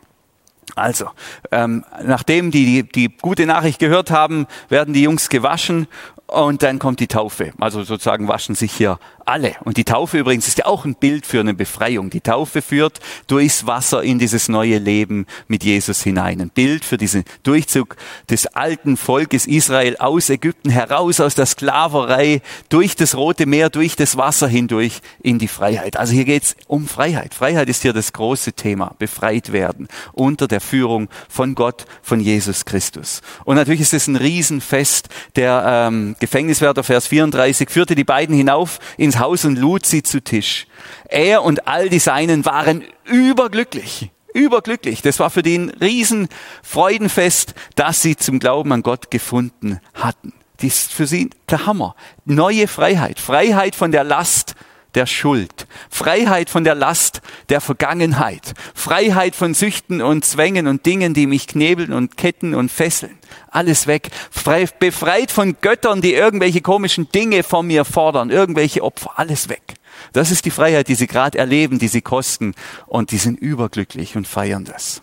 Also, 0.77 1.11
ähm, 1.51 1.85
nachdem 2.03 2.51
die, 2.51 2.85
die 2.85 3.09
die 3.09 3.17
gute 3.17 3.47
Nachricht 3.47 3.79
gehört 3.79 4.11
haben, 4.11 4.47
werden 4.69 4.95
die 4.95 5.03
Jungs 5.03 5.29
gewaschen 5.29 5.89
und 6.27 6.63
dann 6.63 6.79
kommt 6.79 7.01
die 7.01 7.09
Taufe. 7.09 7.53
Also 7.59 7.83
sozusagen 7.83 8.29
waschen 8.29 8.55
sich 8.55 8.73
hier 8.73 8.99
alle. 9.31 9.55
Und 9.65 9.77
die 9.77 9.85
Taufe 9.85 10.19
übrigens 10.19 10.49
ist 10.49 10.59
ja 10.59 10.67
auch 10.67 10.85
ein 10.85 10.97
Bild 10.97 11.25
für 11.25 11.39
eine 11.39 11.55
Befreiung. 11.55 12.11
Die 12.11 12.21
Taufe 12.21 12.63
führt 12.63 12.99
durchs 13.29 13.65
Wasser 13.65 14.03
in 14.03 14.19
dieses 14.19 14.49
neue 14.49 14.79
Leben 14.79 15.25
mit 15.47 15.63
Jesus 15.63 16.03
hinein. 16.03 16.41
Ein 16.41 16.51
Bild 16.51 16.85
für 16.85 16.99
diesen 16.99 17.25
Durchzug 17.45 17.97
des 18.29 18.49
alten 18.49 18.97
Volkes 18.97 19.47
Israel 19.47 19.97
aus 19.99 20.31
Ägypten 20.31 20.71
heraus, 20.71 21.21
aus 21.21 21.37
der 21.37 21.47
Sklaverei, 21.47 22.43
durch 22.71 22.97
das 22.97 23.15
Rote 23.15 23.47
Meer, 23.47 23.71
durch 23.71 23.95
das 23.95 24.17
Wasser 24.17 24.49
hindurch 24.49 25.01
in 25.23 25.39
die 25.39 25.47
Freiheit. 25.47 25.97
Also 25.97 26.13
hier 26.13 26.25
geht's 26.25 26.57
um 26.67 26.89
Freiheit. 26.89 27.33
Freiheit 27.33 27.69
ist 27.69 27.83
hier 27.83 27.93
das 27.93 28.13
große 28.13 28.55
Thema. 28.55 28.97
Befreit 28.99 29.53
werden 29.53 29.87
unter 30.13 30.49
der 30.49 30.61
Führung 30.61 31.09
von 31.29 31.55
Gott, 31.55 31.85
von 32.03 32.19
Jesus 32.19 32.65
Christus. 32.65 33.21
Und 33.45 33.55
natürlich 33.55 33.83
ist 33.83 33.95
es 33.95 34.09
ein 34.09 34.17
Riesenfest. 34.17 35.09
Der 35.37 35.87
ähm, 35.89 36.17
Gefängniswärter, 36.19 36.83
Vers 36.83 37.07
34, 37.07 37.71
führte 37.71 37.95
die 37.95 38.03
beiden 38.03 38.35
hinauf 38.35 38.81
ins 38.97 39.20
Haus 39.21 39.45
und 39.45 39.57
lud 39.57 39.87
sie 39.87 40.03
zu 40.03 40.23
Tisch. 40.23 40.67
Er 41.09 41.45
und 41.45 41.69
all 41.69 41.89
die 41.89 41.99
Seinen 41.99 42.45
waren 42.45 42.83
überglücklich. 43.05 44.11
Überglücklich. 44.35 45.03
Das 45.03 45.19
war 45.19 45.31
für 45.31 45.43
die 45.43 45.57
ein 45.57 45.71
Riesenfreudenfest, 45.71 47.55
dass 47.75 48.03
sie 48.03 48.17
zum 48.17 48.39
Glauben 48.39 48.73
an 48.73 48.83
Gott 48.83 49.11
gefunden 49.11 49.81
hatten. 49.95 50.33
Das 50.57 50.67
ist 50.67 50.93
für 50.93 51.07
sie 51.07 51.31
der 51.49 51.67
Hammer. 51.67 51.95
Neue 52.25 52.69
Freiheit. 52.69 53.19
Freiheit 53.19 53.75
von 53.75 53.93
der 53.93 54.05
Last 54.05 54.55
der 54.95 55.07
Schuld, 55.07 55.67
Freiheit 55.89 56.51
von 56.51 56.65
der 56.65 56.75
Last 56.75 57.21
der 57.49 57.61
Vergangenheit, 57.61 58.55
Freiheit 58.75 59.35
von 59.35 59.55
Süchten 59.55 60.03
und 60.03 60.25
Zwängen 60.25 60.67
und 60.67 60.87
Dingen, 60.87 61.15
die 61.15 61.27
mich 61.27 61.47
knebeln 61.47 61.93
und 61.93 62.17
ketten 62.17 62.55
und 62.55 62.71
fesseln. 62.71 63.19
Alles 63.51 63.87
weg. 63.87 64.11
Frei, 64.31 64.67
befreit 64.79 65.31
von 65.31 65.57
Göttern, 65.61 66.01
die 66.01 66.15
irgendwelche 66.15 66.61
komischen 66.61 67.11
Dinge 67.13 67.43
von 67.43 67.67
mir 67.67 67.85
fordern, 67.85 68.31
irgendwelche 68.31 68.83
Opfer. 68.83 69.13
Alles 69.17 69.49
weg. 69.49 69.75
Das 70.13 70.31
ist 70.31 70.45
die 70.45 70.51
Freiheit, 70.51 70.89
die 70.89 70.95
sie 70.95 71.07
gerade 71.07 71.39
erleben, 71.39 71.79
die 71.79 71.89
sie 71.89 72.01
kosten 72.01 72.55
und 72.87 73.11
die 73.11 73.19
sind 73.19 73.39
überglücklich 73.39 74.17
und 74.17 74.27
feiern 74.27 74.65
das. 74.65 75.03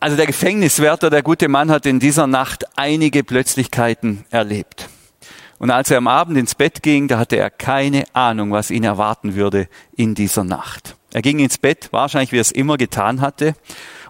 Also 0.00 0.16
der 0.16 0.26
Gefängniswärter, 0.26 1.10
der 1.10 1.22
gute 1.22 1.48
Mann, 1.48 1.70
hat 1.70 1.84
in 1.84 2.00
dieser 2.00 2.26
Nacht 2.26 2.64
einige 2.76 3.22
Plötzlichkeiten 3.22 4.24
erlebt. 4.30 4.88
Und 5.60 5.70
als 5.70 5.90
er 5.90 5.98
am 5.98 6.08
Abend 6.08 6.38
ins 6.38 6.54
Bett 6.54 6.82
ging, 6.82 7.06
da 7.06 7.18
hatte 7.18 7.36
er 7.36 7.50
keine 7.50 8.04
Ahnung, 8.14 8.50
was 8.50 8.70
ihn 8.70 8.82
erwarten 8.82 9.34
würde 9.34 9.68
in 9.94 10.14
dieser 10.14 10.42
Nacht. 10.42 10.96
Er 11.12 11.20
ging 11.20 11.38
ins 11.38 11.58
Bett, 11.58 11.88
wahrscheinlich 11.90 12.32
wie 12.32 12.38
er 12.38 12.40
es 12.40 12.50
immer 12.50 12.78
getan 12.78 13.20
hatte, 13.20 13.52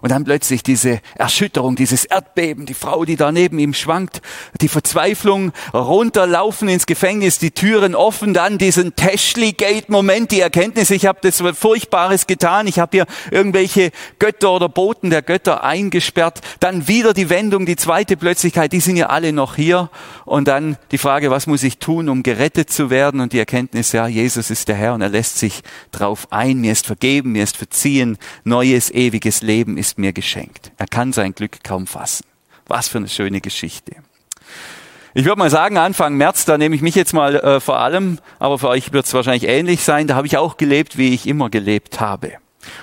und 0.01 0.11
dann 0.11 0.25
plötzlich 0.25 0.63
diese 0.63 1.01
Erschütterung, 1.15 1.77
dieses 1.77 2.05
Erdbeben, 2.05 2.67
die 2.67 2.75
Frau, 2.75 3.05
die 3.05 3.17
da 3.17 3.33
neben 3.33 3.59
ihm 3.59 3.75
schwankt, 3.75 4.23
die 4.61 4.69
Verzweiflung, 4.69 5.53
runterlaufen 5.75 6.69
ins 6.69 6.87
Gefängnis, 6.87 7.39
die 7.39 7.51
Türen 7.51 7.95
offen, 7.95 8.35
dann 8.35 8.59
diesen 8.59 8.97
Tashley-Gate-Moment, 8.97 10.33
die 10.33 10.41
Erkenntnis, 10.41 10.91
ich 10.91 11.07
habe 11.07 11.19
das 11.23 11.43
Furchtbares 11.55 12.27
getan, 12.27 12.67
ich 12.67 12.79
habe 12.79 12.91
hier 12.93 13.07
irgendwelche 13.31 13.91
Götter 14.19 14.53
oder 14.53 14.69
Boten 14.69 15.11
der 15.11 15.23
Götter 15.23 15.65
eingesperrt, 15.65 16.41
dann 16.61 16.89
wieder 16.89 17.15
die 17.15 17.31
Wendung, 17.31 17.67
die 17.67 17.77
zweite 17.77 18.17
Plötzlichkeit, 18.17 18.73
die 18.73 18.81
sind 18.81 18.97
ja 18.97 19.07
alle 19.07 19.33
noch 19.33 19.57
hier. 19.57 19.91
Und 20.25 20.49
dann 20.49 20.77
die 20.93 20.99
Frage, 20.99 21.31
was 21.31 21.47
muss 21.47 21.63
ich 21.63 21.79
tun, 21.79 22.09
um 22.09 22.23
gerettet 22.23 22.71
zu 22.71 22.91
werden? 22.91 23.21
Und 23.21 23.33
die 23.33 23.39
Erkenntnis, 23.39 23.93
ja, 23.93 24.07
Jesus 24.07 24.51
ist 24.51 24.69
der 24.69 24.77
Herr 24.77 24.95
und 24.95 25.03
er 25.03 25.09
lässt 25.09 25.39
sich 25.39 25.63
drauf 25.91 26.29
ein, 26.31 26.61
mir 26.61 26.73
ist 26.73 26.87
vergeben, 26.87 27.33
mir 27.33 27.45
ist 27.45 27.57
verziehen, 27.57 28.17
neues, 28.45 28.91
ewiges 28.91 29.43
Leben 29.43 29.77
ist 29.77 29.90
ist 29.91 29.99
mir 29.99 30.13
geschenkt. 30.13 30.71
Er 30.79 30.87
kann 30.87 31.13
sein 31.13 31.35
Glück 31.35 31.65
kaum 31.65 31.89
fassen. 31.89 32.25
Was 32.69 32.87
für 32.87 32.99
eine 32.99 33.09
schöne 33.09 33.41
Geschichte. 33.41 33.97
Ich 35.15 35.25
würde 35.25 35.41
mal 35.41 35.51
sagen, 35.51 35.79
Anfang 35.79 36.15
März, 36.15 36.45
da 36.45 36.57
nehme 36.57 36.77
ich 36.77 36.83
mich 36.83 36.95
jetzt 36.95 37.13
mal 37.13 37.35
äh, 37.35 37.59
vor 37.59 37.81
allem, 37.81 38.21
aber 38.39 38.61
für 38.61 38.69
euch 38.69 38.93
wird 38.93 39.07
es 39.07 39.15
wahrscheinlich 39.15 39.49
ähnlich 39.49 39.83
sein, 39.83 40.07
da 40.07 40.15
habe 40.15 40.29
ich 40.29 40.37
auch 40.37 40.57
gelebt, 40.57 40.97
wie 40.97 41.13
ich 41.13 41.27
immer 41.27 41.51
gelebt 41.51 41.99
habe. 41.99 42.35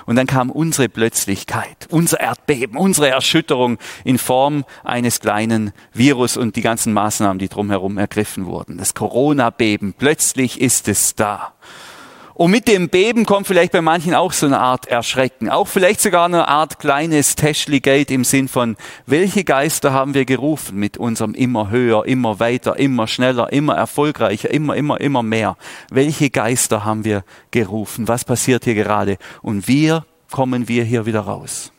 Und 0.04 0.16
dann 0.16 0.26
kam 0.26 0.50
unsere 0.50 0.90
Plötzlichkeit, 0.90 1.86
unser 1.88 2.20
Erdbeben, 2.20 2.76
unsere 2.76 3.08
Erschütterung 3.08 3.78
in 4.04 4.18
Form 4.18 4.66
eines 4.84 5.20
kleinen 5.20 5.72
Virus 5.94 6.36
und 6.36 6.56
die 6.56 6.62
ganzen 6.62 6.92
Maßnahmen, 6.92 7.38
die 7.38 7.48
drumherum 7.48 7.96
ergriffen 7.96 8.44
wurden. 8.44 8.76
Das 8.76 8.92
Corona-Beben, 8.92 9.94
plötzlich 9.96 10.60
ist 10.60 10.88
es 10.88 11.14
da. 11.14 11.54
Und 12.38 12.52
mit 12.52 12.68
dem 12.68 12.88
Beben 12.88 13.26
kommt 13.26 13.48
vielleicht 13.48 13.72
bei 13.72 13.80
manchen 13.80 14.14
auch 14.14 14.32
so 14.32 14.46
eine 14.46 14.60
Art 14.60 14.86
Erschrecken. 14.86 15.48
Auch 15.48 15.66
vielleicht 15.66 16.00
sogar 16.00 16.26
eine 16.26 16.46
Art 16.46 16.78
kleines 16.78 17.34
Tashly 17.34 17.80
Gate 17.80 18.12
im 18.12 18.22
Sinn 18.22 18.46
von, 18.46 18.76
welche 19.06 19.42
Geister 19.42 19.92
haben 19.92 20.14
wir 20.14 20.24
gerufen 20.24 20.78
mit 20.78 20.98
unserem 20.98 21.34
immer 21.34 21.70
höher, 21.70 22.06
immer 22.06 22.38
weiter, 22.38 22.78
immer 22.78 23.08
schneller, 23.08 23.52
immer 23.52 23.74
erfolgreicher, 23.74 24.52
immer, 24.52 24.76
immer, 24.76 25.00
immer 25.00 25.24
mehr? 25.24 25.56
Welche 25.90 26.30
Geister 26.30 26.84
haben 26.84 27.04
wir 27.04 27.24
gerufen? 27.50 28.06
Was 28.06 28.24
passiert 28.24 28.62
hier 28.62 28.76
gerade? 28.76 29.18
Und 29.42 29.66
wir 29.66 30.06
kommen 30.30 30.68
wir 30.68 30.84
hier 30.84 31.06
wieder 31.06 31.22
raus? 31.22 31.72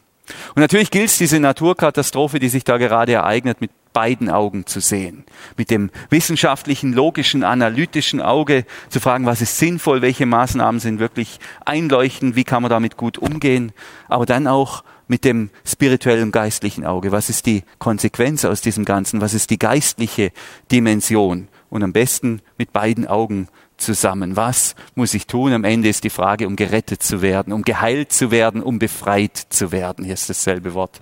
Und 0.56 0.62
natürlich 0.62 0.92
gilt 0.92 1.08
es, 1.08 1.18
diese 1.18 1.40
Naturkatastrophe, 1.40 2.40
die 2.40 2.50
sich 2.50 2.66
da 2.66 2.78
gerade 2.78 3.14
ereignet, 3.14 3.62
mit 3.62 3.72
beiden 3.94 4.30
Augen 4.30 4.66
zu 4.66 4.80
sehen. 4.80 5.26
Mit 5.58 5.72
dem 5.72 5.90
wissenschaftlichen, 6.10 6.94
logischen, 6.94 7.44
analytischen 7.44 8.22
Auge 8.22 8.66
zu 8.90 9.00
fragen, 9.00 9.26
was 9.26 9.42
ist 9.42 9.58
sinnvoll, 9.58 10.02
welche 10.02 10.26
Maßnahmen 10.26 10.80
sind 10.80 11.00
wirklich 11.00 11.40
einleuchtend, 11.66 12.36
wie 12.36 12.44
kann 12.44 12.62
man 12.62 12.70
damit 12.70 12.98
gut 12.98 13.18
umgehen. 13.18 13.72
Aber 14.08 14.26
dann 14.26 14.48
auch 14.48 14.84
mit 15.08 15.26
dem 15.26 15.50
spirituellen, 15.66 16.32
geistlichen 16.32 16.86
Auge. 16.86 17.12
Was 17.12 17.30
ist 17.30 17.48
die 17.48 17.64
Konsequenz 17.80 18.46
aus 18.46 18.62
diesem 18.62 18.86
Ganzen? 18.86 19.22
Was 19.22 19.34
ist 19.34 19.50
die 19.50 19.60
geistliche 19.60 20.32
Dimension? 20.72 21.48
Und 21.70 21.84
am 21.84 21.94
besten 21.94 22.42
mit 22.58 22.74
beiden 22.74 23.08
Augen 23.08 23.48
zusammen. 23.78 24.36
Was 24.36 24.76
muss 24.96 25.14
ich 25.14 25.28
tun? 25.28 25.54
Am 25.54 25.64
Ende 25.64 25.90
ist 25.90 26.04
die 26.04 26.10
Frage, 26.10 26.48
um 26.48 26.56
gerettet 26.56 27.02
zu 27.02 27.22
werden, 27.22 27.54
um 27.54 27.64
geheilt 27.64 28.12
zu 28.12 28.32
werden, 28.32 28.62
um 28.62 28.80
befreit 28.80 29.38
zu 29.50 29.72
werden. 29.72 30.06
Hier 30.06 30.14
ist 30.14 30.30
dasselbe 30.30 30.74
Wort. 30.74 31.02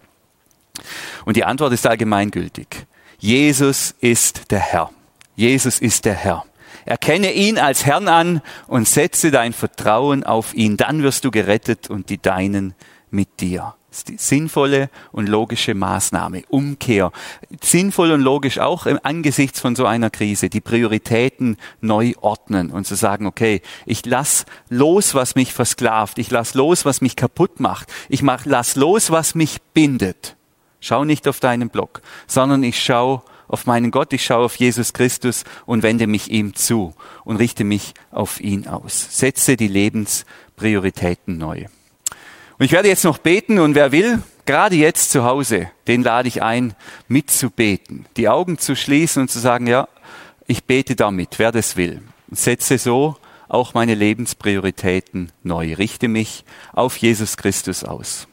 Und 1.25 1.37
die 1.37 1.43
Antwort 1.43 1.73
ist 1.73 1.85
allgemeingültig. 1.87 2.67
Jesus 3.19 3.95
ist 3.99 4.51
der 4.51 4.59
Herr. 4.59 4.91
Jesus 5.35 5.79
ist 5.79 6.05
der 6.05 6.13
Herr. 6.13 6.45
Erkenne 6.85 7.33
ihn 7.33 7.59
als 7.59 7.85
Herrn 7.85 8.07
an 8.07 8.41
und 8.67 8.87
setze 8.87 9.29
dein 9.29 9.51
Vertrauen 9.51 10.23
auf 10.23 10.53
ihn. 10.53 10.77
Dann 10.77 11.03
wirst 11.03 11.25
du 11.25 11.31
gerettet 11.31 11.89
und 11.89 12.09
die 12.09 12.17
Deinen 12.17 12.75
mit 13.09 13.41
dir. 13.41 13.75
Das 13.89 13.99
ist 13.99 14.07
die 14.07 14.17
sinnvolle 14.17 14.89
und 15.11 15.27
logische 15.27 15.73
Maßnahme. 15.73 16.43
Umkehr. 16.49 17.11
Sinnvoll 17.61 18.11
und 18.11 18.21
logisch 18.21 18.59
auch 18.59 18.85
angesichts 19.03 19.59
von 19.59 19.75
so 19.75 19.85
einer 19.85 20.09
Krise. 20.09 20.49
Die 20.49 20.61
Prioritäten 20.61 21.57
neu 21.81 22.13
ordnen 22.21 22.69
und 22.69 22.87
zu 22.87 22.95
sagen, 22.95 23.25
okay, 23.25 23.61
ich 23.85 24.05
lass 24.05 24.45
los, 24.69 25.13
was 25.13 25.35
mich 25.35 25.51
versklavt. 25.51 26.19
Ich 26.19 26.31
lass 26.31 26.53
los, 26.53 26.85
was 26.85 27.01
mich 27.01 27.15
kaputt 27.15 27.59
macht. 27.59 27.91
Ich 28.07 28.21
mach, 28.21 28.45
lass 28.45 28.75
los, 28.75 29.11
was 29.11 29.35
mich 29.35 29.57
bindet. 29.73 30.36
Schau 30.79 31.03
nicht 31.03 31.27
auf 31.27 31.39
deinen 31.39 31.69
Block, 31.69 32.01
sondern 32.27 32.63
ich 32.63 32.81
schau 32.81 33.23
auf 33.47 33.65
meinen 33.65 33.91
Gott, 33.91 34.13
ich 34.13 34.25
schaue 34.25 34.45
auf 34.45 34.55
Jesus 34.55 34.93
Christus 34.93 35.43
und 35.65 35.83
wende 35.83 36.07
mich 36.07 36.29
ihm 36.29 36.53
zu 36.53 36.93
und 37.23 37.37
richte 37.37 37.63
mich 37.63 37.93
auf 38.11 38.39
ihn 38.39 38.67
aus. 38.67 39.07
Setze 39.17 39.55
die 39.55 39.67
Lebensprioritäten 39.67 41.37
neu. 41.37 41.65
Und 42.57 42.65
ich 42.65 42.71
werde 42.71 42.89
jetzt 42.89 43.03
noch 43.03 43.19
beten 43.19 43.59
und 43.59 43.75
wer 43.75 43.91
will, 43.91 44.21
gerade 44.45 44.75
jetzt 44.75 45.11
zu 45.11 45.23
Hause, 45.23 45.69
den 45.87 46.03
lade 46.03 46.27
ich 46.27 46.41
ein, 46.41 46.73
mitzubeten, 47.07 48.05
die 48.17 48.29
Augen 48.29 48.57
zu 48.57 48.75
schließen 48.75 49.23
und 49.23 49.31
zu 49.31 49.39
sagen, 49.39 49.67
ja, 49.67 49.87
ich 50.47 50.63
bete 50.63 50.95
damit, 50.95 51.37
wer 51.37 51.51
das 51.51 51.75
will. 51.75 52.01
Und 52.29 52.39
setze 52.39 52.77
so 52.77 53.15
auch 53.47 53.73
meine 53.73 53.95
Lebensprioritäten 53.95 55.31
neu, 55.43 55.75
richte 55.75 56.07
mich 56.07 56.43
auf 56.73 56.97
Jesus 56.97 57.37
Christus 57.37 57.83
aus. 57.83 58.27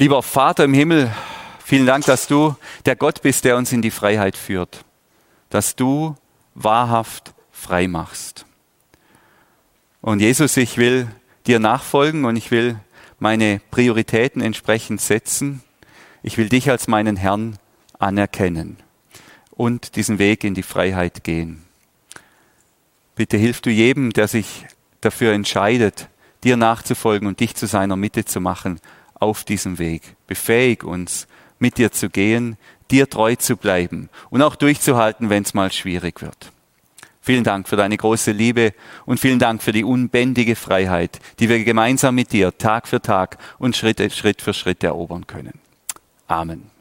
Lieber 0.00 0.22
Vater 0.22 0.64
im 0.64 0.72
Himmel, 0.72 1.12
vielen 1.62 1.84
Dank, 1.84 2.06
dass 2.06 2.26
du 2.26 2.56
der 2.86 2.96
Gott 2.96 3.20
bist, 3.20 3.44
der 3.44 3.58
uns 3.58 3.70
in 3.70 3.82
die 3.82 3.90
Freiheit 3.90 4.34
führt, 4.34 4.82
dass 5.50 5.76
du 5.76 6.16
wahrhaft 6.54 7.34
frei 7.52 7.86
machst. 7.86 8.46
Und 10.00 10.20
Jesus, 10.20 10.56
ich 10.56 10.78
will 10.78 11.06
dir 11.46 11.58
nachfolgen 11.58 12.24
und 12.24 12.36
ich 12.36 12.50
will 12.50 12.80
meine 13.18 13.60
Prioritäten 13.70 14.40
entsprechend 14.40 15.02
setzen. 15.02 15.62
Ich 16.22 16.38
will 16.38 16.48
dich 16.48 16.70
als 16.70 16.88
meinen 16.88 17.16
Herrn 17.16 17.58
anerkennen 17.98 18.78
und 19.50 19.96
diesen 19.96 20.18
Weg 20.18 20.44
in 20.44 20.54
die 20.54 20.62
Freiheit 20.62 21.24
gehen. 21.24 21.62
Bitte 23.16 23.36
hilf 23.36 23.60
du 23.60 23.68
jedem, 23.68 24.14
der 24.14 24.28
sich 24.28 24.64
dafür 25.02 25.34
entscheidet, 25.34 26.08
dir 26.42 26.56
nachzufolgen 26.56 27.28
und 27.28 27.40
dich 27.40 27.54
zu 27.54 27.66
seiner 27.66 27.96
Mitte 27.96 28.24
zu 28.24 28.40
machen, 28.40 28.80
auf 29.20 29.44
diesem 29.44 29.78
Weg. 29.78 30.16
Befähig 30.26 30.82
uns, 30.82 31.28
mit 31.58 31.78
dir 31.78 31.92
zu 31.92 32.10
gehen, 32.10 32.56
dir 32.90 33.08
treu 33.08 33.36
zu 33.36 33.56
bleiben 33.56 34.08
und 34.30 34.42
auch 34.42 34.56
durchzuhalten, 34.56 35.30
wenn 35.30 35.44
es 35.44 35.54
mal 35.54 35.70
schwierig 35.70 36.22
wird. 36.22 36.50
Vielen 37.22 37.44
Dank 37.44 37.68
für 37.68 37.76
deine 37.76 37.96
große 37.96 38.32
Liebe 38.32 38.72
und 39.04 39.20
vielen 39.20 39.38
Dank 39.38 39.62
für 39.62 39.72
die 39.72 39.84
unbändige 39.84 40.56
Freiheit, 40.56 41.20
die 41.38 41.48
wir 41.48 41.62
gemeinsam 41.62 42.14
mit 42.14 42.32
dir 42.32 42.56
Tag 42.56 42.88
für 42.88 43.00
Tag 43.00 43.38
und 43.58 43.76
Schritt, 43.76 44.12
Schritt 44.12 44.40
für 44.42 44.54
Schritt 44.54 44.82
erobern 44.82 45.26
können. 45.26 45.60
Amen. 46.26 46.79